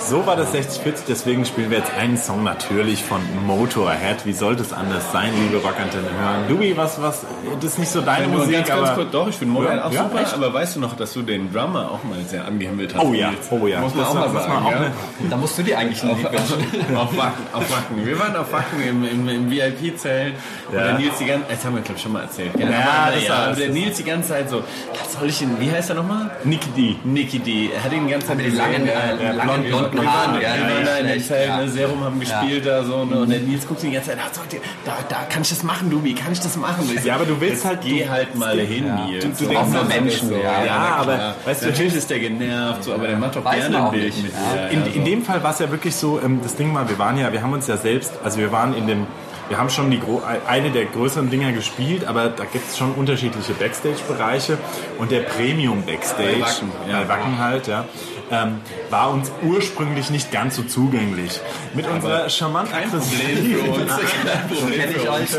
So 0.00 0.26
war 0.26 0.36
das 0.36 0.52
6040, 0.52 1.04
deswegen 1.08 1.44
spielen 1.44 1.70
wir 1.70 1.78
jetzt 1.78 1.92
einen 1.94 2.16
Song 2.16 2.42
natürlich 2.44 3.02
von 3.02 3.20
Motorhead. 3.46 4.26
Wie 4.26 4.32
sollte 4.32 4.62
es 4.62 4.72
anders 4.72 5.10
sein, 5.12 5.32
liebe 5.40 5.62
Rockantenne 5.62 6.08
hören? 6.18 6.48
Dubi, 6.48 6.76
was, 6.76 7.00
was, 7.00 7.22
das 7.56 7.64
ist 7.72 7.78
nicht 7.78 7.90
so 7.90 8.00
deine 8.00 8.26
Musik, 8.28 8.52
ganz, 8.54 8.68
ganz 8.68 8.80
aber... 8.88 8.94
kurz, 8.96 9.10
doch, 9.12 9.28
ich 9.28 9.36
finde 9.36 9.54
Motorhead 9.54 9.78
Ja, 9.78 9.84
auch 9.86 9.92
ja, 9.92 10.02
super, 10.04 10.20
echt? 10.22 10.34
aber 10.34 10.52
weißt 10.52 10.76
du 10.76 10.80
noch, 10.80 10.96
dass 10.96 11.12
du 11.12 11.22
den 11.22 11.52
Drummer 11.52 11.90
auch 11.90 12.04
mal 12.04 12.18
sehr 12.26 12.44
angehimmelt 12.46 12.94
hast? 12.94 13.02
Oh 13.04 13.14
ja, 13.14 13.32
oh 13.50 13.66
ja. 13.66 13.80
Muss 13.80 13.94
man 13.94 14.04
Das 14.04 14.14
auch 14.16 14.32
mal 14.32 14.42
sagen, 14.42 14.66
auch 14.66 14.70
ja? 14.70 14.80
ne- 14.80 14.92
Da 15.30 15.36
musst 15.36 15.56
du 15.58 15.62
dir 15.62 15.78
eigentlich 15.78 16.02
ein 16.02 16.16
Lied 16.16 16.24
wünschen. 16.32 16.96
auf 16.96 17.16
Wacken, 17.16 17.42
auf 17.52 17.70
Wacken. 17.70 18.04
Wir 18.06 18.18
waren 18.18 18.36
auf 18.36 18.52
Wacken 18.52 18.82
im, 18.86 19.04
im, 19.04 19.28
im 19.28 19.50
VIP-Zelt 19.50 20.34
und 20.70 20.74
Ja. 20.76 20.84
der 20.88 20.98
Nils 20.98 21.18
die 21.18 21.24
ganze 21.26 21.44
das 21.48 21.64
haben 21.64 21.74
wir 21.76 21.82
glaube 21.82 21.96
ich 21.96 22.02
schon 22.02 22.12
mal 22.12 22.22
erzählt. 22.22 22.50
Ja, 22.58 22.66
aber, 22.66 23.12
das 23.14 23.24
ja, 23.24 23.30
war- 23.30 23.46
aber 23.46 23.56
der 23.56 23.68
Nils 23.70 23.96
die 23.96 24.04
ganze 24.04 24.28
Zeit 24.30 24.50
so, 24.50 24.62
was 24.92 25.12
soll 25.18 25.28
ich 25.28 25.38
denn, 25.38 25.58
wie 25.60 25.70
heißt 25.70 25.90
er 25.90 25.96
nochmal? 25.96 26.30
Nicky 26.44 26.68
D. 26.76 26.96
Nicky 27.04 27.38
D. 27.38 27.70
Er 27.74 27.84
hat 27.84 27.92
ihn 27.92 28.06
die 28.06 28.12
ganze 28.12 28.26
Fall 28.38 28.44
mit 28.44 28.46
den 28.46 28.56
langen, 28.56 28.88
äh, 28.88 29.32
langen 29.32 29.64
blonden 29.64 30.06
Haaren. 30.12 30.40
ja, 30.40 30.50
da 30.84 30.98
in 30.98 31.20
Zelt, 31.20 31.48
ja. 31.48 31.56
ne, 31.58 31.68
Serum 31.68 32.04
haben 32.04 32.20
gespielt 32.20 32.66
da 32.66 32.84
so, 32.84 33.04
ne, 33.04 33.18
und 33.20 33.30
der 33.30 33.40
Nils 33.40 33.66
guckt 33.66 33.80
sich 33.80 33.90
die 33.90 33.94
ganze 33.96 34.10
Zeit, 34.10 34.18
ach, 34.24 34.30
so, 34.32 34.40
da, 34.84 34.92
da 35.08 35.16
kann 35.28 35.42
ich 35.42 35.48
das 35.48 35.62
machen, 35.62 35.90
du, 35.90 36.02
wie 36.04 36.14
kann 36.14 36.32
ich 36.32 36.40
das 36.40 36.56
machen? 36.56 36.88
Ja, 37.04 37.14
aber 37.16 37.24
du 37.24 37.40
willst 37.40 37.64
halt- 37.64 37.80
geh 37.82 38.08
halt 38.08 38.34
mal 38.34 38.58
hin, 38.58 38.84
Nils. 39.06 39.24
Du- 39.38 39.46
denkst 39.46 39.68
nur 39.70 39.84
mal 39.84 39.84
Menschen, 39.84 40.32
ja. 40.32 40.64
Ja, 40.64 40.96
aber, 41.00 41.34
weißt 41.44 41.62
du, 41.62 41.66
natürlich 41.66 41.94
ist 41.94 42.10
der 42.10 42.18
genervt, 42.20 42.88
aber 42.88 43.06
der 43.06 43.16
macht 43.18 43.36
doch 43.36 43.50
gerne 43.50 43.84
ein 43.86 43.90
Bild 43.90 44.22
mit 44.22 44.32
ja. 44.32 44.68
dir. 44.68 44.70
In, 44.70 44.98
ja, 45.00 45.04
dem 45.04 45.22
Fall 45.22 45.42
war 45.42 45.50
es 45.52 45.58
ja 45.58 45.70
wirklich 45.70 45.94
so, 45.94 46.20
ähm, 46.24 46.40
das 46.42 46.56
Ding 46.56 46.74
war, 46.74 46.88
wir 46.88 46.98
waren 46.98 47.18
ja, 47.18 47.32
wir 47.32 47.42
haben 47.42 47.52
uns 47.52 47.66
ja 47.66 47.76
selbst, 47.76 48.12
also 48.22 48.38
wir 48.38 48.50
waren 48.52 48.74
in 48.76 48.86
dem, 48.86 49.06
wir 49.48 49.58
haben 49.58 49.68
schon 49.68 49.90
die 49.90 50.00
eine 50.48 50.70
der 50.70 50.86
größeren 50.86 51.28
Dinger 51.28 51.52
gespielt, 51.52 52.06
aber 52.06 52.28
da 52.30 52.44
gibt 52.44 52.66
es 52.68 52.78
schon 52.78 52.92
unterschiedliche 52.92 53.52
Backstage-Bereiche 53.52 54.56
und 54.98 55.10
der 55.10 55.20
Premium-Backstage, 55.20 56.28
Bei 56.38 56.40
Wacken, 56.40 56.72
ja. 56.88 57.00
bei 57.02 57.08
Wacken 57.08 57.38
halt, 57.38 57.66
ja, 57.66 57.84
ähm, 58.30 58.60
war 58.90 59.10
uns 59.10 59.30
ursprünglich 59.42 60.10
nicht 60.10 60.32
ganz 60.32 60.56
so 60.56 60.62
zugänglich. 60.62 61.40
Mit 61.74 61.86
unserer 61.86 62.28
charmant 62.28 62.70
Kein 62.70 62.90
Problem 62.90 63.60
für 63.60 63.70
uns. 63.70 63.90
Kein 64.24 64.48
Problem 64.48 64.88
für 64.90 65.10
uns. 65.10 65.36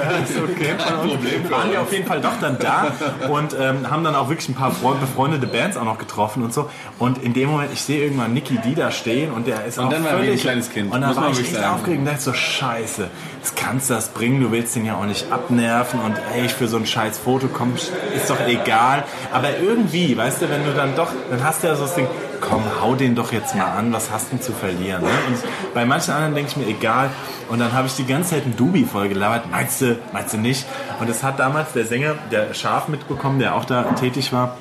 okay. 0.51 0.75
Kein 0.77 0.95
Problem 0.95 1.51
waren 1.51 1.71
wir 1.71 1.81
auf 1.81 1.91
jeden 1.91 2.05
Fall 2.05 2.21
doch 2.21 2.39
dann 2.39 2.57
da 2.59 2.93
und 3.29 3.55
ähm, 3.59 3.89
haben 3.89 4.03
dann 4.03 4.15
auch 4.15 4.29
wirklich 4.29 4.49
ein 4.49 4.55
paar 4.55 4.71
Freund, 4.71 4.99
befreundete 4.99 5.47
Bands 5.47 5.77
auch 5.77 5.85
noch 5.85 5.97
getroffen 5.97 6.43
und 6.43 6.53
so. 6.53 6.69
Und 6.99 7.21
in 7.23 7.33
dem 7.33 7.49
Moment, 7.49 7.71
ich 7.73 7.81
sehe 7.81 8.03
irgendwann 8.03 8.33
Nicky 8.33 8.57
D 8.57 8.75
da 8.75 8.91
stehen 8.91 9.31
und 9.31 9.47
der 9.47 9.65
ist 9.65 9.77
Und 9.77 9.85
auch 9.85 9.89
dann 9.91 10.03
war 10.03 10.11
völlig 10.11 10.31
ein 10.31 10.39
kleines 10.39 10.71
Kind, 10.71 10.91
Und 10.91 11.01
dann 11.01 11.15
war 11.15 11.31
ich 11.31 11.39
echt 11.39 11.63
aufgeregt 11.63 11.99
und 11.99 12.05
dachte 12.05 12.21
so, 12.21 12.33
scheiße, 12.33 13.09
das 13.41 13.55
kannst 13.55 13.89
du 13.89 13.93
das 13.93 14.09
bringen, 14.09 14.41
du 14.41 14.51
willst 14.51 14.75
den 14.75 14.85
ja 14.85 14.95
auch 14.95 15.05
nicht 15.05 15.31
abnerven 15.31 15.99
und 16.01 16.15
ey, 16.35 16.47
für 16.49 16.67
so 16.67 16.77
ein 16.77 16.85
scheiß 16.85 17.17
Foto 17.17 17.47
kommst, 17.47 17.91
ist 18.15 18.29
doch 18.29 18.39
egal. 18.47 19.03
Aber 19.31 19.57
irgendwie, 19.59 20.15
weißt 20.15 20.41
du, 20.41 20.49
wenn 20.49 20.65
du 20.65 20.73
dann 20.73 20.95
doch, 20.95 21.11
dann 21.29 21.43
hast 21.43 21.63
du 21.63 21.67
ja 21.67 21.75
so 21.75 21.83
das 21.83 21.95
Ding, 21.95 22.07
komm, 22.41 22.63
hau 22.81 22.95
den 22.95 23.15
doch 23.15 23.31
jetzt 23.31 23.55
mal 23.55 23.65
an, 23.65 23.91
was 23.93 24.11
hast 24.11 24.27
du 24.27 24.35
denn 24.35 24.41
zu 24.41 24.51
verlieren? 24.51 25.03
Ne? 25.03 25.09
Und 25.27 25.37
bei 25.73 25.85
manchen 25.85 26.13
anderen 26.13 26.35
denke 26.35 26.51
ich 26.51 26.57
mir, 26.57 26.67
egal. 26.67 27.09
Und 27.49 27.59
dann 27.59 27.73
habe 27.73 27.87
ich 27.87 27.95
die 27.95 28.05
ganze 28.05 28.31
Zeit 28.31 28.45
ein 28.45 28.55
Dubi 28.55 28.85
voll 28.85 29.09
gelabert. 29.09 29.49
Meinst 29.49 29.81
du, 29.81 29.97
meinst 30.13 30.33
du 30.33 30.37
nicht? 30.37 30.65
Und 30.99 31.09
das 31.09 31.23
hat 31.23 31.39
damals 31.39 31.73
der 31.73 31.85
Sänger, 31.85 32.15
der 32.31 32.53
Schaf 32.53 32.87
mitbekommen, 32.87 33.39
der 33.39 33.55
auch 33.55 33.65
da 33.65 33.83
tätig 33.93 34.33
war. 34.33 34.57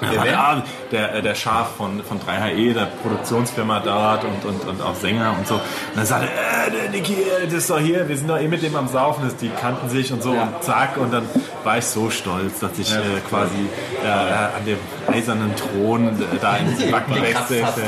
Der, 0.00 0.26
ja, 0.26 0.62
der, 0.92 1.14
äh, 1.14 1.22
der 1.22 1.34
Schaf 1.34 1.76
von, 1.76 2.02
von 2.02 2.20
3HE, 2.20 2.74
der 2.74 2.86
Produktionsfirma 3.02 3.80
dort 3.80 4.24
und, 4.24 4.44
und, 4.44 4.68
und 4.68 4.82
auch 4.82 4.94
Sänger 4.94 5.34
und 5.38 5.46
so. 5.46 5.54
Und 5.54 5.62
dann 5.94 6.04
sagte 6.04 6.28
er, 6.28 6.66
äh, 6.66 6.70
der 6.70 6.90
Niki, 6.90 7.14
äh, 7.14 7.46
das 7.46 7.54
ist 7.54 7.70
doch 7.70 7.78
hier, 7.78 8.06
wir 8.06 8.16
sind 8.16 8.28
doch 8.28 8.38
eh 8.38 8.46
mit 8.46 8.62
dem 8.62 8.76
am 8.76 8.88
Saufen, 8.88 9.30
die 9.40 9.48
kannten 9.48 9.88
sich 9.88 10.12
und 10.12 10.22
so 10.22 10.32
und 10.32 10.62
zack. 10.62 10.98
Und 10.98 11.14
dann 11.14 11.24
war 11.64 11.78
ich 11.78 11.86
so 11.86 12.10
stolz, 12.10 12.58
dass 12.60 12.78
ich 12.78 12.92
äh, 12.92 13.00
quasi 13.28 13.56
äh, 14.04 14.08
an 14.08 14.66
dem 14.66 14.78
eisernen 15.16 15.52
Thron 15.56 16.08
äh, 16.08 16.38
da 16.40 16.56
in 16.56 16.66
Wacken 16.92 17.14
Backstage, 17.14 17.82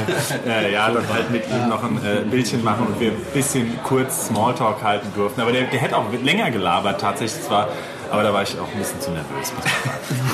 äh, 0.46 0.72
ja, 0.72 0.90
dann 0.90 1.08
halt 1.12 1.30
mit 1.30 1.44
ihm 1.48 1.68
noch 1.68 1.82
ein 1.82 1.98
äh, 1.98 2.24
Bildchen 2.28 2.64
machen 2.64 2.86
und 2.86 3.00
wir 3.00 3.10
ein 3.10 3.16
bisschen 3.32 3.78
kurz 3.84 4.26
Smalltalk 4.26 4.82
halten 4.82 5.08
durften. 5.14 5.40
Aber 5.40 5.52
der, 5.52 5.64
der 5.64 5.80
hätte 5.80 5.96
auch 5.96 6.06
länger 6.22 6.50
gelabert 6.50 7.00
tatsächlich. 7.00 7.42
zwar 7.42 7.68
aber 8.10 8.22
da 8.22 8.32
war 8.32 8.42
ich 8.42 8.58
auch 8.58 8.68
ein 8.72 8.78
bisschen 8.78 9.00
zu 9.00 9.10
nervös. 9.10 9.52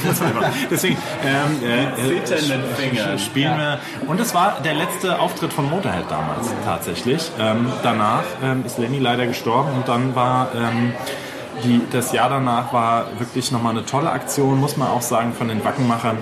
Deswegen 0.71 0.97
ähm, 1.25 1.61
äh, 1.63 3.15
äh, 3.15 3.19
spielen 3.19 3.59
wir. 3.59 3.81
Und 4.07 4.21
es 4.21 4.33
war 4.35 4.61
der 4.65 4.75
letzte 4.75 5.19
Auftritt 5.19 5.53
von 5.53 5.69
Motorhead 5.69 6.05
damals 6.09 6.53
tatsächlich. 6.65 7.31
Ähm, 7.39 7.67
danach 7.83 8.23
ähm, 8.43 8.65
ist 8.65 8.79
Lenny 8.79 8.99
leider 8.99 9.27
gestorben 9.27 9.73
und 9.73 9.89
dann 9.89 10.15
war 10.15 10.49
ähm, 10.55 10.93
die, 11.65 11.81
das 11.91 12.13
Jahr 12.13 12.29
danach 12.29 12.73
war 12.73 13.07
wirklich 13.19 13.51
nochmal 13.51 13.73
eine 13.73 13.85
tolle 13.85 14.11
Aktion, 14.11 14.61
muss 14.61 14.77
man 14.77 14.89
auch 14.89 15.03
sagen, 15.03 15.33
von 15.33 15.49
den 15.49 15.65
Wackenmachern 15.65 16.19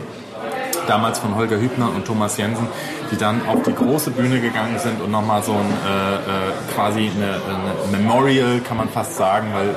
damals 0.87 1.19
von 1.19 1.35
Holger 1.37 1.59
Hübner 1.61 1.91
und 1.95 2.07
Thomas 2.07 2.37
Jensen, 2.37 2.67
die 3.11 3.17
dann 3.17 3.47
auf 3.47 3.63
die 3.63 3.75
große 3.75 4.11
Bühne 4.11 4.41
gegangen 4.41 4.79
sind 4.79 5.01
und 5.01 5.11
nochmal 5.11 5.43
so 5.43 5.53
ein 5.53 5.59
äh, 5.59 6.15
äh, 6.15 6.75
quasi 6.75 7.11
eine, 7.15 7.35
eine 7.35 7.99
Memorial, 7.99 8.61
kann 8.61 8.77
man 8.77 8.89
fast 8.89 9.17
sagen, 9.17 9.49
weil 9.55 9.77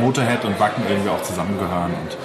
Motorhead 0.00 0.44
und 0.44 0.58
Wacken 0.58 0.84
irgendwie 0.88 1.10
auch 1.10 1.22
zusammengehören 1.22 1.92
und 2.02 2.16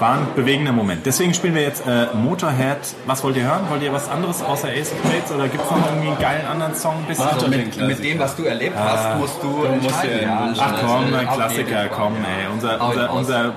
war 0.00 0.14
ein 0.14 0.26
bewegender 0.34 0.72
Moment. 0.72 1.04
Deswegen 1.04 1.34
spielen 1.34 1.54
wir 1.54 1.62
jetzt 1.62 1.86
äh, 1.86 2.06
Motorhead. 2.14 2.78
Was 3.06 3.22
wollt 3.22 3.36
ihr 3.36 3.44
hören? 3.44 3.68
Wollt 3.68 3.82
ihr 3.82 3.92
was 3.92 4.08
anderes 4.08 4.42
außer 4.42 4.68
Ace 4.68 4.92
of 4.92 4.98
Spades 5.04 5.30
oder 5.30 5.48
gibt 5.48 5.62
es 5.62 5.70
noch 5.70 5.86
irgendwie 5.86 6.08
einen 6.08 6.18
geilen 6.18 6.46
anderen 6.46 6.74
Song? 6.74 6.94
Ein 6.96 7.04
bisschen? 7.06 7.50
Den 7.50 7.50
Mit, 7.50 7.76
mit 7.76 8.04
dem, 8.04 8.18
was 8.18 8.34
du 8.34 8.44
erlebt 8.44 8.76
hast, 8.78 9.18
musst 9.18 9.42
du 9.42 9.64
entscheiden. 9.64 10.22
ja 10.22 10.46
ja. 10.46 10.54
Ach 10.58 10.74
komm, 10.80 11.14
ein 11.14 11.28
Klassiker, 11.28 11.88
komm, 11.94 12.14
ey. 12.16 12.50
Unser, 12.52 12.80
unser, 12.80 13.12
unser 13.12 13.52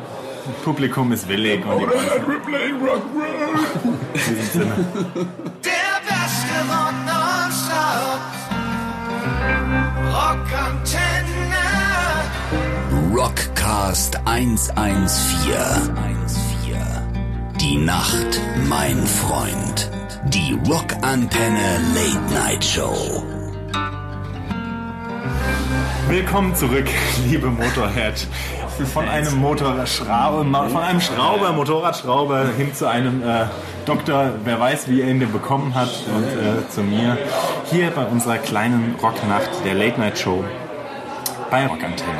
Publikum 0.63 1.11
ist 1.11 1.27
willig. 1.27 1.65
Und 1.65 1.79
die 1.79 1.85
in 4.13 4.35
diesem 4.35 4.45
Sinne. 4.51 4.75
Der 5.63 6.01
beste 6.05 6.55
Rock 6.69 6.97
nonstop. 7.05 8.21
Rockantenne. 10.13 11.63
Rockcast 13.15 14.19
114. 14.25 15.53
Die 17.61 17.77
Nacht, 17.77 18.41
mein 18.67 19.05
Freund. 19.07 19.89
Die 20.25 20.57
Rockantenne 20.67 21.79
Late 21.95 22.33
Night 22.33 22.63
Show. 22.63 23.23
Willkommen 26.09 26.53
zurück, 26.55 26.87
liebe 27.29 27.47
Motorhead. 27.49 28.27
Von 28.93 29.07
einem 29.07 29.35
Motorschrauber, 29.39 30.69
von 30.69 30.81
einem 30.81 30.99
Schrauber, 30.99 31.53
Motorradschrauber 31.53 32.47
hin 32.57 32.73
zu 32.73 32.87
einem 32.87 33.21
äh, 33.21 33.45
Doktor, 33.85 34.33
wer 34.43 34.59
weiß, 34.59 34.87
wie 34.87 35.01
er 35.01 35.09
ihn 35.09 35.19
denn 35.19 35.31
bekommen 35.31 35.75
hat, 35.75 35.89
und 36.07 36.23
äh, 36.23 36.67
zu 36.69 36.81
mir 36.81 37.17
hier 37.69 37.91
bei 37.91 38.03
unserer 38.05 38.37
kleinen 38.37 38.95
Rocknacht 39.01 39.49
der 39.63 39.75
Late 39.75 39.99
Night 39.99 40.17
Show 40.17 40.43
bei 41.51 41.67
Rockantenne. 41.67 42.17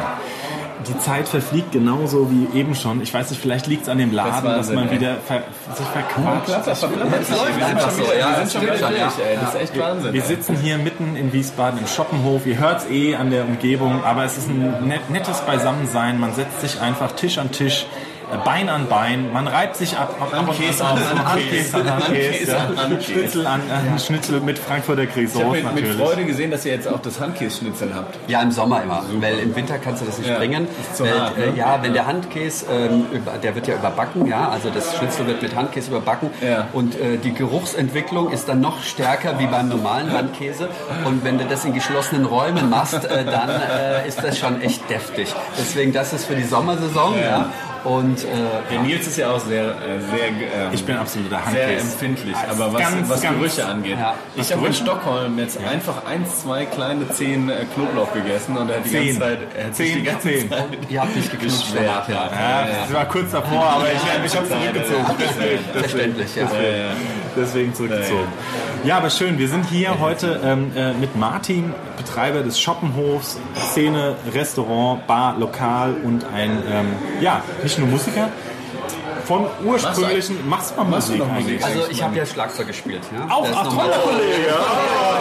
Die 0.87 0.97
Zeit 0.99 1.27
verfliegt 1.27 1.71
genauso 1.71 2.29
wie 2.31 2.57
eben 2.57 2.75
schon. 2.75 3.01
Ich 3.01 3.13
weiß 3.13 3.29
nicht, 3.29 3.41
vielleicht 3.41 3.67
liegt 3.67 3.83
es 3.83 3.89
an 3.89 3.97
dem 3.97 4.11
Laden, 4.11 4.43
dass 4.43 4.43
Wahnsinn, 4.43 4.75
man 4.75 4.89
ey. 4.89 4.99
wieder 4.99 5.15
ver 5.25 5.43
sich 5.75 5.85
verquatscht. 5.87 6.67
Das 6.67 6.81
läuft 6.81 7.63
einfach 7.63 7.91
so, 7.91 8.03
ja, 8.03 8.29
Wir 8.29 8.45
sind 8.45 8.51
schon 8.51 8.61
wieder 8.61 8.89
durch, 8.89 8.93
ey. 8.93 9.37
Das 9.39 9.53
ist 9.53 9.61
echt 9.61 9.79
Wahnsinn. 9.79 10.13
Wir 10.13 10.21
sitzen 10.21 10.57
hier 10.61 10.77
mitten 10.77 11.15
in 11.15 11.31
Wiesbaden 11.33 11.79
im 11.79 11.87
Schoppenhof. 11.87 12.45
Ihr 12.45 12.57
hört 12.57 12.81
es 12.81 12.89
eh 12.89 13.15
an 13.15 13.29
der 13.29 13.45
Umgebung, 13.45 14.03
aber 14.03 14.25
es 14.25 14.37
ist 14.37 14.49
ein 14.49 14.87
net, 14.87 15.09
nettes 15.09 15.41
Beisammensein. 15.41 16.19
Man 16.19 16.33
setzt 16.33 16.61
sich 16.61 16.81
einfach 16.81 17.11
Tisch 17.13 17.37
an 17.37 17.51
Tisch, 17.51 17.85
Bein 18.45 18.69
an 18.69 18.88
Bein. 18.88 19.31
Man 19.31 19.47
reibt 19.47 19.75
sich 19.75 19.97
ab, 19.97 20.15
ab, 20.19 20.33
an, 20.33 20.39
an 20.39 20.49
an 20.49 21.27
Handkäse 21.31 21.75
an 21.77 21.89
Handkäse. 21.89 22.57
Handkäse 22.57 22.57
an 22.57 22.91
ja. 22.91 23.01
Schnitzel 23.01 23.47
an, 23.47 23.62
an 23.69 23.99
Schnitzel 23.99 24.39
mit 24.41 24.59
Frankfurter 24.59 25.03
Ich 25.03 25.36
habe 25.36 25.51
mit, 25.73 25.73
mit. 25.75 25.95
Freude 25.95 26.25
gesehen, 26.25 26.51
dass 26.51 26.65
ihr 26.65 26.73
jetzt 26.73 26.88
auch 26.88 26.99
das 27.01 27.19
Handkäse-Schnitzel 27.19 27.93
habt. 27.93 28.17
Ja, 28.27 28.41
im 28.41 28.51
Sommer 28.51 28.83
immer, 28.83 29.03
weil 29.19 29.39
im 29.39 29.55
Winter 29.55 29.77
kannst 29.77 30.01
du 30.01 30.05
das 30.05 30.17
nicht 30.17 30.29
Ja, 30.29 30.38
bringen. 30.38 30.67
ist 30.81 30.97
zu 30.97 31.03
weil, 31.03 31.19
hart, 31.19 31.38
äh, 31.38 31.51
ne? 31.51 31.57
ja, 31.57 31.79
wenn 31.81 31.93
der 31.93 32.05
Handkäse, 32.07 32.65
ähm, 32.71 33.05
der 33.41 33.55
wird 33.55 33.67
ja 33.67 33.75
überbacken, 33.75 34.25
ja, 34.25 34.49
also 34.49 34.69
das 34.69 34.95
Schnitzel 34.97 35.27
wird 35.27 35.41
mit 35.41 35.55
Handkäse 35.55 35.89
überbacken 35.91 36.29
Ja. 36.41 36.67
und 36.73 36.95
äh, 36.95 37.17
die 37.17 37.33
Geruchsentwicklung 37.33 38.31
ist 38.31 38.47
dann 38.49 38.62
noch 38.62 38.81
stärker 38.83 39.39
wie 39.39 39.47
beim 39.47 39.69
normalen 39.69 40.12
Handkäse 40.12 40.69
und 41.05 41.23
wenn 41.23 41.38
du 41.38 41.45
das 41.45 41.65
in 41.65 41.73
geschlossenen 41.73 42.25
Räumen 42.25 42.69
machst, 42.69 43.05
äh, 43.05 43.25
dann 43.25 43.49
äh, 43.49 44.07
ist 44.07 44.23
das 44.23 44.38
schon 44.38 44.62
echt 44.62 44.89
deftig. 44.89 45.33
Deswegen, 45.59 45.93
das 45.93 46.13
ist 46.13 46.25
für 46.25 46.36
die 46.36 46.43
Sommersaison, 46.43 47.15
ja. 47.19 47.47
Und 47.83 48.23
äh, 48.23 48.27
Der 48.71 48.81
Nils 48.81 49.07
ist 49.07 49.17
ja 49.17 49.31
auch 49.31 49.39
sehr, 49.39 49.63
äh, 49.65 49.99
sehr, 50.09 50.27
ähm, 50.29 50.71
Ich 50.73 50.85
bin 50.85 50.95
absoluter 50.95 51.41
sehr 51.51 51.79
empfindlich, 51.79 52.35
aber 52.49 52.71
was, 52.73 52.81
ganz, 52.81 53.09
was 53.09 53.21
ganz- 53.21 53.37
Gerüche 53.37 53.65
angeht. 53.65 53.97
Ja. 53.99 54.15
Ich 54.35 54.51
habe 54.53 54.67
in 54.67 54.73
Stockholm 54.73 55.37
jetzt 55.37 55.57
einfach 55.63 56.05
eins, 56.05 56.41
zwei 56.43 56.65
kleine 56.65 57.09
Zehen 57.09 57.49
äh, 57.49 57.65
Knoblauch 57.75 58.13
gegessen 58.13 58.55
und 58.57 58.69
er 58.69 58.77
hat 58.77 58.85
die 58.85 58.89
Zehn. 58.91 59.05
ganze 59.05 59.19
Zeit, 59.19 59.39
er 59.57 59.65
hat 59.65 59.75
Zehn, 59.75 59.95
die 59.97 60.03
ganze 60.03 60.27
zehn. 60.29 60.49
Zeit 60.49 60.63
ihr 60.89 61.01
habt 61.01 61.15
nicht 61.15 61.31
geknutscht 61.31 61.73
danach, 61.75 62.07
ja. 62.07 62.15
Ja, 62.31 62.67
das 62.83 62.93
war 62.93 63.05
kurz 63.05 63.31
davor, 63.31 63.63
aber 63.63 63.85
ich, 63.91 64.25
ich 64.25 64.35
habe 64.37 64.47
zurückgezogen. 64.47 65.05
Verständlich, 65.73 66.35
ja. 66.35 66.47
Deswegen 67.35 67.73
zurückgezogen. 67.73 68.27
Ja, 68.83 68.97
aber 68.97 69.09
schön. 69.09 69.37
Wir 69.37 69.47
sind 69.47 69.65
hier 69.65 69.99
heute 69.99 70.39
ähm, 70.43 70.71
äh, 70.75 70.93
mit 70.93 71.15
Martin, 71.15 71.73
Betreiber 71.97 72.41
des 72.41 72.59
Schoppenhofs, 72.59 73.37
Szene, 73.55 74.15
Restaurant, 74.33 75.05
Bar, 75.07 75.37
Lokal 75.39 75.95
und 76.03 76.25
ein, 76.33 76.51
ähm, 76.71 76.87
ja, 77.21 77.41
nicht 77.63 77.79
nur 77.79 77.87
Musiker. 77.87 78.29
Von 79.25 79.45
ursprünglichen, 79.63 80.49
machst 80.49 80.71
du 80.71 80.81
mal 80.81 80.89
Machst 80.89 81.07
du 81.07 81.13
Musik 81.13 81.27
noch 81.27 81.33
Musik? 81.33 81.63
eigentlich? 81.63 81.65
Also 81.65 81.89
ich 81.89 82.03
habe 82.03 82.17
ja 82.17 82.25
Schlagzeug 82.25 82.67
gespielt. 82.67 83.01
Ja. 83.17 83.33
Auch, 83.33 83.47
ach, 83.55 83.63
toller 83.69 83.97
Kollege. 83.99 84.53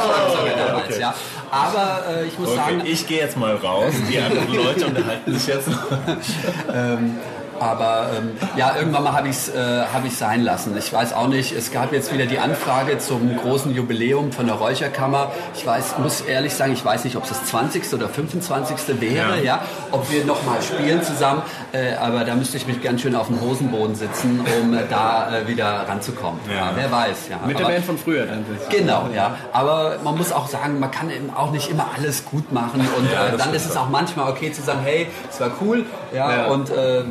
Schlagzeuger 0.04 0.66
damals, 0.66 0.98
ja. 0.98 1.14
Aber 1.52 2.02
äh, 2.10 2.26
ich 2.26 2.36
muss 2.36 2.48
Okay, 2.48 2.56
sagen, 2.56 2.82
ich 2.84 3.06
gehe 3.06 3.18
jetzt 3.18 3.36
mal 3.36 3.54
raus. 3.54 3.92
Die 4.10 4.18
anderen 4.18 4.52
Leute 4.54 4.86
unterhalten 4.86 5.38
sich 5.38 5.46
jetzt 5.46 5.68
noch. 5.68 5.84
Aber 7.62 8.06
ähm, 8.18 8.30
ja, 8.56 8.74
irgendwann 8.76 9.04
mal 9.04 9.12
habe 9.12 9.28
ich 9.28 9.36
es 9.36 9.48
äh, 9.48 9.84
hab 9.92 10.04
ich's 10.04 10.18
sein 10.18 10.42
lassen. 10.42 10.76
Ich 10.76 10.92
weiß 10.92 11.12
auch 11.12 11.28
nicht, 11.28 11.52
es 11.56 11.70
gab 11.70 11.92
jetzt 11.92 12.12
wieder 12.12 12.26
die 12.26 12.38
Anfrage 12.40 12.98
zum 12.98 13.36
großen 13.36 13.72
Jubiläum 13.74 14.32
von 14.32 14.46
der 14.46 14.56
Räucherkammer. 14.56 15.30
Ich 15.54 15.64
weiß, 15.66 15.98
muss 15.98 16.20
ehrlich 16.22 16.54
sagen, 16.54 16.72
ich 16.72 16.84
weiß 16.84 17.04
nicht, 17.04 17.16
ob 17.16 17.22
es 17.22 17.28
das 17.30 17.44
20. 17.46 17.92
oder 17.94 18.08
25. 18.08 19.00
wäre, 19.00 19.36
ja, 19.38 19.42
Ja. 19.42 19.60
ob 19.92 20.10
wir 20.10 20.24
nochmal 20.24 20.60
spielen 20.62 21.02
zusammen. 21.02 21.42
Äh, 21.72 21.94
aber 21.96 22.24
da 22.24 22.34
müsste 22.34 22.56
ich 22.56 22.66
mich 22.66 22.82
ganz 22.82 23.00
schön 23.00 23.14
auf 23.14 23.28
dem 23.28 23.40
Hosenboden 23.40 23.94
sitzen, 23.94 24.44
um 24.60 24.74
äh, 24.74 24.78
da 24.90 25.28
äh, 25.36 25.46
wieder 25.48 25.86
ranzukommen. 25.88 26.40
Ja. 26.52 26.72
wer 26.74 26.90
weiß. 26.90 27.28
Ja. 27.30 27.38
Mit 27.46 27.58
der 27.58 27.66
Aber- 27.66 27.74
Band 27.74 27.84
von 27.86 27.98
früher 27.98 28.26
dann. 28.26 28.44
Genau, 28.70 29.08
ja. 29.14 29.36
Aber 29.52 29.96
man 30.02 30.16
muss 30.16 30.32
auch 30.32 30.48
sagen, 30.48 30.80
man 30.80 30.90
kann 30.90 31.10
eben 31.10 31.30
auch 31.34 31.50
nicht 31.52 31.70
immer 31.70 31.86
alles 31.96 32.24
gut 32.24 32.50
machen 32.52 32.80
und 32.96 33.10
Ja, 33.12 33.26
äh, 33.28 33.36
dann 33.36 33.54
ist 33.54 33.66
es 33.66 33.76
auch 33.76 33.88
manchmal 33.88 34.30
okay 34.30 34.50
zu 34.52 34.62
sagen, 34.62 34.80
hey, 34.82 35.06
es 35.30 35.40
war 35.40 35.50
cool, 35.60 35.84
ja, 36.14 36.30
Ja. 36.32 36.46
und 36.46 36.70
äh, 36.70 36.98
ja. 37.00 37.04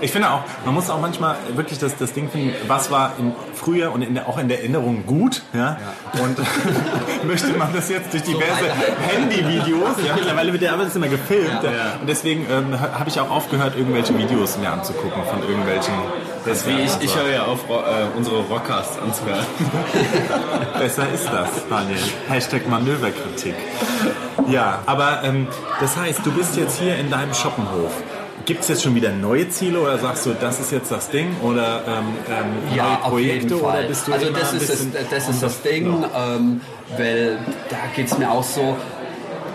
Ich 0.00 0.10
finde 0.12 0.30
auch, 0.30 0.40
man 0.64 0.74
muss 0.74 0.90
auch 0.90 1.00
manchmal 1.00 1.36
wirklich 1.54 1.78
das, 1.78 1.96
das 1.96 2.12
Ding 2.12 2.28
finden, 2.30 2.54
was 2.66 2.90
war 2.90 3.12
im 3.18 3.32
früher 3.54 3.92
und 3.92 4.02
in 4.02 4.14
der, 4.14 4.28
auch 4.28 4.36
in 4.38 4.48
der 4.48 4.58
Erinnerung 4.60 5.04
gut, 5.06 5.42
ja, 5.54 5.78
und 6.22 6.36
möchte 7.26 7.48
man 7.54 7.72
das 7.72 7.88
jetzt 7.88 8.12
durch 8.12 8.22
diverse 8.22 8.70
Handyvideos, 9.08 9.96
ja, 10.06 10.14
mittlerweile 10.14 10.52
wird 10.52 10.62
ja 10.62 10.72
alles 10.72 10.94
immer 10.96 11.08
gefilmt, 11.08 11.62
ja. 11.62 11.98
und 12.00 12.08
deswegen 12.08 12.46
ähm, 12.50 12.78
ha- 12.78 12.98
habe 12.98 13.08
ich 13.08 13.18
auch 13.20 13.30
aufgehört, 13.30 13.74
irgendwelche 13.76 14.16
Videos 14.18 14.58
mir 14.58 14.70
anzugucken 14.70 15.22
von 15.30 15.40
irgendwelchen, 15.48 15.94
Das 16.44 16.66
wie 16.66 16.78
ich, 16.78 16.92
ich 17.00 17.16
höre 17.16 17.30
ja 17.30 17.44
auf, 17.44 17.60
äh, 17.70 18.16
unsere 18.16 18.40
Rockcasts 18.42 18.98
anzuhören. 19.00 19.46
Besser 20.78 21.04
ist 21.12 21.26
das, 21.26 21.48
Daniel. 21.70 21.98
Hashtag 22.28 22.68
Manöverkritik. 22.68 23.54
Ja, 24.48 24.80
aber 24.86 25.22
ähm, 25.24 25.48
das 25.80 25.96
heißt, 25.96 26.20
du 26.24 26.32
bist 26.32 26.56
jetzt 26.56 26.78
hier 26.78 26.96
in 26.96 27.10
deinem 27.10 27.34
Schoppenhof. 27.34 27.92
Gibt 28.46 28.60
es 28.62 28.68
jetzt 28.68 28.84
schon 28.84 28.94
wieder 28.94 29.10
neue 29.10 29.48
Ziele 29.48 29.80
oder 29.80 29.98
sagst 29.98 30.24
du, 30.24 30.32
das 30.40 30.60
ist 30.60 30.70
jetzt 30.70 30.90
das 30.92 31.10
Ding 31.10 31.34
oder 31.42 31.82
ähm, 31.86 32.04
ähm, 32.30 32.76
Ja, 32.76 32.84
neue 32.84 32.92
auf 33.02 33.10
Projekte 33.10 33.48
jeden 33.48 33.60
Fall. 33.60 33.78
oder 33.80 33.88
bist 33.88 34.06
du 34.06 34.12
also 34.12 34.30
das 34.30 34.52
ist, 34.52 34.70
das, 34.70 35.08
das 35.10 35.28
ist 35.28 35.42
das 35.42 35.62
Ding, 35.62 36.04
ähm, 36.16 36.60
weil 36.96 37.38
da 37.68 37.76
geht 37.96 38.06
es 38.06 38.16
mir 38.18 38.30
auch 38.30 38.44
so, 38.44 38.76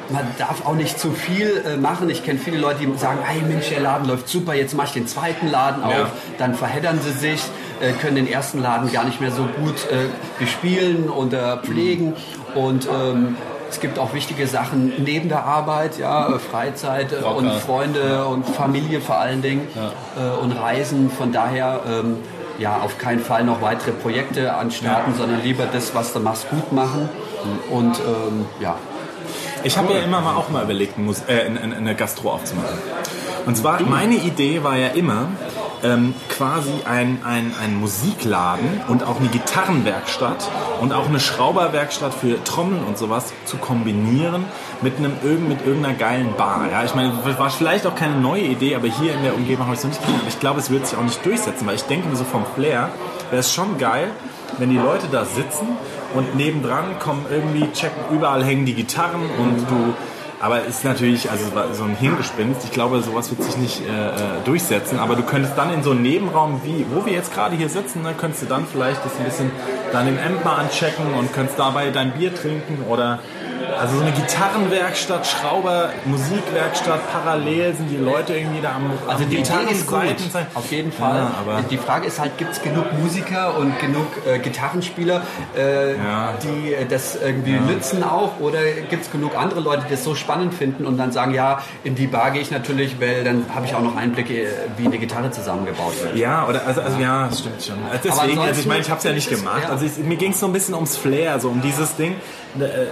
man 0.10 0.28
darf 0.38 0.66
auch 0.66 0.76
nicht 0.76 1.00
zu 1.00 1.12
viel 1.12 1.64
äh, 1.66 1.78
machen. 1.78 2.10
Ich 2.10 2.26
kenne 2.26 2.38
viele 2.38 2.58
Leute, 2.58 2.86
die 2.86 2.98
sagen, 2.98 3.20
hey 3.24 3.42
Mensch, 3.42 3.70
der 3.70 3.80
Laden 3.80 4.10
läuft 4.10 4.28
super, 4.28 4.56
jetzt 4.56 4.76
mache 4.76 4.88
ich 4.88 4.94
den 4.94 5.08
zweiten 5.08 5.48
Laden 5.50 5.84
auf. 5.84 5.94
Ja. 5.94 6.12
Dann 6.38 6.54
verheddern 6.56 7.00
sie 7.02 7.14
sich, 7.14 7.42
äh, 7.80 7.94
können 7.94 8.18
den 8.18 8.28
ersten 8.28 8.62
Laden 8.62 8.92
gar 8.92 9.06
nicht 9.06 9.22
mehr 9.22 9.32
so 9.32 9.44
gut 9.44 9.90
äh, 9.90 10.08
bespielen 10.38 11.10
und 11.10 11.34
pflegen. 11.64 12.14
Und 12.56 12.90
ähm, 12.94 13.38
es 13.72 13.80
gibt 13.80 13.98
auch 13.98 14.14
wichtige 14.14 14.48
Sachen 14.48 14.92
neben 15.04 15.30
der 15.30 15.46
Arbeit, 15.46 15.98
ja, 15.98 16.28
äh, 16.30 16.40
Freizeit 16.40 17.14
äh, 17.14 17.24
und. 17.24 17.52
Freunde 17.52 18.26
und 18.26 18.46
Familie 18.46 19.02
vor 19.02 19.18
allen 19.18 19.42
Dingen 19.42 19.68
äh, 20.18 20.42
und 20.42 20.52
Reisen. 20.52 21.10
Von 21.10 21.32
daher 21.32 21.82
ähm, 21.88 22.18
ja 22.58 22.80
auf 22.80 22.98
keinen 22.98 23.20
Fall 23.20 23.44
noch 23.44 23.62
weitere 23.62 23.92
Projekte 23.92 24.54
anstarten, 24.54 25.14
sondern 25.16 25.42
lieber 25.44 25.66
das, 25.72 25.96
was 25.96 26.14
du 26.14 26.20
machst, 26.20 26.50
gut 26.50 26.72
machen. 26.72 27.10
Und 27.70 28.00
ähm, 28.00 28.46
ja, 28.60 28.76
Ich 29.64 29.78
habe 29.78 29.94
ja 29.94 30.00
immer 30.00 30.22
mal 30.22 30.36
auch 30.36 30.50
mal 30.50 30.64
überlegt, 30.64 30.96
eine, 30.98 31.76
eine 31.76 31.96
Gastro 31.96 32.32
aufzumachen. 32.32 32.78
Und 33.46 33.58
zwar, 33.58 33.82
meine 33.82 34.16
Idee 34.16 34.64
war 34.64 34.78
ja 34.78 34.88
immer, 34.90 35.30
ähm, 35.84 36.14
quasi 36.30 36.72
ein, 36.86 37.20
ein, 37.24 37.54
ein 37.62 37.76
Musikladen 37.80 38.82
und 38.88 39.04
auch 39.04 39.20
eine 39.20 39.30
Gitarrenwerkstatt 39.30 40.50
und 40.80 40.94
auch 40.94 41.08
eine 41.08 41.20
Schrauberwerkstatt 41.20 42.14
für 42.14 42.44
Trommeln 42.44 42.84
und 42.84 42.98
sowas 42.98 43.34
zu 43.46 43.58
kombinieren 43.58 44.46
mit, 44.82 44.98
einem, 44.98 45.14
mit 45.48 45.66
irgendeiner 45.66 45.96
geilen 45.96 46.36
Bar. 46.38 46.68
Ja? 46.72 46.84
Ich 46.84 46.96
meine, 46.96 47.14
war 47.38 47.50
vielleicht 47.50 47.86
auch 47.88 47.96
keine 47.96 48.16
neue 48.16 48.44
Idee, 48.44 48.76
aber 48.76 48.88
hier 48.88 49.14
in 49.14 49.24
der 49.24 49.36
Umgebung 49.36 49.66
habe 49.66 49.74
ich 49.74 49.80
es 49.80 49.84
noch 49.84 49.92
nicht 49.92 50.02
gesehen. 50.02 50.20
Aber 50.20 50.30
ich 50.30 50.40
glaube, 50.40 50.60
es 50.60 50.70
wird 50.70 50.88
sich 50.88 50.98
auch 50.98 51.04
nicht 51.04 51.26
durchsetzen, 51.26 51.68
weil 51.68 51.76
ich 51.76 51.84
denke 51.84 52.08
mir 52.08 52.16
so 52.16 52.24
vom 52.24 52.46
Flair, 52.56 52.90
wäre 53.30 53.40
es 53.40 53.54
schon 53.54 53.78
geil, 53.78 54.12
wenn 54.58 54.70
die 54.70 54.78
Leute 54.78 55.08
da 55.12 55.26
sitzen 55.26 55.68
und 56.14 56.36
nebendran 56.36 57.00
kommen 57.00 57.26
irgendwie, 57.30 57.72
checken, 57.72 58.16
überall 58.16 58.44
hängen 58.44 58.66
die 58.66 58.74
Gitarren 58.74 59.22
und 59.38 59.66
du. 59.70 59.94
Aber 60.42 60.64
ist 60.64 60.84
natürlich 60.84 61.30
also 61.30 61.46
so 61.74 61.84
ein 61.84 61.96
Hirngespinst. 61.96 62.64
Ich 62.64 62.72
glaube, 62.72 63.02
sowas 63.02 63.30
wird 63.30 63.44
sich 63.44 63.58
nicht 63.58 63.82
äh, 63.82 63.90
äh, 63.90 64.14
durchsetzen. 64.44 64.98
Aber 64.98 65.16
du 65.16 65.22
könntest 65.22 65.56
dann 65.56 65.72
in 65.72 65.84
so 65.84 65.92
einem 65.92 66.02
Nebenraum, 66.02 66.62
wie 66.64 66.86
wo 66.92 67.06
wir 67.06 67.14
jetzt 67.14 67.32
gerade 67.32 67.56
hier 67.56 67.70
sitzen, 67.70 68.02
ne, 68.02 68.16
könntest 68.18 68.44
du 68.44 68.48
dann 68.48 68.66
vielleicht 68.66 69.06
das 69.06 69.18
ein 69.20 69.26
bisschen 69.26 69.52
dann 69.92 70.08
im 70.08 70.18
Amp 70.18 70.46
anchecken 70.46 71.14
und 71.14 71.32
könntest 71.32 71.60
dabei 71.60 71.92
dein 71.92 72.14
Bier 72.14 72.34
trinken 72.34 72.84
oder 72.90 73.20
also 73.82 73.96
so 73.96 74.02
eine 74.02 74.12
Gitarrenwerkstatt, 74.12 75.26
Schrauber, 75.28 75.90
Musikwerkstatt, 76.06 77.02
parallel 77.12 77.74
sind 77.76 77.90
die 77.90 77.98
Leute 77.98 78.34
irgendwie 78.36 78.62
da 78.62 78.76
am, 78.76 78.92
Also 79.08 79.24
am 79.24 79.30
die 79.30 79.38
Idee 79.38 79.72
ist 79.72 79.88
gut, 79.88 80.00
sein. 80.32 80.46
auf 80.54 80.72
jeden 80.72 80.92
Fall. 80.92 81.16
Ja, 81.18 81.32
aber 81.40 81.62
die 81.70 81.78
Frage 81.78 82.08
ist 82.08 82.20
halt, 82.20 82.38
gibt 82.38 82.52
es 82.54 82.62
genug 82.62 82.86
Musiker 83.02 83.58
und 83.58 83.78
genug 83.80 84.06
äh, 84.28 84.40
Gitarrenspieler, 84.40 85.22
äh, 85.58 85.96
Ja. 85.96 86.34
die 86.44 86.74
äh, 86.74 86.86
das 86.86 87.18
irgendwie 87.22 87.54
nützen 87.54 88.04
auch? 88.04 88.40
Oder 88.40 88.60
gibt 88.90 89.04
es 89.06 89.12
genug 89.12 89.36
andere 89.38 89.60
Leute, 89.62 89.84
die 89.88 89.92
das 89.92 90.04
so 90.04 90.16
spannend 90.16 90.54
finden 90.54 90.86
und 90.86 90.98
dann 90.98 91.12
sagen, 91.12 91.34
ja, 91.34 91.60
in 91.84 91.96
die 91.96 92.08
Bar 92.08 92.32
gehe 92.32 92.42
ich 92.42 92.52
natürlich, 92.52 93.00
weil 93.02 93.24
dann 93.24 93.46
habe 93.54 93.66
ich 93.66 93.74
auch 93.76 93.82
noch 93.82 93.96
Einblicke, 93.96 94.44
äh, 94.44 94.48
wie 94.78 94.86
eine 94.86 94.98
Gitarre 94.98 95.32
zusammengebaut 95.32 95.94
wird. 96.04 96.16
Ja, 96.16 96.48
oder 96.48 96.66
also, 96.68 96.82
also 96.82 97.00
ja, 97.00 97.28
das 97.28 97.40
stimmt 97.40 97.64
schon. 97.64 97.76
Deswegen, 98.04 98.40
also 98.40 98.60
ich 98.62 98.68
meine, 98.68 98.82
ich 98.82 98.90
habe 98.90 99.00
es 99.00 99.04
ja 99.04 99.12
nicht 99.14 99.30
gemacht. 99.30 99.62
Ja. 99.64 99.70
Also 99.70 99.86
ich, 99.86 99.98
mir 99.98 100.18
ging 100.18 100.32
es 100.32 100.40
so 100.40 100.46
ein 100.46 100.54
bisschen 100.54 100.76
ums 100.76 100.98
Flair, 100.98 101.40
so 101.40 101.50
um 101.50 101.62
dieses 101.62 101.96
Ding, 101.96 102.16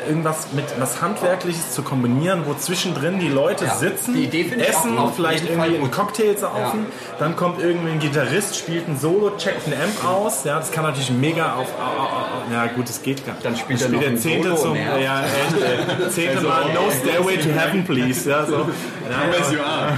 irgendwas 0.07 0.47
mit 0.53 0.65
was 0.79 1.01
handwerkliches 1.01 1.73
zu 1.73 1.81
kombinieren, 1.81 2.43
wo 2.45 2.53
zwischendrin 2.53 3.19
die 3.19 3.27
Leute 3.27 3.65
Ja, 3.65 3.75
sitzen, 3.75 4.13
die 4.13 4.51
essen, 4.59 4.97
vielleicht 5.15 5.49
irgendwie 5.49 5.75
einen. 5.77 5.91
Cocktail 5.91 6.37
saufen, 6.37 6.85
dann 7.19 7.35
kommt 7.35 7.59
irgendwie 7.61 7.91
ein 7.91 7.99
Gitarrist, 7.99 8.55
spielt 8.57 8.87
ein 8.87 8.97
Solo, 8.97 9.31
checkt 9.37 9.67
ein 9.67 9.73
Amp 9.73 10.05
aus. 10.05 10.43
Ja, 10.45 10.59
das 10.59 10.71
kann 10.71 10.83
natürlich 10.85 11.11
mega 11.11 11.55
auf. 11.55 11.67
au- 11.77 12.01
au- 12.01 12.05
au- 12.05 12.53
Ja 12.53 12.67
gut, 12.67 12.87
das 12.87 13.01
geht 13.01 13.25
gar 13.25 13.33
nicht. 13.33 13.45
Dann 13.45 13.57
spielt 13.57 13.81
Dann 13.83 13.93
er 14.01 14.11
noch 14.11 14.19
zehnte 14.19 14.55
zum 14.55 14.73
ne? 14.73 15.03
ja, 15.03 15.21
echt, 15.23 16.01
äh, 16.07 16.09
zehnte 16.09 16.41
Mal 16.41 16.65
No 16.73 16.89
Stairway 16.91 17.37
to 17.37 17.49
Heaven, 17.49 17.83
please. 17.85 18.29
Ja, 18.29 18.45
so. 18.45 18.67
Ja, 19.09 19.57
ja, 19.57 19.95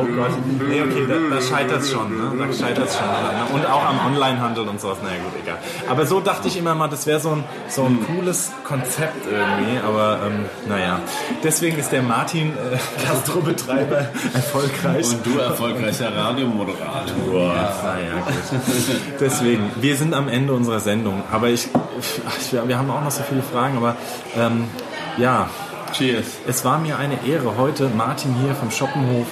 oh 0.00 0.06
Gott. 0.06 0.30
Nee, 0.66 0.80
okay, 0.80 1.06
da, 1.06 1.34
da 1.36 1.42
scheitert 1.42 1.82
es 1.82 1.90
schon. 1.92 2.16
Ne? 2.16 2.46
Da 2.46 2.50
scheitert 2.50 2.88
schon. 2.90 3.06
Ne? 3.06 3.44
Und 3.52 3.66
auch 3.70 3.84
am 3.84 4.06
Onlinehandel 4.06 4.66
und 4.66 4.80
sowas. 4.80 4.96
Naja, 5.02 5.16
gut, 5.22 5.32
egal. 5.44 5.58
Aber 5.86 6.06
so 6.06 6.20
dachte 6.20 6.48
ich 6.48 6.56
immer 6.56 6.74
mal, 6.74 6.88
das 6.88 7.06
wäre 7.06 7.20
so 7.20 7.30
ein, 7.32 7.44
so 7.68 7.84
ein 7.84 7.98
cooles 8.06 8.50
Konzept 8.64 8.87
irgendwie. 8.98 9.78
Aber 9.86 10.20
ähm, 10.26 10.44
naja. 10.68 11.00
Deswegen 11.42 11.78
ist 11.78 11.92
der 11.92 12.02
Martin 12.02 12.52
äh, 12.52 13.04
Gastrobetreiber 13.06 14.08
erfolgreich. 14.34 15.06
Und 15.10 15.26
du 15.26 15.38
erfolgreicher 15.38 16.14
Radiomoderator. 16.14 17.52
Naja, 17.52 18.14
gut. 18.24 18.60
Deswegen, 19.20 19.70
wir 19.80 19.96
sind 19.96 20.14
am 20.14 20.28
Ende 20.28 20.52
unserer 20.52 20.80
Sendung. 20.80 21.22
Aber 21.32 21.48
ich, 21.48 21.68
ich 22.40 22.52
wir 22.52 22.78
haben 22.78 22.90
auch 22.90 23.02
noch 23.02 23.10
so 23.10 23.22
viele 23.28 23.42
Fragen. 23.42 23.76
Aber 23.76 23.96
ähm, 24.36 24.64
ja, 25.16 25.48
Cheers. 25.92 26.26
es 26.46 26.64
war 26.64 26.78
mir 26.78 26.98
eine 26.98 27.26
Ehre, 27.26 27.56
heute 27.56 27.88
Martin 27.88 28.34
hier 28.42 28.54
vom 28.54 28.70
Schoppenhof 28.70 29.26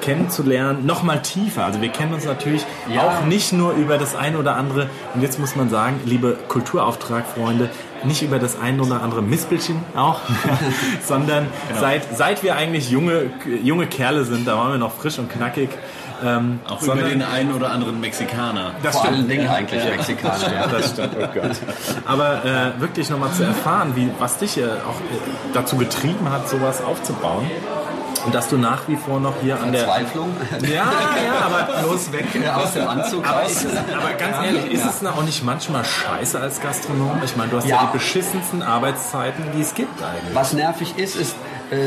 kennenzulernen, 0.00 0.86
noch 0.86 1.02
mal 1.02 1.20
tiefer. 1.20 1.64
Also 1.64 1.80
wir 1.82 1.90
kennen 1.90 2.14
uns 2.14 2.24
natürlich 2.24 2.64
Ja. 2.88 3.02
auch 3.02 3.24
nicht 3.26 3.52
nur 3.52 3.72
über 3.72 3.98
das 3.98 4.14
eine 4.16 4.38
oder 4.38 4.56
andere, 4.56 4.88
und 5.14 5.22
jetzt 5.22 5.38
muss 5.38 5.54
man 5.56 5.68
sagen, 5.68 6.00
liebe 6.04 6.38
Kulturauftrag-Freunde, 6.48 7.68
nicht 8.04 8.22
über 8.22 8.38
das 8.38 8.58
eine 8.60 8.82
oder 8.82 9.02
andere 9.02 9.22
Mispelchen 9.22 9.76
auch, 9.96 10.20
sondern 11.06 11.46
seit, 11.80 12.16
seit 12.16 12.42
wir 12.42 12.56
eigentlich 12.56 12.90
junge, 12.90 13.30
junge 13.62 13.86
Kerle 13.86 14.24
sind, 14.24 14.46
da 14.46 14.56
waren 14.56 14.72
wir 14.72 14.78
noch 14.78 14.94
frisch 14.94 15.18
und 15.18 15.30
knackig. 15.30 15.70
Ähm, 16.24 16.58
Auch 16.68 16.80
sondern- 16.80 16.98
über 16.98 17.08
den 17.10 17.22
einen 17.22 17.52
oder 17.54 17.70
anderen 17.70 18.00
Mexikaner. 18.00 18.72
das 18.82 18.92
Vor 18.96 19.02
stimmt. 19.04 19.18
allen 19.18 19.28
Dingen 19.28 19.46
eigentlich 19.48 19.84
Mexikaner. 19.84 20.52
Ja. 20.52 20.66
Das 20.66 20.90
stimmt, 20.90 21.10
oh 21.16 21.26
Gott. 21.32 21.52
Aber 22.06 22.44
äh, 22.44 22.80
wirklich 22.80 23.08
nochmal 23.08 23.30
zu 23.30 23.44
erfahren, 23.44 23.92
wie, 23.94 24.10
was 24.18 24.36
dich 24.38 24.58
äh, 24.58 24.64
auch 24.64 24.98
äh, 25.00 25.54
dazu 25.54 25.76
getrieben 25.76 26.28
hat, 26.28 26.48
sowas 26.48 26.82
aufzubauen. 26.82 27.48
Und 28.28 28.34
dass 28.34 28.50
du 28.50 28.58
nach 28.58 28.86
wie 28.88 28.96
vor 28.96 29.20
noch 29.20 29.32
hier 29.40 29.58
an 29.58 29.72
der... 29.72 29.84
Verzweiflung. 29.84 30.36
Ja, 30.60 30.68
ja, 30.68 31.46
aber... 31.46 31.80
Bloß 31.80 32.12
weg 32.12 32.26
aus 32.54 32.74
dem 32.74 32.86
Anzug 32.86 33.26
Aber, 33.26 33.40
raus. 33.40 33.52
ist 33.52 33.64
es, 33.64 33.72
aber 33.72 34.12
ganz 34.18 34.44
ehrlich, 34.44 34.70
ist 34.70 34.84
es 34.84 35.06
auch 35.06 35.22
nicht 35.22 35.42
manchmal 35.42 35.82
scheiße 35.82 36.38
als 36.38 36.60
Gastronom? 36.60 37.22
Ich 37.24 37.36
meine, 37.38 37.50
du 37.50 37.56
hast 37.56 37.66
ja, 37.66 37.76
Ja. 37.76 37.86
die 37.90 37.96
beschissensten 37.96 38.62
Arbeitszeiten, 38.62 39.44
die 39.56 39.62
es 39.62 39.72
gibt 39.72 40.02
eigentlich. 40.02 40.34
Was 40.34 40.52
nervig 40.52 40.98
ist, 40.98 41.16
ist, 41.16 41.36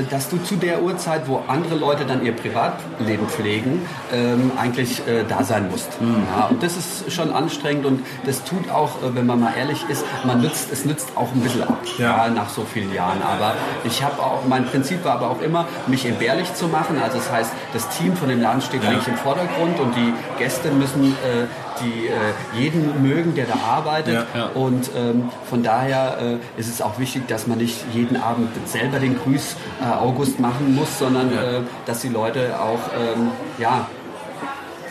dass 0.10 0.30
du 0.30 0.38
zu 0.38 0.56
der 0.56 0.82
Uhrzeit, 0.84 1.28
wo 1.28 1.42
andere 1.48 1.76
Leute 1.76 2.06
dann 2.06 2.24
ihr 2.24 2.34
Privatleben 2.36 3.28
pflegen, 3.28 3.86
ähm, 4.14 4.52
eigentlich 4.58 5.00
äh, 5.08 5.24
da 5.28 5.44
sein 5.44 5.70
musst. 5.70 5.90
Ja, 6.02 6.48
und 6.48 6.62
das 6.62 6.78
ist 6.78 7.12
schon 7.12 7.32
anstrengend 7.34 7.86
und 7.86 8.06
das 8.26 8.44
tut 8.44 8.70
auch, 8.70 9.02
äh, 9.04 9.16
wenn 9.16 9.26
man 9.26 9.40
mal 9.40 9.54
ehrlich 9.58 9.84
ist, 9.90 10.06
man 10.24 10.42
nützt, 10.42 10.72
es 10.72 10.86
nützt 10.86 11.10
auch 11.16 11.32
ein 11.34 11.42
bisschen 11.42 11.64
ab, 11.64 11.80
Ja. 11.98 12.28
ja. 12.28 12.34
nach 12.34 12.50
so 12.50 12.64
vielen 12.64 12.94
Jahren. 12.94 13.22
Aber 13.22 13.56
ich 13.84 14.04
habe 14.04 14.22
auch, 14.22 14.44
mein 14.48 14.66
Prinzip 14.66 15.04
war 15.04 15.14
aber 15.14 15.30
auch 15.32 15.42
immer, 15.42 15.66
mich 15.88 16.06
entbehrlich 16.06 16.54
zu 16.54 16.68
machen. 16.68 17.02
Also 17.02 17.18
das 17.18 17.32
heißt, 17.32 17.52
das 17.74 17.90
Team 17.90 18.16
von 18.16 18.30
dem 18.30 18.42
Laden 18.42 18.62
steht 18.62 18.86
eigentlich 18.86 19.08
im 19.08 19.18
Vordergrund 19.18 19.80
und 19.80 19.96
die 19.96 20.14
Gäste 20.38 20.70
müssen 20.72 21.14
äh, 21.24 21.48
die 21.82 22.08
äh, 22.08 22.62
jeden 22.62 23.02
mögen, 23.02 23.36
der 23.36 23.46
da 23.46 23.56
arbeitet. 23.56 24.14
Ja. 24.14 24.26
Ja. 24.34 24.46
Und 24.54 24.92
ähm, 24.96 25.30
von 25.50 25.64
daher 25.64 26.18
äh, 26.22 26.60
ist 26.60 26.70
es 26.70 26.82
auch 26.82 27.00
wichtig, 27.00 27.28
dass 27.28 27.48
man 27.48 27.58
nicht 27.58 27.78
jeden 27.94 28.18
Abend 28.18 28.50
selber 28.68 29.00
den 29.00 29.18
Grüß 29.18 29.56
äh, 29.82 29.86
August 29.86 30.40
machen 30.40 30.76
muss, 30.76 31.00
sondern 31.00 31.32
äh, 31.32 31.62
dass 31.86 32.02
die 32.02 32.10
Leute 32.10 32.60
auch 32.60 32.80
ähm, 32.98 33.30
ja, 33.58 33.88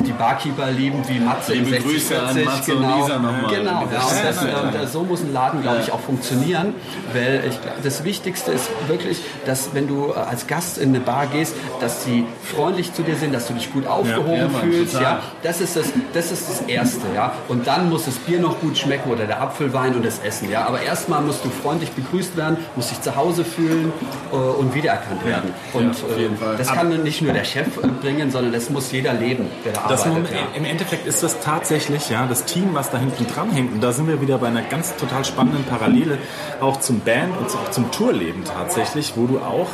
die 0.00 0.12
Barkeeper 0.12 0.70
lieben, 0.70 1.02
wie 1.08 1.18
Matze 1.20 1.52
Liebe 1.54 1.76
im 1.76 1.82
Grüße 1.82 2.20
an 2.20 2.34
6040, 2.34 2.44
Matze 2.46 2.74
und 2.74 2.82
genau. 2.82 2.96
Lisa 2.96 3.14
nochmal. 3.18 3.54
Genau, 3.54 3.70
ja, 3.70 3.78
und 3.80 3.92
das, 3.92 4.44
Ja. 4.44 4.60
und, 4.60 4.74
äh, 4.74 4.86
so 4.86 5.02
muss 5.02 5.20
ein 5.20 5.32
Laden, 5.32 5.62
glaube 5.62 5.78
ich, 5.82 5.92
auch 5.92 6.00
funktionieren, 6.00 6.74
weil 7.12 7.42
ich, 7.48 7.58
das 7.82 8.04
Wichtigste 8.04 8.52
ist 8.52 8.68
wirklich, 8.88 9.18
dass 9.46 9.74
wenn 9.74 9.86
du 9.88 10.12
äh, 10.14 10.18
als 10.18 10.46
Gast 10.46 10.78
in 10.78 10.90
eine 10.90 11.00
Bar 11.00 11.26
gehst, 11.26 11.54
dass 11.80 12.04
sie 12.04 12.24
freundlich 12.54 12.92
zu 12.92 13.02
dir 13.02 13.16
sind, 13.16 13.34
dass 13.34 13.46
du 13.48 13.54
dich 13.54 13.72
gut 13.72 13.86
aufgehoben 13.86 14.36
Ja, 14.36 14.48
Mann, 14.48 14.60
fühlst, 14.62 14.92
total. 14.94 15.12
ja, 15.12 15.22
das 15.42 15.60
ist 15.60 15.76
das, 15.76 15.86
das 16.12 16.32
ist 16.32 16.48
das 16.50 16.60
Erste, 16.62 17.06
ja, 17.14 17.32
und 17.48 17.66
dann 17.66 17.88
muss 17.90 18.04
das 18.06 18.14
Bier 18.14 18.40
noch 18.40 18.60
gut 18.60 18.76
schmecken 18.78 19.10
oder 19.10 19.26
der 19.26 19.40
Apfelwein 19.42 19.94
und 19.94 20.04
das 20.04 20.18
Essen, 20.20 20.50
ja, 20.50 20.66
aber 20.66 20.80
erstmal 20.82 21.20
musst 21.22 21.44
du 21.44 21.50
freundlich 21.50 21.90
begrüßt 21.92 22.36
werden, 22.36 22.56
musst 22.76 22.90
dich 22.90 23.00
zu 23.00 23.14
Hause 23.16 23.44
fühlen 23.44 23.92
äh, 24.32 24.36
und 24.36 24.74
wiedererkannt 24.74 25.24
werden. 25.24 25.52
Und 25.72 25.90
auf 25.90 26.18
jeden 26.18 26.34
äh, 26.36 26.56
das 26.56 26.68
kann 26.72 27.02
nicht 27.02 27.22
nur 27.22 27.32
der 27.32 27.44
Chef 27.44 27.66
äh, 27.82 27.86
bringen, 28.00 28.30
sondern 28.30 28.52
das 28.52 28.70
muss 28.70 28.90
jeder 28.92 29.12
leben, 29.14 29.46
der 29.64 29.72
da 29.72 29.88
Das. 29.90 30.06
Moment, 30.06 30.30
ja. 30.30 30.38
Im 30.54 30.64
Endeffekt 30.64 31.06
ist 31.06 31.22
das 31.22 31.40
tatsächlich 31.40 32.08
ja 32.08 32.26
das 32.26 32.44
Team, 32.44 32.70
was 32.74 32.90
da 32.90 32.98
hinten 32.98 33.26
dran 33.26 33.50
hängt. 33.50 33.72
Und 33.72 33.80
da 33.80 33.92
sind 33.92 34.08
wir 34.08 34.20
wieder 34.20 34.38
bei 34.38 34.48
einer 34.48 34.62
ganz 34.62 34.96
total 34.96 35.24
spannenden 35.24 35.64
Parallele 35.64 36.18
auch 36.60 36.80
zum 36.80 37.00
Band 37.00 37.36
und 37.36 37.46
auch 37.46 37.70
zum 37.70 37.90
Tourleben 37.90 38.44
tatsächlich, 38.44 39.14
wo 39.16 39.26
du 39.26 39.38
auch 39.38 39.68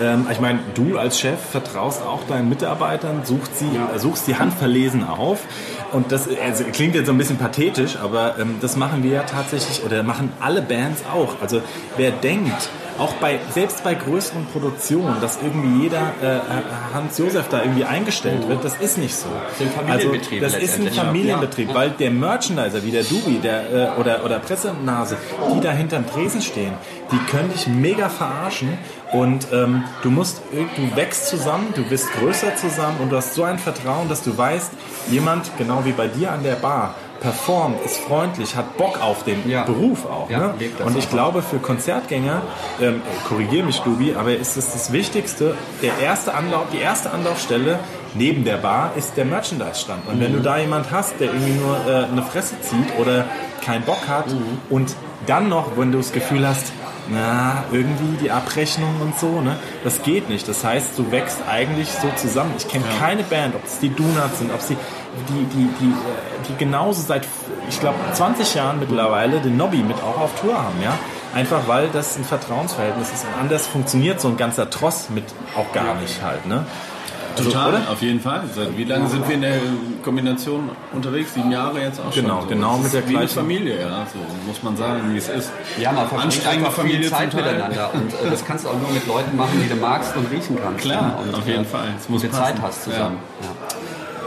ähm, 0.00 0.26
ich 0.30 0.40
meine, 0.40 0.60
du 0.74 0.98
als 0.98 1.18
Chef 1.18 1.40
vertraust 1.40 2.02
auch 2.02 2.24
deinen 2.24 2.48
Mitarbeitern, 2.48 3.22
suchst 3.24 3.58
sie, 3.58 3.66
äh, 3.66 3.98
suchst 3.98 4.26
die 4.26 4.36
handverlesen 4.36 5.06
auf. 5.06 5.40
Und 5.92 6.12
das 6.12 6.28
also, 6.28 6.64
klingt 6.72 6.94
jetzt 6.94 7.06
so 7.06 7.12
ein 7.12 7.18
bisschen 7.18 7.38
pathetisch, 7.38 7.96
aber 7.96 8.38
ähm, 8.38 8.56
das 8.60 8.76
machen 8.76 9.02
wir 9.02 9.10
ja 9.12 9.22
tatsächlich 9.22 9.82
oder 9.84 10.02
machen 10.02 10.32
alle 10.40 10.60
Bands 10.62 11.02
auch. 11.12 11.40
Also 11.40 11.62
wer 11.96 12.10
denkt, 12.10 12.68
auch 12.98 13.12
bei, 13.14 13.38
selbst 13.54 13.84
bei 13.84 13.94
größeren 13.94 14.46
Produktionen, 14.46 15.20
dass 15.20 15.38
irgendwie 15.40 15.84
jeder 15.84 16.12
äh, 16.20 16.40
Hans 16.92 17.16
Josef 17.16 17.48
da 17.48 17.62
irgendwie 17.62 17.84
eingestellt 17.84 18.48
wird, 18.48 18.64
das 18.64 18.74
ist 18.80 18.98
nicht 18.98 19.14
so. 19.14 19.28
sind 19.56 19.72
Familienbetriebe 19.72 20.44
Also, 20.44 20.58
das 20.58 20.64
ist 20.64 20.80
ein. 20.80 20.92
Familienbetrieb, 20.92 21.72
weil 21.74 21.90
der 21.90 22.10
Merchandiser 22.10 22.84
wie 22.84 22.90
der 22.90 23.04
Dubi 23.04 23.38
der, 23.38 23.94
äh, 23.96 24.00
oder, 24.00 24.24
oder 24.24 24.40
Pressenase, 24.40 25.16
die 25.54 25.60
da 25.60 25.70
hinterm 25.70 26.06
Tresen 26.10 26.42
stehen, 26.42 26.72
die 27.12 27.18
können 27.30 27.52
dich 27.52 27.68
mega 27.68 28.08
verarschen 28.08 28.76
und 29.12 29.46
ähm, 29.52 29.84
du 30.02 30.10
musst, 30.10 30.42
irg- 30.52 30.68
du 30.76 30.96
wächst 30.96 31.28
zusammen, 31.28 31.68
du 31.74 31.84
bist 31.88 32.12
größer 32.18 32.56
zusammen 32.56 32.96
und 33.00 33.10
du 33.10 33.16
hast 33.16 33.34
so 33.34 33.44
ein 33.44 33.58
Vertrauen, 33.60 34.08
dass 34.08 34.22
du 34.22 34.36
weißt, 34.36 34.72
jemand, 35.08 35.56
genau 35.56 35.77
wie 35.84 35.92
bei 35.92 36.06
dir 36.08 36.32
an 36.32 36.42
der 36.42 36.54
Bar, 36.56 36.94
performt, 37.20 37.84
ist 37.84 37.98
freundlich, 37.98 38.54
hat 38.54 38.76
Bock 38.76 39.02
auf 39.02 39.24
den 39.24 39.48
Ja. 39.48 39.64
Beruf 39.64 40.06
auch. 40.06 40.30
Ja, 40.30 40.38
ne? 40.38 40.54
Und 40.84 40.96
ich 40.96 41.10
glaube, 41.10 41.42
für 41.42 41.58
Konzertgänger, 41.58 42.42
ähm, 42.80 43.02
korrigiere 43.28 43.66
mich, 43.66 43.80
Dubi, 43.80 44.14
aber 44.14 44.36
ist 44.36 44.56
es 44.56 44.72
das 44.72 44.92
Wichtigste, 44.92 45.54
der 45.82 45.98
erste 45.98 46.34
Anlauf, 46.34 46.66
die 46.72 46.78
erste 46.78 47.10
Anlaufstelle 47.10 47.80
neben 48.14 48.44
der 48.44 48.56
Bar 48.58 48.92
ist 48.96 49.16
der 49.16 49.24
Merchandise-Stand. 49.24 50.06
Und 50.08 50.16
Mhm. 50.18 50.20
wenn 50.20 50.32
du 50.34 50.40
da 50.40 50.58
jemand 50.58 50.90
hast, 50.92 51.18
der 51.18 51.26
irgendwie 51.32 51.52
nur 51.54 51.76
äh, 51.88 52.04
eine 52.04 52.22
Fresse 52.22 52.54
zieht 52.60 52.96
oder 52.98 53.24
keinen 53.64 53.82
Bock 53.84 54.06
hat 54.08 54.28
Mhm. 54.28 54.58
und 54.70 54.94
dann 55.26 55.48
noch, 55.48 55.76
wenn 55.76 55.90
du 55.92 55.98
das 55.98 56.12
Gefühl 56.12 56.46
hast, 56.46 56.72
na, 57.10 57.64
irgendwie 57.72 58.16
die 58.22 58.30
Abrechnung 58.30 59.00
und 59.00 59.18
so, 59.18 59.40
ne? 59.40 59.56
Das 59.84 60.02
geht 60.02 60.28
nicht. 60.28 60.48
Das 60.48 60.64
heißt, 60.64 60.98
du 60.98 61.10
wächst 61.10 61.38
eigentlich 61.48 61.90
so 61.90 62.08
zusammen. 62.16 62.52
Ich 62.58 62.68
kenne 62.68 62.84
keine 62.98 63.22
Band, 63.22 63.54
ob 63.54 63.64
es 63.64 63.78
die 63.78 63.94
Donuts 63.94 64.38
sind, 64.38 64.52
ob 64.52 64.60
sie 64.60 64.76
die, 65.28 65.44
die, 65.44 65.68
die, 65.80 65.94
die 66.48 66.56
genauso 66.56 67.02
seit, 67.02 67.26
ich 67.68 67.80
glaube, 67.80 67.98
20 68.12 68.54
Jahren 68.54 68.78
mittlerweile 68.78 69.40
den 69.40 69.56
Nobby 69.56 69.78
mit 69.78 69.96
auch 70.02 70.20
auf 70.20 70.40
Tour 70.40 70.56
haben, 70.56 70.82
ja? 70.82 70.98
Einfach 71.34 71.66
weil 71.66 71.88
das 71.88 72.16
ein 72.16 72.24
Vertrauensverhältnis 72.24 73.12
ist. 73.12 73.24
Und 73.24 73.40
anders 73.40 73.66
funktioniert 73.66 74.20
so 74.20 74.28
ein 74.28 74.36
ganzer 74.36 74.70
Tross 74.70 75.10
mit 75.10 75.24
auch 75.56 75.72
gar 75.72 75.94
nicht 75.94 76.22
halt, 76.22 76.46
ne? 76.46 76.66
Also, 77.38 77.50
Total, 77.50 77.68
oder? 77.74 77.90
auf 77.90 78.02
jeden 78.02 78.20
Fall. 78.20 78.42
Seit 78.54 78.76
wie 78.76 78.84
lange 78.84 79.08
sind 79.08 79.26
wir 79.28 79.34
in 79.34 79.42
der 79.42 79.58
Kombination 80.04 80.70
unterwegs? 80.92 81.34
Sieben 81.34 81.50
Jahre 81.52 81.80
jetzt 81.80 82.00
auch 82.00 82.12
schon. 82.12 82.22
Genau, 82.22 82.40
so. 82.42 82.46
genau 82.48 82.78
mit 82.78 82.92
der 82.92 83.02
gleichen- 83.02 83.28
Familie, 83.28 83.80
ja. 83.80 84.06
So 84.12 84.18
muss 84.46 84.62
man 84.62 84.76
sagen, 84.76 85.02
wie 85.12 85.18
es 85.18 85.28
ist. 85.28 85.50
Ja, 85.78 85.92
man 85.92 86.08
verbringt 86.08 86.46
einfach 86.46 86.72
viel 86.72 86.82
Familie 86.84 87.10
Zeit 87.10 87.30
zum 87.30 87.40
Teil. 87.40 87.52
miteinander 87.54 87.90
und 87.94 88.12
äh, 88.12 88.30
das 88.30 88.44
kannst 88.44 88.64
du 88.64 88.68
auch 88.70 88.78
nur 88.80 88.90
mit 88.90 89.06
Leuten 89.06 89.36
machen, 89.36 89.60
die 89.62 89.68
du 89.68 89.76
magst 89.76 90.16
und 90.16 90.30
riechen 90.30 90.58
kannst. 90.62 90.80
Klar, 90.82 91.14
ja, 91.16 91.22
und, 91.22 91.34
auf 91.34 91.46
jeden 91.46 91.62
äh, 91.62 91.66
Fall. 91.66 91.88
Es 91.98 92.08
muss 92.08 92.22
passen. 92.22 92.34
Zeit 92.34 92.62
hast 92.62 92.84
zusammen. 92.84 93.18
Ja. 93.40 93.46
Ja, 93.48 93.67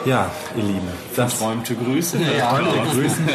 ihr 0.05 0.29
Lieben. 0.55 0.87
Das 1.15 1.39
Träumte 1.39 1.75
Grüße. 1.75 2.17
Ja, 2.37 2.59
grüßen. 2.91 3.29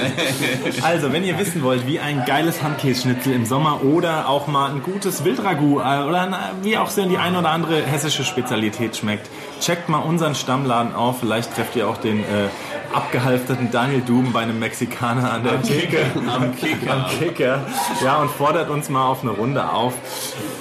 Also, 0.82 1.12
wenn 1.12 1.24
ihr 1.24 1.38
wissen 1.38 1.62
wollt, 1.62 1.86
wie 1.86 2.00
ein 2.00 2.24
geiles 2.24 2.62
Handkäseschnitzel 2.62 3.32
im 3.32 3.46
Sommer 3.46 3.84
oder 3.84 4.28
auch 4.28 4.46
mal 4.46 4.70
ein 4.70 4.82
gutes 4.82 5.24
Wildragout 5.24 5.80
äh, 5.80 6.04
oder 6.04 6.20
ein, 6.22 6.34
wie 6.62 6.76
auch 6.78 6.90
so 6.90 7.06
die 7.06 7.18
eine 7.18 7.38
oder 7.38 7.50
andere 7.50 7.82
hessische 7.82 8.24
Spezialität 8.24 8.96
schmeckt, 8.96 9.28
checkt 9.60 9.88
mal 9.88 9.98
unseren 9.98 10.34
Stammladen 10.34 10.94
auf. 10.94 11.20
Vielleicht 11.20 11.54
trefft 11.54 11.76
ihr 11.76 11.88
auch 11.88 11.98
den 11.98 12.20
äh, 12.20 12.48
abgehalfterten 12.97 13.70
Daniel 13.70 14.01
Duben 14.01 14.32
bei 14.32 14.40
einem 14.40 14.59
Mexikaner 14.59 15.32
an 15.32 15.44
der 15.44 15.62
Theke. 15.62 15.99
Am 16.26 16.55
Kicker. 16.57 16.92
Am 16.92 17.07
Kicker. 17.07 17.66
Ja, 18.03 18.16
und 18.16 18.30
fordert 18.30 18.70
uns 18.70 18.88
mal 18.88 19.07
auf 19.07 19.22
eine 19.22 19.30
Runde 19.32 19.68
auf. 19.70 19.94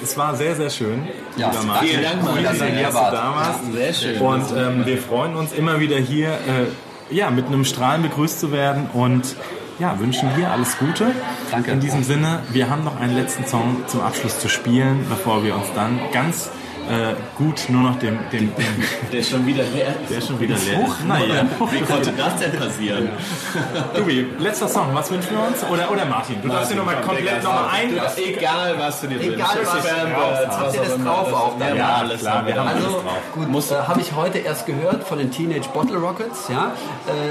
Es 0.02 0.16
war 0.16 0.36
sehr, 0.36 0.54
sehr 0.54 0.70
schön. 0.70 1.08
Ja, 1.36 1.50
vielen 1.80 2.02
Dank, 2.02 2.22
Martin. 2.22 2.44
dass 2.44 2.60
ihr 2.60 2.66
hier 2.66 2.94
wart. 2.94 3.12
da 3.12 3.34
warst. 3.34 3.72
Sehr 3.72 3.92
schön. 3.92 4.20
Und 4.20 4.44
ähm, 4.56 4.86
wir 4.86 4.98
freuen 4.98 5.34
uns 5.34 5.52
immer 5.52 5.80
wieder 5.80 5.96
hier 5.96 6.28
äh, 6.30 7.14
ja, 7.14 7.30
mit 7.30 7.46
einem 7.46 7.64
Strahlen 7.64 8.02
begrüßt 8.02 8.38
zu 8.38 8.52
werden 8.52 8.88
und 8.92 9.36
ja, 9.78 9.98
wünschen 9.98 10.28
dir 10.36 10.50
alles 10.50 10.78
Gute. 10.78 11.12
Danke. 11.50 11.70
In 11.70 11.80
diesem 11.80 12.02
Sinne, 12.02 12.40
wir 12.50 12.70
haben 12.70 12.84
noch 12.84 12.98
einen 13.00 13.14
letzten 13.14 13.46
Song 13.46 13.84
zum 13.86 14.00
Abschluss 14.00 14.38
zu 14.38 14.48
spielen, 14.48 15.06
bevor 15.08 15.44
wir 15.44 15.54
uns 15.54 15.66
dann 15.74 15.98
ganz 16.12 16.50
äh, 16.88 17.14
gut 17.36 17.68
nur 17.68 17.82
noch 17.82 17.98
dem, 17.98 18.18
dem, 18.32 18.54
dem 18.54 18.82
Der 19.12 19.20
ist 19.20 19.30
schon 19.30 19.46
wieder 19.46 19.64
leer. 19.64 19.94
der 20.08 20.18
ist 20.18 20.28
schon 20.28 20.38
wieder 20.40 20.56
leer. 20.56 20.86
Naja. 21.06 21.44
Wie 21.70 21.80
konnte 21.80 22.12
das 22.12 22.36
denn 22.38 22.52
passieren? 22.52 23.08
Dubi, 23.96 24.26
letzter 24.38 24.68
Song, 24.68 24.88
was 24.94 25.10
wünschen 25.10 25.30
wir 25.36 25.46
uns? 25.46 25.62
Oder, 25.64 25.90
oder 25.90 26.04
Martin, 26.04 26.36
du 26.42 26.48
darfst 26.48 26.70
dir 26.72 26.76
nochmal 26.76 27.00
komplett 27.00 27.42
nochmal 27.42 27.68
ein... 27.72 27.90
Egal, 28.16 28.74
was 28.78 29.00
du 29.00 29.08
dir 29.08 29.14
wünschst. 29.16 29.32
Egal 29.34 29.58
was, 29.64 29.86
Fanbirds, 29.86 30.58
habt 30.58 30.74
ihr 30.74 30.80
das 30.82 30.98
drauf 31.04 31.32
auch? 31.32 31.60
Ja, 31.60 31.74
Ja, 31.74 31.94
alles 31.96 32.20
klar, 32.20 32.46
wir. 32.46 32.54
haben 32.56 32.68
Also 32.68 32.86
alles 32.86 33.02
drauf. 33.02 33.12
gut, 33.34 33.48
muss, 33.48 33.70
äh, 33.70 33.74
habe 33.76 34.00
ich 34.00 34.14
heute 34.14 34.38
erst 34.38 34.66
gehört 34.66 35.04
von 35.04 35.18
den 35.18 35.30
Teenage 35.30 35.68
Bottle 35.74 35.96
Rockets, 35.98 36.48
ja, 36.48 36.72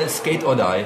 äh, 0.04 0.08
Skate 0.10 0.44
or 0.46 0.56
Die. 0.56 0.86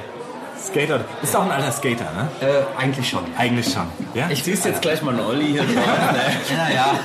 Skater. 0.67 1.01
Bist 1.21 1.35
auch 1.35 1.43
ein 1.43 1.51
alter 1.51 1.71
Skater, 1.71 2.05
ne? 2.15 2.47
Äh, 2.47 2.81
eigentlich 2.81 3.09
schon. 3.09 3.23
Eigentlich 3.37 3.71
schon. 3.71 3.87
Ja? 4.13 4.27
Ich 4.29 4.43
Siehst 4.43 4.65
jetzt 4.65 4.81
gleich 4.81 5.01
mal 5.01 5.11
einen 5.11 5.25
Olli 5.25 5.47
hier 5.47 5.63
drauf. 5.63 5.75
Ne? 5.75 6.19
Ja, 6.49 6.67
ja. 6.69 6.99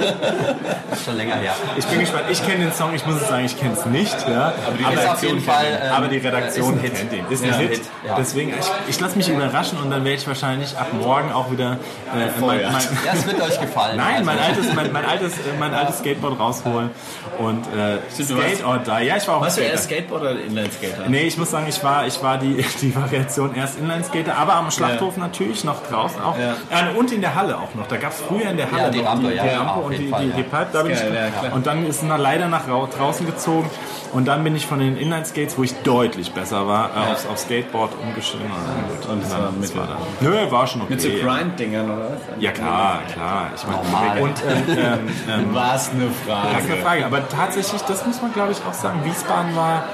schon 1.05 1.17
länger 1.17 1.37
her. 1.37 1.55
Ich 1.77 1.85
bin 1.87 2.01
gespannt. 2.01 2.25
Ich 2.31 2.45
kenne 2.45 2.65
den 2.65 2.73
Song, 2.73 2.95
ich 2.95 3.05
muss 3.07 3.27
sagen, 3.29 3.45
ich 3.45 3.59
kenne 3.59 3.75
es 3.75 3.85
nicht. 3.87 4.17
Ja. 4.29 4.53
Aber, 4.67 4.77
die 4.77 5.27
jeden 5.27 5.41
Fall, 5.41 5.67
ähm, 5.67 5.93
aber 5.93 6.09
die 6.09 6.19
Redaktion 6.19 6.81
kennt 6.81 7.13
ihn. 7.13 7.25
Ist 7.31 7.43
ein 7.43 7.51
Ja, 7.51 7.57
Hit. 7.57 7.71
Hit, 7.71 7.83
ja. 8.07 8.17
Deswegen, 8.17 8.51
ich, 8.51 8.67
ich 8.89 9.01
lasse 9.01 9.17
mich 9.17 9.29
überraschen 9.29 9.79
und 9.79 9.91
dann 9.91 10.05
werde 10.05 10.17
ich 10.17 10.27
wahrscheinlich 10.27 10.77
ab 10.77 10.89
morgen 10.93 11.33
auch 11.33 11.51
wieder 11.51 11.73
äh, 11.73 12.41
mein, 12.41 12.63
mein, 12.63 12.73
Ja, 13.05 13.13
es 13.13 13.27
wird 13.27 13.41
euch 13.41 13.61
gefallen. 13.61 13.97
Nein, 13.97 14.25
mein 14.25 14.39
Also, 14.39 14.61
altes, 14.61 14.75
mein, 14.75 14.93
mein 14.93 15.05
altes, 15.05 15.33
äh, 15.35 15.41
mein 15.59 15.75
altes 15.75 15.99
Skateboard 15.99 16.39
rausholen 16.39 16.91
und 17.39 17.67
äh, 17.77 17.99
Skate 18.11 18.65
or 18.65 18.79
Die. 18.79 19.07
Ja, 19.07 19.17
ich 19.17 19.29
war 19.29 19.37
auch 19.37 19.41
Warst 19.43 19.59
du 19.59 19.63
erst 19.63 19.85
Skateboard 19.85 20.23
oder 20.23 20.33
Inlineskater? 20.33 21.09
Nee, 21.09 21.23
ich 21.23 21.37
muss 21.37 21.51
sagen, 21.51 21.67
ich 21.69 21.83
war, 21.83 22.07
ich 22.07 22.23
war 22.23 22.39
die, 22.39 22.65
die 22.81 22.95
Variation 22.95 23.54
erst 23.57 23.79
Inlineskater, 23.79 24.37
aber 24.37 24.55
am 24.55 24.71
Schlachthof 24.71 25.17
natürlich, 25.17 25.65
noch 25.65 25.83
draußen 25.89 26.21
auch. 26.23 26.37
Ja. 26.39 26.55
Und 26.97 27.13
in 27.13 27.21
der 27.21 27.35
Halle 27.35 27.57
auch 27.59 27.75
noch. 27.75 27.87
Da 27.87 27.97
gab 27.97 28.13
es 28.13 28.21
früher 28.21 28.51
in 28.51 28.57
der 28.57 28.71
Halle 28.71 28.83
Ja, 28.85 28.91
die 28.91 28.99
noch 29.03 29.07
Rampe, 29.11 29.29
die, 29.31 29.35
ja, 29.37 29.43
die 29.43 29.49
ja, 29.51 29.63
Rampe 29.63 29.81
und 29.81 29.99
die, 29.99 30.09
Fall, 30.09 30.23
die, 30.25 30.29
ja. 30.31 30.37
Pipe. 30.37 30.67
Da 30.73 30.83
bin 30.83 30.93
ich, 30.93 31.01
ja, 31.01 31.53
und 31.53 31.67
dann 31.67 31.87
ist 31.87 32.03
er 32.03 32.19
leider 32.19 32.49
nach 32.49 32.69
rau- 32.69 32.87
draußen 32.87 33.27
gezogen. 33.27 33.71
Und 34.15 34.27
dann 34.27 34.43
bin 34.45 34.55
ich 34.57 34.65
von 34.67 34.79
den 34.79 34.97
Inline-Skates, 34.97 35.59
wo 35.59 35.63
ich 35.65 35.75
deutlich 35.83 36.33
besser 36.33 36.67
war, 36.67 36.91
äh, 36.97 37.13
aufs, 37.13 37.27
aufs 37.27 37.43
Skateboard 37.43 37.91
umgestiegen. 38.01 38.47
Und, 38.47 39.11
Und 39.11 39.23
das 39.25 39.31
war 39.33 39.41
dann, 39.41 39.55
mit- 39.61 39.69
das 39.71 39.77
war 39.77 39.87
dann, 39.89 39.97
nö, 40.21 40.51
war 40.51 40.67
schon 40.67 40.83
okay. 40.83 40.93
Mit 40.95 41.01
so 41.03 41.09
Grind-Dingern 41.09 41.91
oder 41.91 42.05
was? 42.11 42.21
ja 42.39 42.53
klar, 42.53 43.01
klar. 43.13 43.51
Ich 43.55 43.67
meine, 43.67 43.83
Normal. 43.83 44.23
und 44.23 44.43
ähm, 44.49 44.79
ähm, 44.79 45.09
ähm, 45.29 45.55
War 45.55 45.75
es 45.75 45.91
eine 45.91 46.09
gar 46.27 46.43
keine 46.53 46.63
Frage. 46.63 46.83
Frage. 46.83 47.07
Aber 47.07 47.29
tatsächlich, 47.29 47.83
das 47.83 48.07
muss 48.07 48.23
man 48.23 48.33
glaube 48.33 48.53
ich 48.53 48.59
auch 48.69 48.73
sagen, 48.73 49.01
Wiesbaden 49.05 49.57
war 49.57 49.85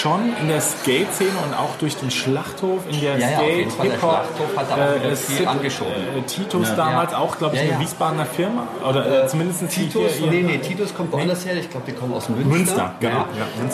schon 0.00 0.32
in 0.40 0.48
der 0.48 0.60
Skate-Szene 0.60 1.30
und 1.46 1.54
auch 1.58 1.76
durch 1.80 1.96
den 1.96 2.10
Schlachthof 2.10 2.80
in 2.88 3.00
der 3.00 3.18
Ja, 3.18 3.28
ja, 3.28 3.36
Skate-Hip-Hop. 3.38 3.98
Schlachthof 4.00 4.56
hat 4.56 4.70
da 4.70 4.74
auch 4.74 5.02
wieder 5.04 5.16
viel 5.16 5.48
angeschoben. 5.48 5.92
Äh, 6.16 6.22
Titus 6.22 6.74
damals 6.76 7.12
auch, 7.12 7.36
glaube 7.38 7.56
ich, 7.56 7.60
Ja, 7.62 7.66
eine 7.68 7.74
ja. 7.74 7.80
Wiesbadener 7.80 8.26
Firma. 8.26 8.66
Oder 8.88 9.24
äh, 9.24 9.26
zumindest 9.26 9.68
Titus, 9.70 10.12
hier, 10.12 10.30
nee, 10.30 10.42
nee, 10.42 10.58
Titus 10.58 10.94
kommt 10.94 11.12
woanders 11.12 11.44
her. 11.44 11.56
Ich 11.56 11.68
glaube, 11.68 11.86
die 11.90 11.92
kommen 11.92 12.14
aus 12.14 12.28
Münster. 12.28 12.48
Münster, 12.48 12.94
genau. 13.00 13.24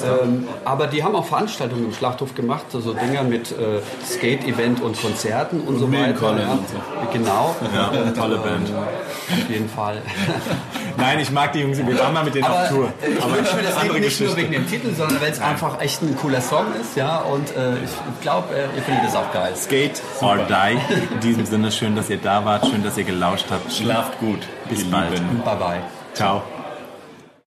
Ähm, 0.04 0.46
aber 0.64 0.86
die 0.86 1.02
haben 1.02 1.14
auch 1.14 1.24
Veranstaltungen 1.26 1.86
im 1.86 1.92
Schlachthof 1.92 2.34
gemacht, 2.34 2.66
so, 2.70 2.80
so 2.80 2.92
Dinger 2.92 3.22
mit 3.22 3.52
äh, 3.52 3.80
Skate-Event 4.06 4.80
und 4.80 5.00
Konzerten 5.00 5.60
und, 5.60 5.78
so 5.78 5.92
weiter. 5.92 6.38
Ja. 6.38 6.52
und. 6.52 7.12
Genau. 7.12 7.54
Ja, 7.74 8.10
tolle 8.12 8.38
Band. 8.38 8.70
Auf 8.70 9.48
jeden 9.48 9.68
Fall. 9.68 10.02
Nein, 10.96 11.20
ich 11.20 11.30
mag 11.30 11.52
die 11.52 11.60
Jungs, 11.60 11.78
wir 11.78 11.98
waren 11.98 12.12
mal 12.12 12.24
mit 12.24 12.34
denen 12.34 12.44
Aber 12.44 12.62
auf 12.62 12.68
Tour. 12.68 12.92
ich 13.02 13.36
wünsche 13.36 13.56
mir 13.56 13.62
das 13.62 13.82
Lied 13.82 13.92
nicht 13.92 13.92
nur 13.92 14.00
Geschichte. 14.00 14.36
wegen 14.36 14.52
dem 14.52 14.68
Titel, 14.68 14.94
sondern 14.94 15.20
weil 15.20 15.30
es 15.30 15.40
einfach 15.40 15.80
echt 15.80 16.02
ein 16.02 16.16
cooler 16.16 16.40
Song 16.40 16.66
ist, 16.80 16.96
ja. 16.96 17.18
Und 17.18 17.54
äh, 17.56 17.74
ich 17.84 18.20
glaube, 18.20 18.54
äh, 18.54 18.76
ihr 18.76 18.82
findet 18.82 19.08
es 19.08 19.16
auch 19.16 19.32
geil. 19.32 19.54
Skate 19.56 20.02
or 20.20 20.38
Die. 20.38 21.14
In 21.14 21.20
diesem 21.20 21.46
Sinne, 21.46 21.72
schön, 21.72 21.96
dass 21.96 22.10
ihr 22.10 22.18
da 22.18 22.44
wart, 22.44 22.66
schön, 22.66 22.82
dass 22.82 22.98
ihr 22.98 23.04
gelauscht 23.04 23.46
habt. 23.50 23.72
Schlaft 23.72 24.18
gut. 24.20 24.40
Bis 24.68 24.84
bald. 24.90 25.12
Lieben. 25.12 25.42
Bye 25.44 25.56
bye. 25.56 25.80
Ciao. 26.14 26.42